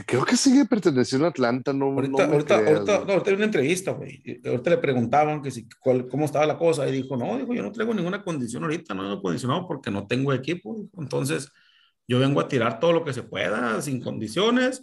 Creo 0.05 0.25
que 0.25 0.37
sigue 0.37 0.65
perteneciendo 0.65 1.27
a 1.27 1.31
Atlanta, 1.31 1.73
no 1.73 1.87
Ahorita, 1.87 2.27
no 2.27 2.33
ahorita, 2.33 2.57
ahorita, 2.57 3.05
no, 3.05 3.13
ahorita 3.13 3.31
hay 3.31 3.37
una 3.37 3.45
entrevista, 3.45 3.93
güey. 3.93 4.21
Ahorita 4.45 4.71
le 4.71 4.79
preguntaban 4.79 5.43
que 5.43 5.51
si, 5.51 5.69
cuál, 5.79 6.09
cómo 6.09 6.25
estaba 6.25 6.47
la 6.47 6.59
cosa 6.59 6.89
y 6.89 6.93
dijo, 6.93 7.17
no, 7.17 7.39
dijo, 7.39 7.55
yo 7.55 7.63
no 7.63 7.71
traigo 7.71 7.95
ninguna 7.95 8.25
condición 8.25 8.65
ahorita, 8.65 8.95
no 8.95 9.13
he 9.13 9.23
condicionado 9.23 9.69
porque 9.69 9.91
no 9.91 10.07
tengo 10.07 10.33
equipo. 10.33 10.89
Entonces, 10.99 11.53
yo 12.09 12.19
vengo 12.19 12.41
a 12.41 12.49
tirar 12.49 12.81
todo 12.81 12.93
lo 12.93 13.05
que 13.05 13.13
se 13.13 13.23
pueda, 13.23 13.81
sin 13.81 14.01
condiciones 14.01 14.83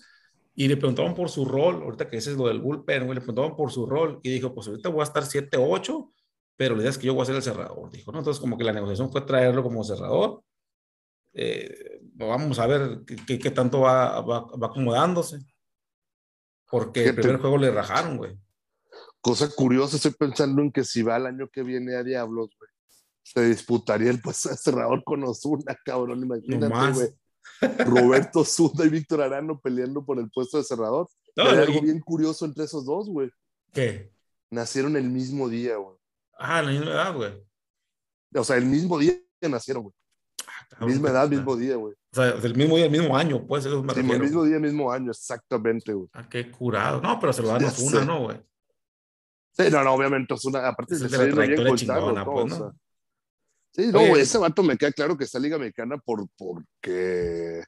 y 0.55 0.67
le 0.67 0.77
preguntaban 0.77 1.15
por 1.15 1.29
su 1.29 1.45
rol, 1.45 1.81
ahorita 1.83 2.09
que 2.09 2.17
ese 2.17 2.31
es 2.31 2.37
lo 2.37 2.47
del 2.47 2.61
bullpen, 2.61 3.05
güey, 3.05 3.15
le 3.15 3.21
preguntaban 3.21 3.55
por 3.55 3.71
su 3.71 3.85
rol 3.85 4.19
y 4.21 4.29
dijo, 4.29 4.53
pues 4.53 4.67
ahorita 4.67 4.89
voy 4.89 5.01
a 5.01 5.05
estar 5.05 5.23
7-8, 5.23 6.11
pero 6.55 6.75
la 6.75 6.81
idea 6.81 6.91
es 6.91 6.97
que 6.97 7.07
yo 7.07 7.13
voy 7.15 7.23
a 7.23 7.25
ser 7.25 7.35
el 7.35 7.41
cerrador, 7.41 7.89
dijo, 7.89 8.11
¿no? 8.11 8.19
Entonces 8.19 8.39
como 8.39 8.57
que 8.57 8.63
la 8.63 8.73
negociación 8.73 9.11
fue 9.11 9.21
traerlo 9.21 9.63
como 9.63 9.83
cerrador. 9.83 10.43
Eh, 11.33 11.99
vamos 12.13 12.59
a 12.59 12.67
ver 12.67 13.01
qué, 13.25 13.39
qué 13.39 13.49
tanto 13.49 13.81
va, 13.81 14.21
va, 14.21 14.41
va, 14.41 14.67
acomodándose. 14.67 15.39
Porque 16.69 17.05
el 17.05 17.15
primer 17.15 17.39
juego 17.39 17.57
le 17.57 17.71
rajaron, 17.71 18.17
güey. 18.17 18.37
Cosa 19.21 19.49
curiosa, 19.49 19.95
estoy 19.95 20.11
pensando 20.11 20.61
en 20.61 20.71
que 20.71 20.83
si 20.83 21.01
va 21.01 21.17
el 21.17 21.25
año 21.25 21.49
que 21.51 21.63
viene 21.63 21.95
a 21.95 22.03
Diablos, 22.03 22.49
güey, 22.59 22.69
se 23.23 23.45
disputaría 23.45 24.11
el 24.11 24.21
puesto 24.21 24.49
de 24.49 24.57
cerrador 24.57 25.03
con 25.03 25.23
Osuna, 25.23 25.75
cabrón, 25.83 26.21
imagínate, 26.21 26.91
güey. 26.93 27.09
Roberto 27.85 28.43
Zunda 28.45 28.85
y 28.85 28.89
Víctor 28.89 29.21
Arano 29.21 29.59
peleando 29.59 30.05
por 30.05 30.19
el 30.19 30.29
puesto 30.29 30.57
de 30.57 30.63
cerrador. 30.63 31.07
No, 31.35 31.43
Hay 31.43 31.57
algo 31.59 31.81
bien 31.81 31.99
curioso 31.99 32.45
entre 32.45 32.65
esos 32.65 32.85
dos, 32.85 33.09
güey. 33.09 33.29
¿Qué? 33.71 34.11
Nacieron 34.49 34.95
el 34.95 35.09
mismo 35.09 35.49
día, 35.49 35.77
güey. 35.77 35.97
Ah, 36.37 36.61
la 36.61 36.71
misma 36.71 36.91
edad, 36.91 37.15
güey. 37.15 37.33
O 38.35 38.43
sea, 38.43 38.57
el 38.57 38.65
mismo 38.65 38.97
día 38.99 39.13
que 39.39 39.49
nacieron, 39.49 39.83
güey. 39.83 39.95
Ah, 40.77 40.85
misma 40.85 41.09
edad, 41.09 41.29
mismo 41.29 41.55
día, 41.55 41.75
güey. 41.75 41.93
O 41.93 42.15
sea, 42.15 42.29
el 42.29 42.55
mismo 42.55 42.75
día, 42.75 42.85
el 42.85 42.91
mismo 42.91 43.17
año, 43.17 43.45
pues, 43.47 43.65
eso 43.65 43.81
me 43.83 43.93
sí, 43.93 43.99
el 43.99 44.19
mismo 44.19 44.43
día, 44.43 44.59
mismo 44.59 44.91
año, 44.91 45.11
exactamente, 45.11 45.93
güey. 45.93 46.09
Ah, 46.13 46.27
qué 46.29 46.51
curado. 46.51 47.01
No, 47.01 47.19
pero 47.19 47.33
se 47.33 47.41
lo 47.41 47.49
dan 47.49 47.63
a 47.63 47.67
Osuna, 47.69 48.05
¿no, 48.05 48.23
güey? 48.23 48.37
Sí, 49.51 49.63
no, 49.71 49.83
no, 49.83 49.93
obviamente 49.93 50.33
Osuna, 50.33 50.67
aparte 50.67 50.97
de 50.97 51.09
ser 51.09 51.35
bien 51.35 51.75
chingona, 51.75 52.25
pues, 52.25 52.45
¿no? 52.47 52.55
O 52.55 52.57
sea, 52.57 52.71
Sí, 53.75 53.87
no, 53.91 54.07
güey, 54.07 54.21
ese 54.21 54.37
vato 54.37 54.61
me 54.61 54.77
queda 54.77 54.91
claro 54.91 55.17
que 55.17 55.23
está 55.23 55.39
Liga 55.39 55.57
Mexicana 55.57 55.97
por, 55.97 56.27
porque. 56.37 57.63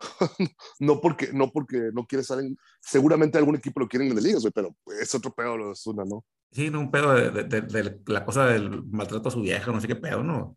no 0.80 1.00
porque 1.00 1.32
no 1.32 1.52
porque 1.52 1.90
no 1.92 2.06
quiere 2.06 2.22
estar 2.22 2.38
en. 2.38 2.56
Seguramente 2.80 3.38
algún 3.38 3.56
equipo 3.56 3.80
lo 3.80 3.88
quieren 3.88 4.08
en 4.08 4.16
la 4.16 4.22
liga, 4.22 4.38
güey, 4.40 4.52
pero 4.52 4.74
es 5.00 5.14
otro 5.14 5.32
pedo 5.32 5.56
lo 5.56 5.68
de 5.68 6.04
¿no? 6.06 6.24
Sí, 6.50 6.70
no, 6.70 6.80
un 6.80 6.90
pedo 6.90 7.14
de, 7.14 7.44
de, 7.44 7.60
de, 7.62 8.00
la 8.06 8.24
cosa 8.24 8.46
del 8.46 8.84
maltrato 8.84 9.28
a 9.28 9.32
su 9.32 9.40
vieja, 9.40 9.70
no 9.70 9.80
sé 9.80 9.88
qué 9.88 9.96
pedo, 9.96 10.22
¿no? 10.22 10.56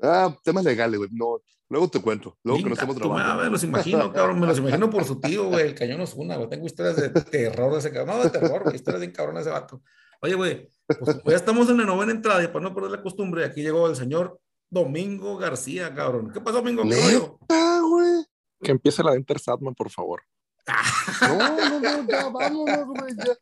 Ah, 0.00 0.36
temas 0.42 0.64
legales, 0.64 0.98
güey. 0.98 1.10
No, 1.12 1.40
luego 1.68 1.88
te 1.88 2.00
cuento. 2.00 2.36
Luego 2.42 2.62
que 2.62 2.68
nos 2.68 2.78
estemos 2.78 2.96
trabajando. 2.96 3.44
Me 3.44 3.50
los 3.50 3.64
imagino, 3.64 4.12
cabrón. 4.12 4.40
Me 4.40 4.46
los 4.46 4.58
imagino 4.60 4.90
por 4.90 5.04
su 5.04 5.20
tío, 5.20 5.48
güey. 5.48 5.68
El 5.68 5.74
cañón 5.74 6.00
Osuna, 6.00 6.36
güey. 6.36 6.48
Tengo 6.48 6.66
historias 6.66 6.96
de 6.96 7.10
terror 7.10 7.72
de 7.72 7.78
ese 7.78 7.92
cabrón. 7.92 8.18
No, 8.18 8.24
de 8.24 8.30
terror, 8.30 8.62
güey. 8.64 8.76
Historias 8.76 9.00
de 9.00 9.12
cabrón 9.12 9.36
de 9.36 9.40
ese 9.42 9.50
vato. 9.50 9.82
Oye, 10.20 10.34
güey, 10.34 10.68
pues, 10.86 11.22
ya 11.26 11.36
estamos 11.36 11.68
en 11.68 11.78
la 11.78 11.84
novena 11.84 12.12
entrada 12.12 12.42
y 12.42 12.48
para 12.48 12.60
no 12.60 12.74
perder 12.74 12.90
la 12.90 13.02
costumbre, 13.02 13.44
aquí 13.44 13.62
llegó 13.62 13.88
el 13.88 13.96
señor 13.96 14.40
Domingo 14.70 15.36
García, 15.36 15.94
cabrón. 15.94 16.30
¿Qué 16.32 16.40
pasó, 16.40 16.58
Domingo? 16.58 16.82
¿Qué 16.82 17.80
güey? 17.80 18.24
Que 18.60 18.72
empiece 18.72 19.02
la 19.02 19.12
de 19.12 19.18
Enter 19.18 19.38
Sadman, 19.38 19.74
por 19.74 19.90
favor. 19.90 20.22
no, 21.20 21.56
no, 21.56 21.80
no, 21.80 22.08
ya 22.08 22.28
vámonos, 22.28 22.86
güey, 22.86 23.14
ya. 23.16 23.34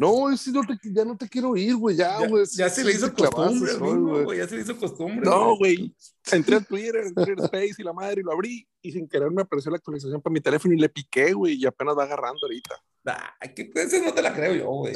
No, 0.00 0.34
si 0.34 0.50
no 0.50 0.62
te, 0.62 0.78
ya 0.82 1.04
no 1.04 1.14
te 1.14 1.28
quiero 1.28 1.54
ir, 1.58 1.76
güey, 1.76 1.94
ya, 1.94 2.26
güey. 2.26 2.46
Ya, 2.56 2.70
se 2.70 2.82
le 2.82 2.92
hizo 2.92 3.12
costumbre, 3.12 3.74
güey. 3.74 4.38
Ya 4.38 4.48
se 4.48 4.56
le 4.56 4.62
hizo 4.62 4.74
costumbre. 4.78 5.20
No, 5.28 5.58
güey. 5.58 5.94
Entré 6.32 6.56
a 6.56 6.60
Twitter, 6.60 7.12
Twitter 7.12 7.36
Space 7.38 7.74
y 7.76 7.82
la 7.82 7.92
madre 7.92 8.22
y 8.22 8.24
lo 8.24 8.32
abrí 8.32 8.66
y 8.80 8.92
sin 8.92 9.06
querer 9.06 9.30
me 9.30 9.42
apareció 9.42 9.70
la 9.70 9.76
actualización 9.76 10.22
para 10.22 10.32
mi 10.32 10.40
teléfono 10.40 10.72
y 10.72 10.78
le 10.78 10.88
piqué, 10.88 11.34
güey, 11.34 11.54
y 11.54 11.66
apenas 11.66 11.98
va 11.98 12.04
agarrando 12.04 12.38
ahorita. 12.42 12.76
Ay, 13.40 13.52
que 13.54 13.70
ese 13.74 14.02
no 14.02 14.14
te 14.14 14.22
la 14.22 14.32
creo 14.32 14.54
yo, 14.54 14.70
güey. 14.70 14.94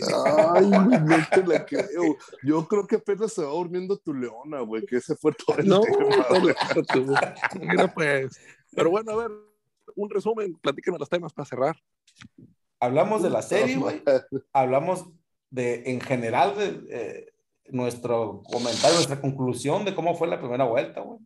Ay, 0.54 0.70
no 0.70 1.16
te 1.30 1.46
la 1.46 1.66
creo. 1.66 2.16
Yo 2.42 2.66
creo 2.66 2.86
que 2.86 2.96
apenas 2.96 3.34
se 3.34 3.42
va 3.42 3.50
durmiendo 3.50 3.98
tu 3.98 4.14
leona, 4.14 4.60
güey, 4.60 4.86
que 4.86 4.96
ese 4.96 5.16
fue 5.16 5.32
todo 5.32 5.58
el 5.58 5.68
no, 5.68 5.82
tema. 5.82 7.14
Mira, 7.60 7.92
pues. 7.92 8.38
Pero 8.70 8.88
bueno, 8.88 9.12
a 9.12 9.16
ver, 9.16 9.32
un 9.96 10.08
resumen, 10.08 10.54
platíquenme 10.62 10.98
los 10.98 11.10
temas 11.10 11.34
para 11.34 11.46
cerrar. 11.46 11.76
Hablamos 12.80 13.22
de 13.22 13.30
la 13.30 13.42
serie, 13.42 13.76
güey. 13.76 14.02
Hablamos 14.52 15.06
de, 15.50 15.82
en 15.86 16.00
general, 16.00 16.56
de 16.56 16.82
eh, 16.90 17.32
nuestro 17.68 18.42
comentario, 18.42 18.96
nuestra 18.96 19.20
conclusión 19.20 19.84
de 19.84 19.94
cómo 19.94 20.14
fue 20.16 20.28
la 20.28 20.38
primera 20.38 20.64
vuelta, 20.64 21.00
güey. 21.00 21.18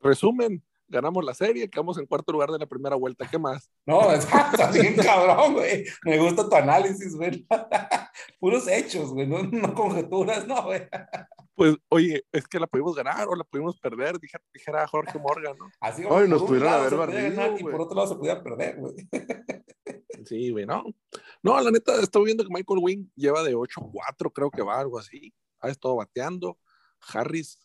resumen, 0.00 0.62
ganamos 0.88 1.24
la 1.24 1.34
serie, 1.34 1.68
quedamos 1.68 1.98
en 1.98 2.06
cuarto 2.06 2.32
lugar 2.32 2.50
de 2.50 2.58
la 2.58 2.66
primera 2.66 2.96
vuelta. 2.96 3.26
¿Qué 3.30 3.38
más? 3.38 3.70
No, 3.86 4.12
está 4.12 4.70
bien 4.72 4.96
cabrón, 4.96 5.54
güey. 5.54 5.84
Me 6.04 6.18
gusta 6.18 6.48
tu 6.48 6.56
análisis, 6.56 7.14
güey. 7.14 7.46
Puros 8.40 8.68
hechos, 8.68 9.10
güey, 9.10 9.26
no, 9.26 9.42
no 9.42 9.74
conjeturas, 9.74 10.46
no, 10.46 10.64
güey. 10.64 10.82
Pues, 11.54 11.76
oye, 11.88 12.24
es 12.32 12.48
que 12.48 12.58
la 12.58 12.66
pudimos 12.66 12.96
ganar 12.96 13.28
o 13.28 13.36
la 13.36 13.44
pudimos 13.44 13.78
perder, 13.78 14.18
dijera, 14.18 14.86
Jorge 14.88 15.18
Morgan, 15.18 15.56
¿no? 15.56 15.70
Así 15.80 16.02
como 16.02 16.18
Ay, 16.18 16.28
nos 16.28 16.42
pudieron 16.42 16.72
haber 16.72 16.96
barrido, 16.96 17.58
y 17.58 17.62
por 17.62 17.80
otro 17.80 17.96
lado 17.96 18.08
se 18.08 18.16
podía 18.16 18.42
perder, 18.42 18.76
güey. 18.76 18.94
Sí, 20.24 20.50
güey, 20.50 20.66
no. 20.66 20.84
No, 21.42 21.60
la 21.60 21.70
neta, 21.70 22.00
estoy 22.00 22.26
viendo 22.26 22.44
que 22.44 22.52
Michael 22.52 22.80
Wing 22.82 23.06
lleva 23.14 23.42
de 23.42 23.54
8-4, 23.54 24.32
creo 24.32 24.50
que 24.50 24.62
va, 24.62 24.80
algo 24.80 24.98
así. 24.98 25.32
Ha 25.60 25.68
estado 25.68 25.96
bateando. 25.96 26.58
Harris 27.12 27.58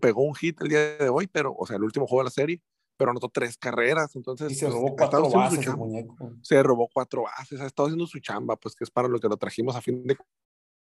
pegó 0.00 0.22
un 0.22 0.34
hit 0.34 0.60
el 0.62 0.68
día 0.68 0.96
de 0.96 1.08
hoy, 1.08 1.26
pero, 1.26 1.54
o 1.56 1.66
sea, 1.66 1.76
el 1.76 1.84
último 1.84 2.06
juego 2.06 2.22
de 2.22 2.26
la 2.26 2.30
serie, 2.30 2.62
pero 2.96 3.10
anotó 3.10 3.28
tres 3.28 3.56
carreras, 3.56 4.14
entonces. 4.16 4.52
Y 4.52 4.54
se 4.54 4.66
pues, 4.66 4.74
robó 4.74 4.88
estado 4.88 5.22
cuatro 5.30 5.30
bases 5.30 5.76
muñeco. 5.76 6.32
Se 6.42 6.62
robó 6.62 6.88
cuatro 6.92 7.22
bases, 7.22 7.60
ha 7.60 7.66
estado 7.66 7.88
haciendo 7.88 8.06
su 8.06 8.18
chamba, 8.20 8.56
pues 8.56 8.74
que 8.74 8.84
es 8.84 8.90
para 8.90 9.08
lo 9.08 9.20
que 9.20 9.28
lo 9.28 9.36
trajimos 9.36 9.76
a 9.76 9.80
fin 9.80 10.06
de 10.06 10.16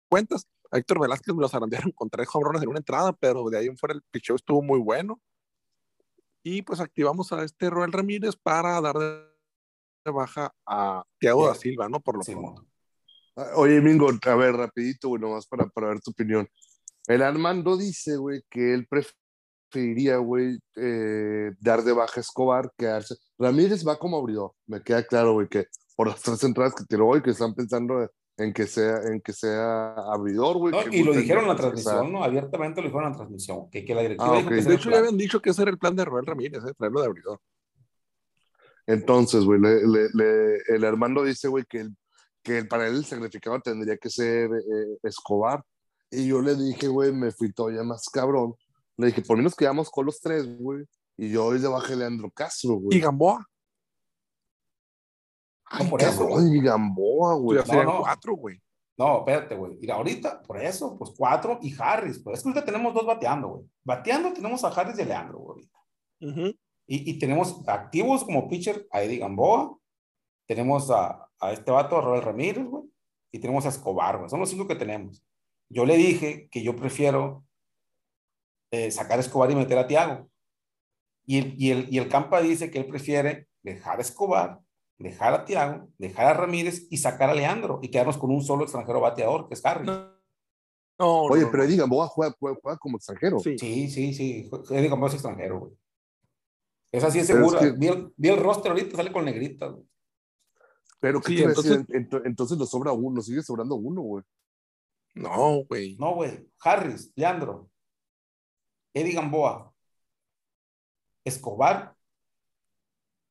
cuentas. 0.09 0.47
A 0.71 0.77
Héctor 0.77 0.99
Velázquez 1.01 1.33
me 1.33 1.41
lo 1.41 1.49
zarandearon 1.49 1.91
con 1.91 2.09
tres 2.09 2.27
hombrones 2.33 2.61
en 2.61 2.69
una 2.69 2.79
entrada, 2.79 3.13
pero 3.13 3.49
de 3.49 3.57
ahí 3.57 3.67
en 3.67 3.77
fuera 3.77 3.95
el 3.95 4.01
picheo 4.11 4.35
estuvo 4.35 4.61
muy 4.61 4.79
bueno. 4.79 5.21
Y 6.43 6.61
pues 6.61 6.81
activamos 6.81 7.31
a 7.31 7.43
este 7.43 7.69
Roel 7.69 7.93
Ramírez 7.93 8.35
para 8.35 8.79
dar 8.81 8.97
de 8.97 9.32
baja 10.11 10.51
a 10.65 11.03
Thiago 11.19 11.47
da 11.47 11.55
Silva, 11.55 11.89
¿no? 11.89 11.99
Por 11.99 12.17
lo 12.17 12.23
Sí, 12.23 12.33
pronto. 12.33 12.65
Ah, 13.35 13.51
Oye, 13.55 13.81
Mingo, 13.81 14.09
a 14.09 14.35
ver, 14.35 14.55
rapidito, 14.55 15.09
güey, 15.09 15.21
nomás 15.21 15.47
para, 15.47 15.65
para 15.67 15.87
ver 15.87 15.99
tu 16.01 16.11
opinión. 16.11 16.47
El 17.07 17.21
Armando 17.21 17.75
dice, 17.77 18.15
güey, 18.17 18.41
que 18.49 18.73
él 18.73 18.87
preferiría, 18.87 20.17
güey, 20.17 20.59
eh, 20.75 21.51
dar 21.59 21.83
de 21.83 21.93
baja 21.93 22.13
a 22.17 22.21
Escobar 22.21 22.71
que 22.77 22.85
darse. 22.85 23.15
Ramírez 23.39 23.85
va 23.87 23.97
como 23.97 24.17
abridor, 24.17 24.51
me 24.67 24.81
queda 24.83 25.03
claro, 25.03 25.33
güey, 25.33 25.47
que 25.47 25.65
por 25.95 26.07
las 26.07 26.21
tres 26.21 26.43
entradas 26.43 26.75
que 26.75 26.85
tiró 26.85 27.07
hoy, 27.07 27.21
que 27.21 27.31
están 27.31 27.53
pensando 27.53 28.09
en 28.37 28.53
que 28.53 28.65
sea, 28.67 28.97
en 29.03 29.21
que 29.21 29.33
sea 29.33 29.93
abridor, 30.11 30.57
güey. 30.57 30.71
No, 30.73 30.81
y 30.91 31.03
lo 31.03 31.13
dijeron 31.13 31.43
en 31.43 31.49
la 31.49 31.55
transmisión, 31.55 32.11
¿no? 32.11 32.23
Abiertamente 32.23 32.81
lo 32.81 32.87
dijeron 32.87 33.05
en 33.05 33.11
la 33.11 33.17
transmisión. 33.17 33.69
Que, 33.69 33.83
que 33.85 33.93
la 33.93 34.01
directiva 34.01 34.31
Ah, 34.33 34.37
dijo 34.37 34.47
ok. 34.47 34.53
que 34.53 34.59
ese 34.59 34.69
De 34.69 34.75
hecho, 34.75 34.89
ya 34.89 34.97
habían 34.99 35.17
dicho 35.17 35.39
que 35.41 35.49
ese 35.51 35.61
era 35.61 35.71
el 35.71 35.77
plan 35.77 35.95
de 35.95 36.05
Roel 36.05 36.25
Ramírez, 36.25 36.63
¿eh? 36.65 36.73
traerlo 36.77 37.01
de 37.01 37.07
abridor. 37.07 37.39
Entonces, 38.87 39.43
güey, 39.45 39.59
le- 39.61 39.87
le- 39.87 40.09
le- 40.13 40.57
el 40.75 40.83
Armando 40.85 41.23
dice, 41.23 41.47
güey, 41.47 41.63
que, 41.65 41.79
el- 41.81 41.95
que 42.43 42.57
el- 42.59 42.67
para 42.67 42.87
él 42.87 42.95
el 42.95 43.05
sacrificado 43.05 43.59
tendría 43.61 43.97
que 43.97 44.09
ser 44.09 44.49
eh, 44.51 44.97
Escobar. 45.03 45.63
Y 46.11 46.27
yo 46.27 46.41
le 46.41 46.55
dije, 46.55 46.87
güey, 46.87 47.11
me 47.11 47.31
fui 47.31 47.51
todavía 47.51 47.83
más 47.83 48.07
cabrón. 48.09 48.53
Le 48.97 49.07
dije, 49.07 49.21
por 49.21 49.37
mí 49.37 49.43
nos 49.43 49.55
quedamos 49.55 49.89
con 49.89 50.05
los 50.05 50.19
tres, 50.19 50.45
güey. 50.59 50.83
Y 51.17 51.29
yo 51.31 51.45
hoy 51.45 51.59
de 51.59 51.67
baja 51.67 51.95
Leandro 51.95 52.29
Castro, 52.31 52.73
Y 52.75 52.81
güey. 52.81 52.99
Gamboa, 52.99 53.47
Ay, 55.65 55.87
por 55.89 56.01
eso, 56.01 56.27
y 56.45 56.61
Gamboa, 56.61 57.35
güey. 57.35 57.57
ya 57.59 57.65
serían 57.65 57.85
no. 57.87 57.99
cuatro, 58.01 58.35
güey. 58.35 58.61
No, 58.95 59.19
espérate, 59.19 59.55
güey. 59.55 59.75
Mira, 59.79 59.95
ahorita, 59.95 60.43
por 60.43 60.61
eso, 60.61 60.95
pues 60.99 61.11
cuatro 61.17 61.57
y 61.63 61.73
Harris. 61.79 62.19
Pues 62.19 62.37
es 62.37 62.43
que 62.43 62.49
ahorita 62.49 62.65
tenemos 62.65 62.93
dos 62.93 63.05
bateando, 63.07 63.47
güey. 63.47 63.65
Bateando 63.83 64.31
tenemos 64.33 64.63
a 64.63 64.67
Harris 64.67 64.99
y 64.99 65.01
a 65.01 65.05
Leandro, 65.05 65.39
güey. 65.39 65.67
ahorita. 66.21 66.41
Ujú. 66.41 66.57
Y, 66.87 67.09
y 67.09 67.19
tenemos 67.19 67.67
activos 67.67 68.23
como 68.23 68.47
pitcher 68.47 68.87
a 68.91 69.01
Eddie 69.03 69.19
Gamboa. 69.19 69.77
Tenemos 70.47 70.91
a, 70.91 71.29
a 71.39 71.51
este 71.51 71.71
vato, 71.71 71.97
a 71.97 72.01
Roel 72.01 72.21
Ramírez, 72.21 72.65
güey. 72.65 72.83
Y 73.31 73.39
tenemos 73.39 73.65
a 73.65 73.69
Escobar, 73.69 74.17
güey. 74.17 74.29
Son 74.29 74.39
los 74.39 74.49
cinco 74.49 74.67
que 74.67 74.75
tenemos. 74.75 75.23
Yo 75.69 75.85
le 75.85 75.97
dije 75.97 76.47
que 76.51 76.61
yo 76.61 76.75
prefiero 76.75 77.43
eh, 78.71 78.91
sacar 78.91 79.17
a 79.17 79.21
Escobar 79.21 79.49
y 79.49 79.55
meter 79.55 79.77
a 79.77 79.87
Tiago. 79.87 80.29
Y 81.25 81.37
el, 81.37 81.55
y, 81.57 81.71
el, 81.71 81.87
y 81.93 81.97
el 81.97 82.09
Campa 82.09 82.41
dice 82.41 82.69
que 82.69 82.79
él 82.79 82.85
prefiere 82.85 83.47
dejar 83.61 83.97
a 83.97 84.01
Escobar, 84.01 84.59
dejar 84.97 85.33
a 85.33 85.45
Tiago, 85.45 85.87
dejar 85.97 86.27
a 86.27 86.33
Ramírez 86.33 86.85
y 86.89 86.97
sacar 86.97 87.29
a 87.29 87.33
Leandro 87.33 87.79
y 87.81 87.89
quedarnos 87.89 88.17
con 88.17 88.29
un 88.29 88.43
solo 88.43 88.63
extranjero 88.63 88.99
bateador, 88.99 89.47
que 89.47 89.53
es 89.53 89.65
Harris. 89.65 89.87
No, 89.87 90.11
no, 90.99 91.21
Oye, 91.23 91.43
no, 91.43 91.51
pero. 91.51 91.63
Eddie 91.63 91.77
Gamboa 91.77 92.07
juega, 92.07 92.35
juega, 92.37 92.59
juega 92.61 92.77
como 92.77 92.97
extranjero. 92.97 93.39
Sí. 93.39 93.57
Sí, 93.57 93.89
sí, 93.89 94.13
sí. 94.13 94.49
Eddie 94.69 94.89
Gamboa 94.89 95.07
es 95.07 95.15
extranjero, 95.15 95.59
güey. 95.59 95.71
Esa 96.93 97.11
sí 97.11 97.19
es 97.19 97.27
Pero 97.27 97.39
es 97.45 97.51
segura. 97.51 97.59
que- 97.59 97.77
Vi, 97.77 97.87
el, 97.87 98.13
vi 98.15 98.29
el 98.29 98.39
roster 98.39 98.71
ahorita, 98.71 98.95
sale 98.95 99.11
con 99.11 99.25
negritas, 99.25 99.71
güey. 99.73 99.85
Pero 101.01 101.19
¿qué 101.19 101.27
Sí, 101.35 101.43
a 101.43 101.47
decir? 101.49 101.71
entonces- 101.71 101.87
Ento- 101.89 102.21
entonces 102.23 102.57
nos 102.57 102.69
sobra 102.69 102.93
uno, 102.93 103.15
nos 103.17 103.25
sigue 103.25 103.41
sobrando 103.43 103.75
uno, 103.75 104.01
güey. 104.01 104.23
No, 105.15 105.63
güey. 105.65 105.95
No, 105.99 106.15
güey. 106.15 106.47
Harris, 106.61 107.11
Leandro, 107.15 107.69
Eddie 108.93 109.13
Gamboa, 109.13 109.73
Escobar 111.25 111.95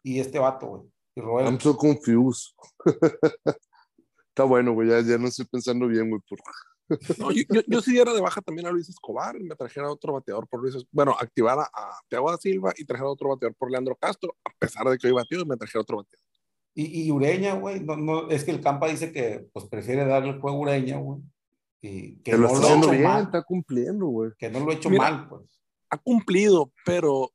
y 0.03 0.19
este 0.21 0.39
vato, 0.39 0.67
güey. 0.67 0.83
Y 1.15 1.21
Roel. 1.21 1.47
I'm 1.47 1.61
so 1.61 1.77
confused. 1.77 2.53
Está 4.29 4.45
bueno, 4.45 4.73
güey, 4.73 4.89
ya, 4.89 5.01
ya 5.03 5.19
no 5.19 5.29
estoy 5.29 5.45
pensando 5.47 5.87
bien, 5.87 6.09
güey. 6.11 6.21
Por... 6.29 6.39
No, 7.19 7.31
yo, 7.31 7.43
yo, 7.49 7.61
yo 7.67 7.81
sí 7.81 7.93
diera 7.93 8.13
de 8.13 8.21
baja 8.21 8.41
también 8.41 8.67
a 8.67 8.71
Luis 8.71 8.89
Escobar 8.89 9.37
y 9.41 9.45
me 9.45 9.55
trajera 9.57 9.91
otro 9.91 10.13
bateador 10.15 10.47
por 10.49 10.61
Luis 10.61 10.75
Es- 10.75 10.87
Bueno, 10.91 11.15
activara 11.19 11.63
a 11.73 11.99
Thiago 12.09 12.31
da 12.31 12.37
Silva 12.39 12.73
y 12.77 12.85
trajera 12.85 13.09
otro 13.09 13.31
bateador 13.31 13.55
por 13.57 13.71
Leandro 13.71 13.97
Castro, 13.97 14.37
a 14.45 14.51
pesar 14.59 14.87
de 14.89 14.99
que 14.99 15.07
hoy 15.07 15.13
batió, 15.13 15.45
me 15.47 15.57
trajera 15.57 15.81
otro 15.83 15.99
bateador. 15.99 16.27
Y, 16.75 17.03
y 17.07 17.11
Ureña, 17.11 17.55
güey. 17.55 17.81
No, 17.81 17.97
no, 17.97 18.31
es 18.31 18.45
que 18.45 18.51
el 18.51 18.61
Campa 18.61 18.89
dice 18.89 19.13
que 19.13 19.47
pues, 19.53 19.67
prefiere 19.67 20.07
darle 20.07 20.31
el 20.31 20.41
juego 20.41 20.57
a 20.57 20.61
Ureña, 20.61 20.99
güey. 20.99 21.21
Y 21.83 22.17
que 22.23 22.33
no 22.33 22.47
está 22.47 22.53
lo 22.53 22.63
ha 22.63 22.67
haciendo 22.67 22.91
bien, 22.91 23.03
mal. 23.03 23.23
está 23.25 23.43
cumpliendo, 23.43 24.07
güey. 24.07 24.31
Que 24.39 24.49
no 24.49 24.61
lo 24.61 24.71
ha 24.71 24.75
hecho 24.75 24.89
Mira, 24.89 25.03
mal, 25.11 25.29
pues. 25.29 25.61
Ha 25.91 25.99
cumplido, 25.99 26.73
pero 26.87 27.33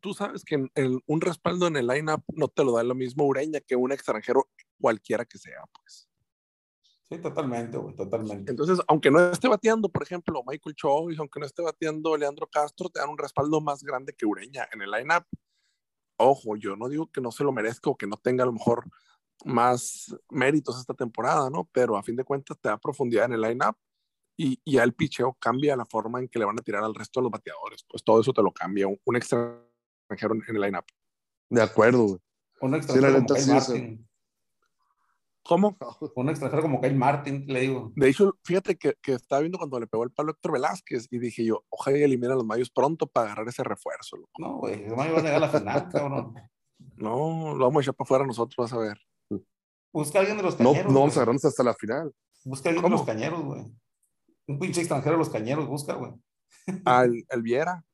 tú 0.00 0.14
sabes 0.14 0.44
que 0.44 0.66
un 1.06 1.20
respaldo 1.20 1.66
en 1.66 1.76
el 1.76 1.86
lineup 1.86 2.22
no 2.28 2.48
te 2.48 2.64
lo 2.64 2.72
da 2.72 2.82
lo 2.82 2.94
mismo 2.94 3.26
Ureña 3.26 3.60
que 3.60 3.76
un 3.76 3.92
extranjero 3.92 4.48
cualquiera 4.80 5.24
que 5.26 5.36
sea, 5.38 5.62
pues. 5.78 6.08
Sí, 7.10 7.18
totalmente, 7.18 7.76
güey, 7.76 7.96
totalmente. 7.96 8.52
Entonces, 8.52 8.78
aunque 8.86 9.10
no 9.10 9.18
esté 9.32 9.48
bateando, 9.48 9.88
por 9.88 10.04
ejemplo, 10.04 10.44
Michael 10.46 10.76
Choice, 10.76 11.18
aunque 11.18 11.40
no 11.40 11.46
esté 11.46 11.60
bateando 11.60 12.16
Leandro 12.16 12.46
Castro, 12.46 12.88
te 12.88 13.00
dan 13.00 13.10
un 13.10 13.18
respaldo 13.18 13.60
más 13.60 13.82
grande 13.82 14.14
que 14.14 14.26
Ureña 14.26 14.68
en 14.72 14.82
el 14.82 14.92
lineup. 14.92 15.24
Ojo, 16.18 16.54
yo 16.54 16.76
no 16.76 16.88
digo 16.88 17.10
que 17.10 17.20
no 17.20 17.32
se 17.32 17.42
lo 17.42 17.50
merezca 17.50 17.90
o 17.90 17.96
que 17.96 18.06
no 18.06 18.16
tenga 18.16 18.44
a 18.44 18.46
lo 18.46 18.52
mejor 18.52 18.84
más 19.44 20.14
méritos 20.30 20.78
esta 20.78 20.94
temporada, 20.94 21.50
¿no? 21.50 21.68
Pero 21.72 21.96
a 21.96 22.02
fin 22.04 22.14
de 22.14 22.22
cuentas 22.22 22.56
te 22.60 22.68
da 22.68 22.78
profundidad 22.78 23.24
en 23.24 23.32
el 23.32 23.40
lineup 23.40 23.76
y, 24.36 24.60
y 24.64 24.74
ya 24.74 24.84
el 24.84 24.94
picheo 24.94 25.36
cambia 25.40 25.74
la 25.74 25.86
forma 25.86 26.20
en 26.20 26.28
que 26.28 26.38
le 26.38 26.44
van 26.44 26.60
a 26.60 26.62
tirar 26.62 26.84
al 26.84 26.94
resto 26.94 27.18
de 27.18 27.24
los 27.24 27.32
bateadores. 27.32 27.84
Pues 27.88 28.04
todo 28.04 28.20
eso 28.20 28.32
te 28.32 28.42
lo 28.42 28.52
cambia 28.52 28.86
un, 28.86 29.00
un 29.04 29.16
extranjero 29.16 30.34
en 30.34 30.56
el 30.56 30.62
lineup. 30.62 30.84
De 31.48 31.60
acuerdo, 31.62 32.04
güey. 32.04 32.20
Un 32.60 32.70
la 32.70 32.76
extranjero 32.76 33.14
como 33.14 33.20
neta, 33.20 33.34
Kyle 33.34 33.44
sí. 33.44 33.50
Martin. 33.50 34.09
¿Cómo? 35.42 35.76
Un 36.16 36.28
extranjero 36.28 36.62
como 36.62 36.80
Kyle 36.80 36.94
Martin, 36.96 37.44
le 37.46 37.60
digo. 37.60 37.92
De 37.96 38.08
hecho, 38.08 38.38
fíjate 38.44 38.76
que, 38.76 38.94
que 39.02 39.14
estaba 39.14 39.40
viendo 39.40 39.58
cuando 39.58 39.80
le 39.80 39.86
pegó 39.86 40.04
el 40.04 40.10
palo 40.12 40.30
a 40.30 40.32
Héctor 40.32 40.52
Velázquez 40.52 41.08
y 41.10 41.18
dije 41.18 41.44
yo, 41.44 41.64
ojalá 41.70 41.98
y 41.98 42.02
eliminen 42.02 42.32
a 42.32 42.36
los 42.36 42.44
mayos 42.44 42.70
pronto 42.70 43.06
para 43.06 43.26
agarrar 43.26 43.48
ese 43.48 43.64
refuerzo. 43.64 44.16
loco. 44.16 44.30
No, 44.38 44.58
güey, 44.58 44.84
no 44.86 44.96
me 44.96 45.10
va 45.10 45.18
a 45.18 45.22
negar 45.22 45.40
la 45.40 45.48
final, 45.48 45.88
cabrón. 45.92 46.34
No, 46.96 47.54
lo 47.54 47.64
vamos 47.66 47.80
a 47.80 47.82
echar 47.82 47.94
para 47.94 48.06
afuera 48.06 48.26
nosotros, 48.26 48.56
vas 48.56 48.72
a 48.72 48.78
ver. 48.78 48.98
Busca 49.92 50.18
a 50.18 50.20
alguien 50.20 50.36
de 50.36 50.42
los 50.44 50.58
No, 50.60 50.70
cañeros. 50.72 50.92
no 50.92 51.00
vamos 51.00 51.16
a 51.16 51.20
agarrarnos 51.20 51.44
hasta 51.44 51.62
la 51.64 51.74
final. 51.74 52.14
Busca 52.44 52.68
a 52.68 52.72
alguien 52.72 52.84
de 52.84 52.90
los 52.90 53.02
cañeros, 53.02 53.42
güey. 53.42 53.64
Un 54.46 54.58
pinche 54.58 54.80
extranjero 54.80 55.12
de 55.12 55.18
los 55.18 55.30
cañeros, 55.30 55.66
busca, 55.66 55.94
güey. 55.94 56.12
Al, 56.84 57.24
al 57.28 57.42
Viera. 57.42 57.84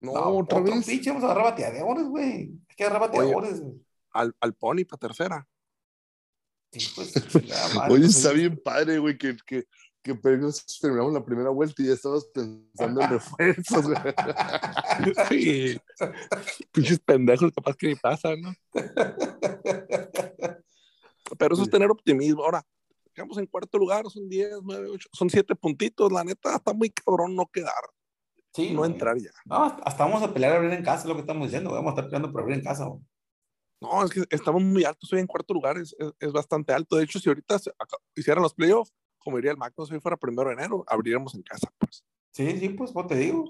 No, 0.00 0.12
No, 0.12 0.20
otra 0.38 0.58
otro 0.60 0.74
vez. 0.74 0.86
pinche, 0.86 1.10
vamos 1.10 1.24
a 1.24 1.26
agarrar 1.32 1.52
bateadores, 1.52 2.04
güey. 2.08 2.24
Hay 2.68 2.76
que 2.76 2.84
agarrar 2.84 3.08
bateadores, 3.10 3.60
güey. 3.60 3.74
al, 4.12 4.36
al 4.40 4.54
Pony 4.54 4.84
para 4.88 4.98
tercera. 5.00 5.36
Sí, 5.38 5.48
pues, 5.48 5.52
chingada 5.52 6.62
madre, 6.62 6.63
Oye, 7.88 8.00
pues, 8.00 8.16
está 8.16 8.32
bien 8.32 8.60
padre, 8.62 8.98
güey, 8.98 9.16
que, 9.16 9.36
que, 9.46 9.64
que 10.02 10.14
terminamos 10.14 11.12
la 11.12 11.24
primera 11.24 11.50
vuelta 11.50 11.82
y 11.82 11.86
ya 11.86 11.94
estabas 11.94 12.26
pensando 12.26 13.00
en 13.00 13.10
refuerzos, 13.10 13.84
güey. 13.84 13.98
Sí. 15.28 15.78
Pinches 16.72 17.00
pendejos, 17.00 17.52
capaz 17.52 17.76
que 17.76 17.88
ni 17.88 17.94
pasan, 17.96 18.40
¿no? 18.40 18.54
Pero 21.38 21.54
eso 21.54 21.62
es 21.64 21.70
tener 21.70 21.90
optimismo. 21.90 22.44
Ahora, 22.44 22.62
quedamos 23.14 23.38
en 23.38 23.46
cuarto 23.46 23.78
lugar, 23.78 24.04
son 24.08 24.28
10, 24.28 24.50
9, 24.62 24.88
8, 24.90 25.08
son 25.12 25.30
7 25.30 25.54
puntitos. 25.56 26.12
La 26.12 26.22
neta, 26.24 26.56
está 26.56 26.72
muy 26.72 26.90
cabrón 26.90 27.34
no 27.34 27.46
quedar, 27.46 27.72
Sí, 28.54 28.70
no 28.70 28.80
güey. 28.80 28.92
entrar 28.92 29.16
ya. 29.18 29.30
No, 29.46 29.64
hasta 29.64 30.04
vamos 30.04 30.22
a 30.22 30.32
pelear 30.32 30.52
a 30.52 30.56
abrir 30.56 30.72
en 30.72 30.84
casa, 30.84 31.02
es 31.02 31.06
lo 31.06 31.14
que 31.14 31.20
estamos 31.20 31.46
diciendo. 31.48 31.70
Vamos 31.72 31.88
a 31.88 31.90
estar 31.92 32.04
peleando 32.04 32.30
por 32.30 32.42
abrir 32.42 32.58
en 32.58 32.64
casa, 32.64 32.84
güey. 32.84 33.00
No, 33.80 34.04
es 34.04 34.10
que 34.10 34.24
estamos 34.30 34.62
muy 34.62 34.84
altos. 34.84 35.12
Hoy 35.12 35.20
en 35.20 35.26
cuarto 35.26 35.52
lugar 35.54 35.76
es, 35.78 35.94
es, 35.98 36.12
es 36.18 36.32
bastante 36.32 36.72
alto. 36.72 36.96
De 36.96 37.04
hecho, 37.04 37.18
si 37.18 37.28
ahorita 37.28 37.58
hicieran 38.14 38.42
los 38.42 38.54
playoffs, 38.54 38.92
como 39.18 39.36
diría 39.36 39.50
el 39.50 39.56
Mac, 39.58 39.74
si 39.86 39.94
hoy 39.94 40.00
fuera 40.00 40.16
primero 40.16 40.48
de 40.48 40.54
enero, 40.54 40.84
abriríamos 40.86 41.34
en 41.34 41.42
casa. 41.42 41.68
Pues. 41.78 42.04
Sí, 42.32 42.58
sí, 42.58 42.68
pues, 42.70 42.92
¿cómo 42.92 43.06
te 43.06 43.16
digo? 43.16 43.44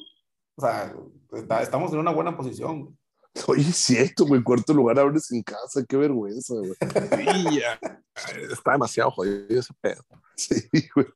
O 0.57 0.61
sea, 0.61 0.95
está- 1.33 1.63
estamos 1.63 1.93
en 1.93 1.99
una 1.99 2.11
buena 2.13 2.37
posición. 2.37 2.99
Oye, 3.49 3.63
es 3.63 3.77
cierto, 3.77 4.25
güey, 4.27 4.43
cuarto 4.43 4.73
lugar 4.73 4.99
abres 4.99 5.31
en 5.33 5.43
casa, 5.43 5.85
qué 5.89 5.97
vergüenza, 5.97 6.55
güey. 6.55 6.75
Sí. 8.17 8.41
Está 8.53 8.73
demasiado 8.73 9.11
jodido 9.11 9.45
ese 9.59 9.75
pedo. 9.81 10.05
Sí, 10.37 10.55
güey. 10.95 11.07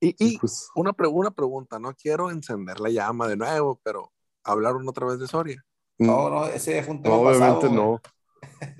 Y, 0.00 0.14
y 0.18 0.38
Pues, 0.38 0.68
una, 0.74 0.92
pre- 0.92 1.08
una 1.08 1.30
pregunta, 1.30 1.78
no 1.78 1.94
quiero 1.94 2.30
encender 2.30 2.78
la 2.78 2.90
llama 2.90 3.26
de 3.26 3.36
nuevo, 3.38 3.80
pero 3.82 4.12
¿Hablaron 4.46 4.86
otra 4.86 5.06
vez 5.06 5.18
de 5.18 5.26
Soria? 5.26 5.64
No, 5.98 6.28
no, 6.30 6.46
ese 6.46 6.82
fue 6.82 6.94
un 6.94 7.02
tema 7.02 7.14
No, 7.14 7.20
obviamente 7.22 7.54
pasado, 7.68 7.72
no. 7.72 8.00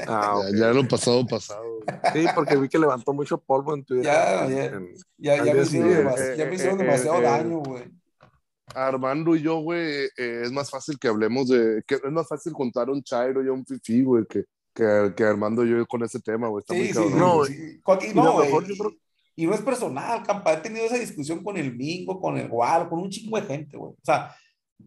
Ah, 0.07 0.37
Ya- 0.51 0.51
ok. 0.51 0.55
Ya, 0.57 0.73
lo 0.73 0.89
pasado, 0.89 1.27
pasado. 1.27 1.65
Sí, 2.13 2.25
porque 2.35 2.57
vi 2.57 2.69
que 2.69 2.79
levantó 2.79 3.13
mucho 3.13 3.39
polvo 3.39 3.75
en 3.75 3.85
Twitter. 3.85 4.05
Ya, 4.07 4.49
ya. 4.49 4.65
En- 4.67 4.95
Ya, 5.19 5.37
ya 5.45 5.55
me 5.55 5.63
hicieron, 5.63 5.67
siguiente, 5.67 6.03
demasi- 6.05 6.37
ya 6.37 6.45
me 6.47 6.51
eh, 6.51 6.55
hicieron 6.55 6.81
eh, 6.81 6.85
demasiado 6.85 7.19
eh, 7.19 7.23
daño, 7.23 7.59
güey. 7.59 7.85
Armando 8.75 9.37
y 9.37 9.43
yo, 9.43 9.59
güey, 9.61 10.07
eh, 10.17 10.43
es 10.45 10.51
más 10.53 10.71
fácil 10.71 10.99
que 10.99 11.09
hablemos 11.09 11.49
de. 11.49 11.83
Que 11.87 11.97
es 11.97 12.11
más 12.11 12.27
fácil 12.27 12.53
contar 12.53 12.89
un 12.91 13.03
Chairo 13.03 13.43
y 13.45 13.49
un 13.49 13.65
Fifi, 13.65 14.03
güey, 14.03 14.25
que, 14.27 14.45
que, 14.75 15.13
que 15.17 15.25
Armando 15.25 15.65
y 15.65 15.71
yo 15.71 15.87
con 15.87 16.03
ese 16.03 16.19
tema, 16.21 16.49
güey. 16.49 16.61
Está 16.63 16.75
Sí, 16.75 16.81
muy 16.81 16.89
sí, 16.89 16.95
cabrón. 16.95 17.19
No, 17.19 17.45
sí. 17.45 17.81
Y 18.11 18.15
no, 18.15 18.25
lo 18.25 18.33
güey. 18.33 18.47
mejor 18.47 18.65
yo 18.67 18.75
creo- 18.77 18.97
Y 19.37 19.47
no 19.47 19.55
es 19.55 19.61
personal, 19.61 20.23
campa. 20.25 20.55
He 20.55 20.57
tenido 20.59 20.87
esa 20.87 20.97
discusión 20.97 21.45
con 21.45 21.57
el 21.57 21.75
Mingo, 21.77 22.19
con 22.21 22.37
el 22.39 22.49
Gual, 22.49 22.89
con 22.89 23.01
un 23.01 23.11
chingo 23.11 23.39
de 23.41 23.47
gente, 23.47 23.77
güey. 23.77 23.93
O 23.93 23.97
sea, 24.05 24.35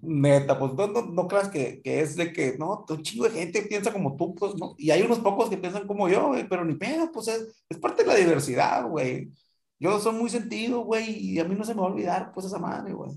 neta, 0.02 0.58
pues 0.60 0.74
no, 0.74 0.88
no, 0.88 1.02
no 1.06 1.28
creas 1.28 1.50
que, 1.50 1.82
que 1.82 2.02
es 2.02 2.16
de 2.16 2.32
que, 2.34 2.58
no, 2.58 2.86
un 2.90 3.04
chingo 3.04 3.26
de 3.26 3.32
gente 3.32 3.62
piensa 3.64 3.92
como 3.92 4.16
tú, 4.16 4.36
pues, 4.36 4.56
¿no? 4.56 4.76
Y 4.78 4.92
hay 4.92 5.02
unos 5.02 5.20
pocos 5.20 5.50
que 5.50 5.58
piensan 5.58 5.88
como 5.88 6.08
yo, 6.10 6.28
güey, 6.28 6.48
pero 6.48 6.64
ni 6.66 6.76
pedo, 6.76 7.12
pues 7.12 7.28
es, 7.30 7.66
es 7.70 7.78
parte 7.78 8.04
de 8.04 8.08
la 8.10 8.16
diversidad, 8.16 8.88
güey. 8.88 9.32
Yo 9.80 10.00
soy 10.00 10.14
muy 10.14 10.30
sentido, 10.30 10.82
güey, 10.82 11.12
y 11.18 11.40
a 11.40 11.46
mí 11.46 11.56
no 11.56 11.64
se 11.64 11.74
me 11.76 11.82
va 11.82 11.88
a 11.88 11.92
olvidar, 11.92 12.32
pues, 12.34 12.46
esa 12.46 12.60
madre, 12.60 12.94
güey. 12.94 13.12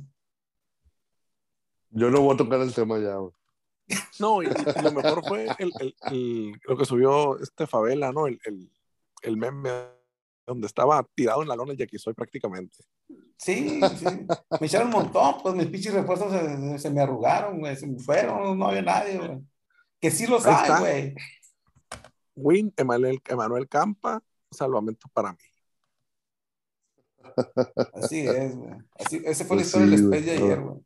Yo 1.91 2.11
no 2.11 2.21
voy 2.21 2.35
a 2.35 2.39
tocar 2.39 2.61
el 2.61 2.73
tema 2.75 2.99
ya, 2.99 3.17
güey. 3.17 3.33
No, 4.21 4.43
y, 4.43 4.47
y 4.47 4.83
lo 4.83 4.93
mejor 4.93 5.25
fue 5.27 5.47
el, 5.59 5.73
el- 5.81 5.97
el- 6.03 6.61
lo 6.65 6.77
que 6.77 6.85
subió 6.85 7.39
este 7.41 7.67
Favela, 7.67 8.13
¿no? 8.13 8.27
El, 8.27 8.39
el, 8.45 8.71
el 9.23 9.37
meme 9.37 9.71
donde 10.47 10.67
estaba 10.67 11.03
tirado 11.15 11.43
en 11.43 11.49
la 11.49 11.57
lona 11.57 11.75
y 11.75 11.99
soy 11.99 12.15
prácticamente. 12.15 12.85
Sí, 13.37 13.81
sí. 13.97 14.05
Me 14.61 14.67
echaron 14.67 14.89
un 14.89 14.95
montón, 14.95 15.37
pues 15.43 15.55
mis 15.55 15.69
pinches 15.69 15.95
refuerzos 15.95 16.31
se, 16.31 16.79
se 16.79 16.91
me 16.91 17.01
arrugaron, 17.01 17.59
güey, 17.59 17.75
se 17.75 17.87
me 17.87 17.99
fueron, 17.99 18.59
no 18.59 18.69
había 18.69 18.83
nadie, 18.83 19.17
güey. 19.17 19.39
Que 19.99 20.11
sí 20.11 20.27
los 20.27 20.45
hay, 20.45 20.81
güey. 20.81 21.15
Win, 22.35 22.73
Emanuel, 22.77 23.21
Emanuel 23.27 23.69
Campa, 23.69 24.23
salvamento 24.51 25.09
para 25.13 25.33
mí. 25.33 25.39
Así 27.95 28.27
es, 28.27 28.57
güey. 28.57 28.73
Así, 28.99 29.23
ese 29.25 29.45
fue 29.45 29.57
la 29.57 29.63
Pues 29.63 29.67
historia 29.67 29.87
del 29.87 30.05
space 30.05 30.23
de 30.23 30.31
ayer, 30.33 30.61
güey. 30.61 30.81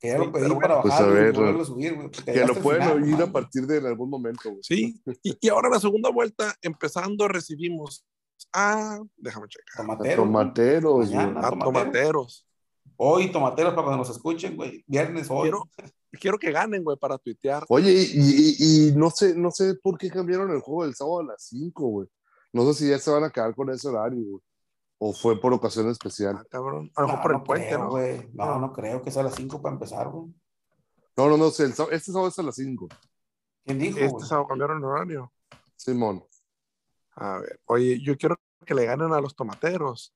Que 0.00 0.08
ya 0.08 0.18
lo 0.18 0.30
pedí 0.30 0.48
para 0.54 0.54
bueno, 0.54 0.82
pues, 0.82 0.94
a 0.94 1.06
ver, 1.06 1.34
subir, 1.64 1.94
güey. 1.94 2.10
Que 2.10 2.34
ya 2.34 2.46
lo 2.46 2.54
pueden 2.54 2.82
final, 2.82 3.02
oír 3.02 3.18
no 3.18 3.24
a 3.24 3.32
partir 3.32 3.66
de 3.66 3.78
en 3.78 3.86
algún 3.86 4.10
momento, 4.10 4.50
güey. 4.50 4.62
Sí, 4.62 5.02
y, 5.22 5.36
y 5.40 5.48
ahora 5.48 5.70
la 5.70 5.80
segunda 5.80 6.10
vuelta, 6.10 6.54
empezando, 6.62 7.26
recibimos 7.26 8.04
a, 8.52 8.98
déjame 9.16 9.48
checar. 9.48 9.86
Tomateros, 10.16 10.96
güey. 11.08 11.14
Mañana. 11.14 11.40
a 11.40 11.50
tomateros. 11.50 11.64
tomateros. 11.64 12.48
Hoy, 12.96 13.30
tomateros, 13.32 13.72
para 13.74 13.84
cuando 13.84 13.98
nos 13.98 14.10
escuchen, 14.10 14.56
güey. 14.56 14.84
Viernes, 14.86 15.28
hoy. 15.30 15.42
Quiero, 15.50 15.62
quiero 16.12 16.38
que 16.38 16.50
ganen, 16.50 16.82
güey, 16.82 16.96
para 16.96 17.16
tuitear. 17.18 17.64
Oye, 17.68 17.92
y, 17.92 18.06
y- 18.14 18.88
y 18.88 18.96
no 18.96 19.10
sé, 19.10 19.34
no 19.36 19.50
sé 19.50 19.74
por 19.82 19.96
qué 19.98 20.10
cambiaron 20.10 20.50
el 20.50 20.60
juego 20.60 20.84
del 20.84 20.94
sábado 20.94 21.20
a 21.20 21.24
las 21.24 21.42
5, 21.44 21.86
güey. 21.86 22.08
No 22.52 22.64
sé 22.66 22.74
si 22.74 22.90
ya 22.90 22.98
se 22.98 23.10
van 23.10 23.24
a 23.24 23.30
quedar 23.30 23.54
con 23.54 23.70
ese 23.70 23.88
horario, 23.88 24.20
güey. 24.24 24.42
O 25.00 25.12
fue 25.12 25.40
por 25.40 25.52
ocasión 25.52 25.88
especial. 25.90 26.36
Ah, 26.38 26.44
cabrón. 26.50 26.90
A 26.96 27.02
lo 27.02 27.06
mejor 27.08 27.18
No, 27.18 27.22
por 27.22 27.30
el 27.32 27.38
no 27.38 27.44
puente, 27.44 27.66
creo, 27.68 27.78
¿no? 27.78 27.90
güey. 27.90 28.28
No, 28.32 28.58
no 28.58 28.72
creo 28.72 29.00
que 29.02 29.10
sea 29.12 29.22
a 29.22 29.26
las 29.26 29.34
5 29.36 29.62
para 29.62 29.74
empezar, 29.74 30.08
güey. 30.08 30.26
No, 31.16 31.28
no, 31.28 31.36
no, 31.36 31.50
sábado- 31.50 31.90
este 31.92 32.10
sábado 32.10 32.28
es 32.28 32.38
a 32.38 32.42
las 32.42 32.56
5. 32.56 32.88
¿Quién 33.64 33.78
dijo, 33.78 33.98
Este 33.98 34.10
güey? 34.10 34.26
sábado 34.26 34.48
cambiaron 34.48 34.78
el 34.78 34.84
horario. 34.84 35.32
Simón. 35.76 36.24
A 37.20 37.38
ver, 37.40 37.60
oye, 37.64 38.00
yo 38.00 38.16
quiero 38.16 38.36
que 38.64 38.74
le 38.74 38.84
ganen 38.84 39.12
a 39.12 39.20
los 39.20 39.34
tomateros. 39.34 40.14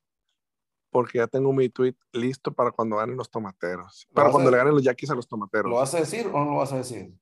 Porque 0.91 1.19
ya 1.19 1.27
tengo 1.27 1.53
mi 1.53 1.69
tweet 1.69 1.97
listo 2.13 2.53
para 2.53 2.71
cuando 2.71 2.97
ganen 2.97 3.17
los 3.17 3.31
tomateros. 3.31 4.07
Para 4.13 4.31
cuando 4.31 4.49
a- 4.49 4.53
le 4.53 4.59
ganen 4.59 4.75
los 4.75 4.85
yaquis 4.85 5.11
a 5.11 5.15
los 5.15 5.27
tomateros. 5.27 5.71
¿Lo 5.71 5.77
vas 5.77 5.95
a 5.95 6.01
decir 6.01 6.27
o 6.27 6.39
no 6.45 6.53
lo 6.53 6.57
vas 6.59 6.73
a 6.73 6.77
decir? 6.77 7.13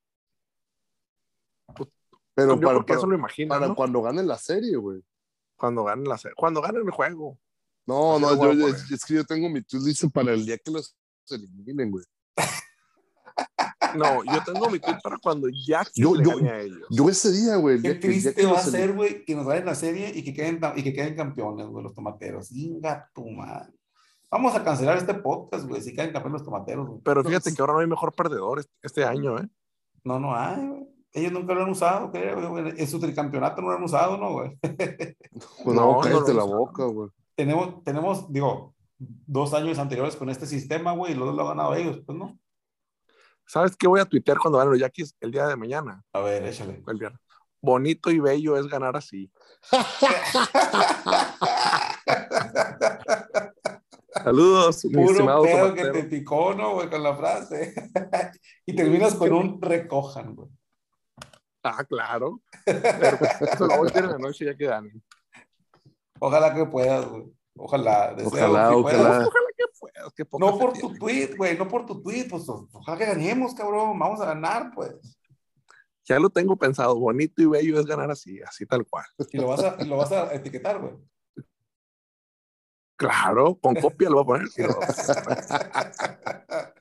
Pero 2.35 2.55
yo 2.55 2.61
para, 2.61 2.79
porque 2.79 2.95
eso 2.95 3.07
lo 3.07 3.15
imagino, 3.15 3.49
para 3.51 3.69
¿no? 3.69 3.75
cuando 3.75 4.03
ganen 4.03 4.27
la 4.27 4.39
serie, 4.39 4.77
güey. 4.77 5.03
Cuando 5.57 5.85
ganen 5.85 6.09
la 6.09 6.19
serie. 6.19 6.35
Cuando 6.37 6.61
ganen 6.61 6.83
el 6.85 6.91
juego. 6.91 7.39
No, 7.87 8.19
no, 8.19 8.53
yo, 8.53 8.69
es 8.69 9.05
que 9.05 9.15
yo 9.15 9.25
tengo 9.25 9.49
mi 9.49 9.63
tweet 9.63 9.83
listo 9.83 10.11
para 10.11 10.33
el 10.33 10.45
día 10.45 10.59
que 10.59 10.71
los 10.71 10.97
eliminen, 11.29 11.91
güey. 11.91 12.05
No, 13.99 14.25
yo 14.25 14.43
tengo 14.45 14.69
mi 14.71 14.79
tweet 14.79 14.99
para 15.03 15.19
cuando 15.19 15.49
Yaquis 15.49 15.95
Yo- 15.95 16.15
yo- 16.21 16.39
a 16.51 16.61
ellos. 16.61 16.79
Yo 16.91 17.09
ese 17.09 17.31
día, 17.33 17.57
güey. 17.57 17.81
Qué 17.83 17.95
triste 17.95 18.35
que 18.35 18.47
va 18.47 18.59
a 18.59 18.63
ser, 18.63 18.95
güey, 18.95 19.25
que 19.25 19.35
nos 19.35 19.47
vayan 19.47 19.67
la 19.67 19.75
serie 19.75 20.13
y 20.15 20.23
que 20.25 20.33
queden, 20.35 20.61
y 20.77 20.83
que 20.83 20.93
queden 20.93 21.15
campeones, 21.17 21.67
güey, 21.69 21.83
los 21.85 21.95
tomateros. 21.95 22.51
Inga 22.53 23.11
tu 23.15 23.29
madre. 23.31 23.73
Vamos 24.31 24.55
a 24.55 24.63
cancelar 24.63 24.97
este 24.97 25.15
podcast, 25.15 25.67
güey, 25.69 25.83
si 25.83 25.93
quedan 25.93 26.13
campeones 26.13 26.41
los 26.41 26.45
tomateros, 26.45 26.87
güey. 26.87 27.01
Pero 27.03 27.25
fíjate 27.25 27.53
que 27.55 27.61
ahora 27.63 27.73
no 27.75 27.79
hay 27.81 27.87
mejor 27.89 28.13
perdedor 28.15 28.61
este- 28.61 28.73
este 28.83 29.05
año, 29.05 29.39
¿eh? 29.39 29.49
No, 30.05 30.19
no 30.21 30.35
hay, 30.35 30.67
güey. 30.67 30.87
Ellos 31.13 31.33
nunca 31.33 31.53
lo 31.55 31.65
han 31.65 31.71
usado, 31.71 32.13
creo, 32.13 32.49
güey. 32.51 32.73
En 32.77 32.87
su 32.87 33.01
tricampeonato 33.01 33.61
no 33.61 33.69
lo 33.71 33.77
han 33.77 33.83
usado, 33.83 34.17
¿no, 34.17 34.33
güey? 34.33 34.57
Pues 35.65 35.77
No, 35.77 36.01
no, 36.01 36.03
no 36.03 36.21
lo 36.21 36.33
la 36.33 36.45
boca, 36.45 36.85
güey. 36.85 37.09
tenemos, 37.35 37.83
tenemos, 37.83 38.33
digo, 38.33 38.75
dos 38.99 39.53
años 39.55 39.79
anteriores 39.79 40.15
con 40.15 40.31
este 40.31 40.47
sistema, 40.47 40.93
güey, 40.93 41.13
y 41.13 41.17
los 41.17 41.27
dos 41.27 41.35
lo 41.37 41.43
han 41.43 41.57
ganado 41.57 41.75
ellos, 41.75 42.01
pues, 42.07 42.17
¿no? 42.17 42.39
¿Sabes 43.51 43.77
qué 43.77 43.89
voy 43.89 43.99
a 43.99 44.05
tuitear 44.05 44.39
cuando 44.39 44.59
ganen 44.59 44.71
los 44.71 44.81
Yaquis 44.81 45.17
el 45.19 45.33
día 45.33 45.49
de 45.49 45.57
mañana? 45.57 46.05
A 46.13 46.21
ver, 46.21 46.47
échale. 46.47 46.85
El 46.87 46.99
viernes. 46.99 47.21
Bonito 47.61 48.13
y 48.13 48.21
bello 48.21 48.57
es 48.57 48.69
ganar 48.69 48.97
así. 48.97 49.29
Saludos, 54.23 54.87
Puro 54.93 55.43
pedo 55.43 55.75
que 55.75 55.85
te 55.87 56.05
picó, 56.05 56.55
¿no, 56.55 56.75
güey? 56.75 56.89
Con 56.89 57.03
la 57.03 57.17
frase. 57.17 57.75
y 58.67 58.77
terminas 58.77 59.17
con 59.17 59.33
un 59.33 59.61
recojan, 59.61 60.37
güey. 60.37 60.49
Ah, 61.65 61.83
claro. 61.83 62.41
Pero 62.65 63.19
pues, 63.19 63.33
eso 63.43 63.67
lo 63.67 63.79
voy 63.79 63.91
a 63.93 63.99
en 63.99 64.11
la 64.11 64.19
noche 64.19 64.45
ya 64.45 64.57
que 64.57 64.67
ganen. 64.67 65.03
Ojalá 66.21 66.55
que 66.55 66.67
puedas, 66.67 67.05
güey. 67.05 67.25
Ojalá. 67.57 68.15
deseo 68.15 68.29
Ojalá, 68.29 68.69
que 68.69 68.83
puedas. 68.83 69.27
ojalá. 69.27 69.50
Poca 70.29 70.47
No 70.47 70.59
por 70.59 70.73
tu 70.79 70.93
tweet, 70.95 71.35
güey, 71.37 71.57
no 71.57 71.69
por 71.69 71.87
tu 71.87 72.03
tweet, 72.03 72.29
pues 72.29 72.49
ojalá 72.49 72.99
que 72.99 73.07
ganemos, 73.07 73.55
cabrón, 73.55 73.99
vamos 73.99 74.21
a 74.21 74.27
ganar, 74.27 74.71
pues. 74.75 75.17
Ya 76.05 76.19
lo 76.19 76.31
tengo 76.31 76.57
pensado. 76.57 76.99
Bonito 76.99 77.43
y 77.43 77.47
bello 77.47 77.79
es 77.79 77.87
ganar 77.87 78.11
así, 78.11 78.41
así 78.43 78.67
tal 78.67 78.85
cual. 78.87 79.05
Y 79.33 79.39
lo 79.39 79.49
vas 79.49 79.63
a, 79.63 79.77
lo 79.85 79.97
vas 79.97 80.13
a 80.13 80.35
etiquetar, 80.35 80.81
güey. 80.81 80.95
Claro, 82.97 83.55
con 83.57 83.75
copia 83.77 84.11
lo 84.11 84.25
voy 84.25 84.41
a 84.41 84.43
poner. 84.43 84.49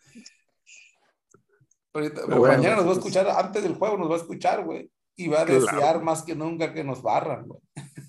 Pero 1.92 2.40
bueno, 2.40 2.56
mañana 2.58 2.78
nos 2.78 2.86
va 2.86 2.90
a 2.92 2.94
escuchar, 2.94 3.28
antes 3.28 3.64
del 3.64 3.76
juego 3.76 3.98
nos 3.98 4.10
va 4.10 4.16
a 4.16 4.20
escuchar, 4.20 4.64
güey. 4.64 4.92
Y 5.16 5.28
va 5.28 5.42
a 5.42 5.46
Claro. 5.46 5.62
desear 5.62 6.02
más 6.02 6.24
que 6.24 6.36
nunca 6.36 6.74
que 6.74 6.84
nos 6.84 7.02
barran, 7.02 7.48
güey. 7.48 7.60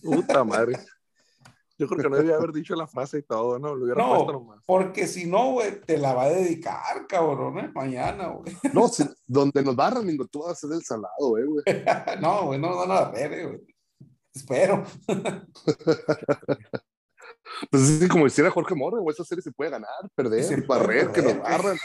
Puta 0.03 0.45
madre. 0.45 0.79
Yo 1.81 1.89
creo 1.89 2.03
que 2.03 2.11
no 2.11 2.17
debía 2.17 2.35
haber 2.37 2.53
dicho 2.53 2.77
la 2.77 2.87
frase 2.87 3.19
y 3.19 3.23
todo, 3.23 3.59
¿no? 3.59 3.75
Lo 3.75 3.85
hubiera 3.87 4.07
puesto 4.07 4.27
No, 4.27 4.33
nomás. 4.41 4.63
porque 4.67 5.07
si 5.07 5.25
no, 5.27 5.53
güey, 5.53 5.81
te 5.81 5.97
la 5.97 6.13
va 6.13 6.25
a 6.25 6.29
dedicar, 6.29 7.07
cabrón, 7.09 7.59
¿eh? 7.59 7.71
Mañana, 7.75 8.29
güey. 8.29 8.55
No, 8.75 8.87
si- 8.89 9.09
donde 9.27 9.63
nos 9.63 9.75
barran, 9.75 10.05
Mingo, 10.05 10.27
tú 10.27 10.41
vas 10.43 10.53
a 10.53 10.55
ser 10.55 10.73
el 10.73 10.83
salado, 10.85 11.39
eh, 11.39 11.45
güey. 11.47 11.65
No, 12.21 12.45
güey, 12.49 12.61
no, 12.61 12.69
no, 12.75 12.85
no, 12.87 13.13
ver, 13.13 13.47
güey. 13.49 13.61
Espero. 14.35 14.85
Pues 17.71 17.83
es 17.89 18.01
que 18.01 18.09
como 18.09 18.27
hiciera 18.27 18.51
Jorge 18.51 18.75
Morgan, 18.75 19.03
güey, 19.03 19.13
esa 19.13 19.25
serie 19.25 19.43
se 19.43 19.51
puede 19.53 19.71
ganar, 19.71 19.89
perder, 20.15 20.45
Se 20.45 20.61
barrer, 20.63 21.09
que 21.11 21.23
perder, 21.23 21.37
nos 21.37 21.43
barran. 21.43 21.77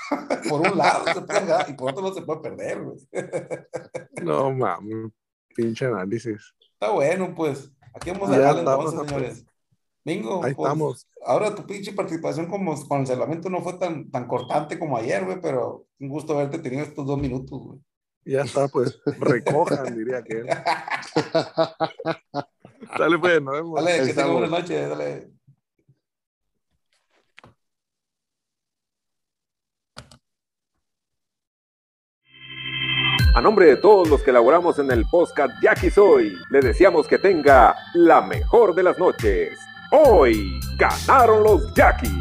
Por 0.47 0.61
un 0.61 0.77
lado 0.77 1.05
se 1.05 1.21
puede 1.21 1.39
ganar 1.45 1.69
y 1.69 1.73
por 1.73 1.89
otro 1.91 2.03
lado 2.03 2.13
se 2.15 2.21
puede 2.21 2.39
perder, 2.41 2.83
güey. 2.83 2.97
No 4.21 4.51
mames. 4.53 5.11
Pinche 5.55 5.85
análisis. 5.85 6.53
Está 6.73 6.91
bueno, 6.91 7.33
pues. 7.35 7.71
Aquí 7.93 8.11
vamos 8.11 8.29
a 8.29 8.35
estamos, 8.35 8.93
entonces, 8.93 8.93
pues. 8.95 9.09
señores. 9.09 9.45
Bingo. 10.05 10.43
Ahí 10.43 10.53
pues, 10.53 10.67
estamos. 10.67 11.07
Ahora 11.25 11.55
tu 11.55 11.65
pinche 11.65 11.91
participación 11.91 12.45
como, 12.45 12.79
con 12.87 13.01
el 13.01 13.07
salvamento 13.07 13.49
no 13.49 13.61
fue 13.61 13.73
tan, 13.73 14.11
tan 14.11 14.27
cortante 14.27 14.77
como 14.77 14.97
ayer, 14.97 15.25
güey, 15.25 15.41
pero 15.41 15.87
un 15.99 16.09
gusto 16.09 16.33
haberte 16.33 16.59
tenido 16.59 16.83
estos 16.83 17.07
dos 17.07 17.19
minutos, 17.19 17.59
güey. 17.59 17.79
Ya 18.23 18.41
está, 18.41 18.67
pues. 18.67 18.99
Recojan, 19.19 19.97
diría 19.97 20.23
que 20.23 20.39
él. 20.39 20.47
Dale, 22.97 23.19
pues, 23.19 23.41
nos 23.41 23.55
vemos. 23.55 23.83
Dale, 23.83 23.91
Ahí 23.91 24.07
que 24.07 24.13
tenga 24.13 24.31
buenas 24.31 24.51
noches, 24.51 24.89
dale. 24.89 25.31
A 33.35 33.41
nombre 33.41 33.65
de 33.65 33.75
todos 33.75 34.07
los 34.07 34.21
que 34.21 34.29
elaboramos 34.29 34.79
en 34.79 34.91
el 34.91 35.03
podcast 35.11 35.53
Jackie 35.61 35.89
Soy, 35.89 36.31
le 36.51 36.61
deseamos 36.61 37.07
que 37.07 37.17
tenga 37.17 37.75
la 37.93 38.21
mejor 38.21 38.73
de 38.73 38.83
las 38.83 38.97
noches. 38.97 39.59
Hoy 39.97 40.59
ganaron 40.75 41.43
los 41.43 41.73
Jackies. 41.73 42.11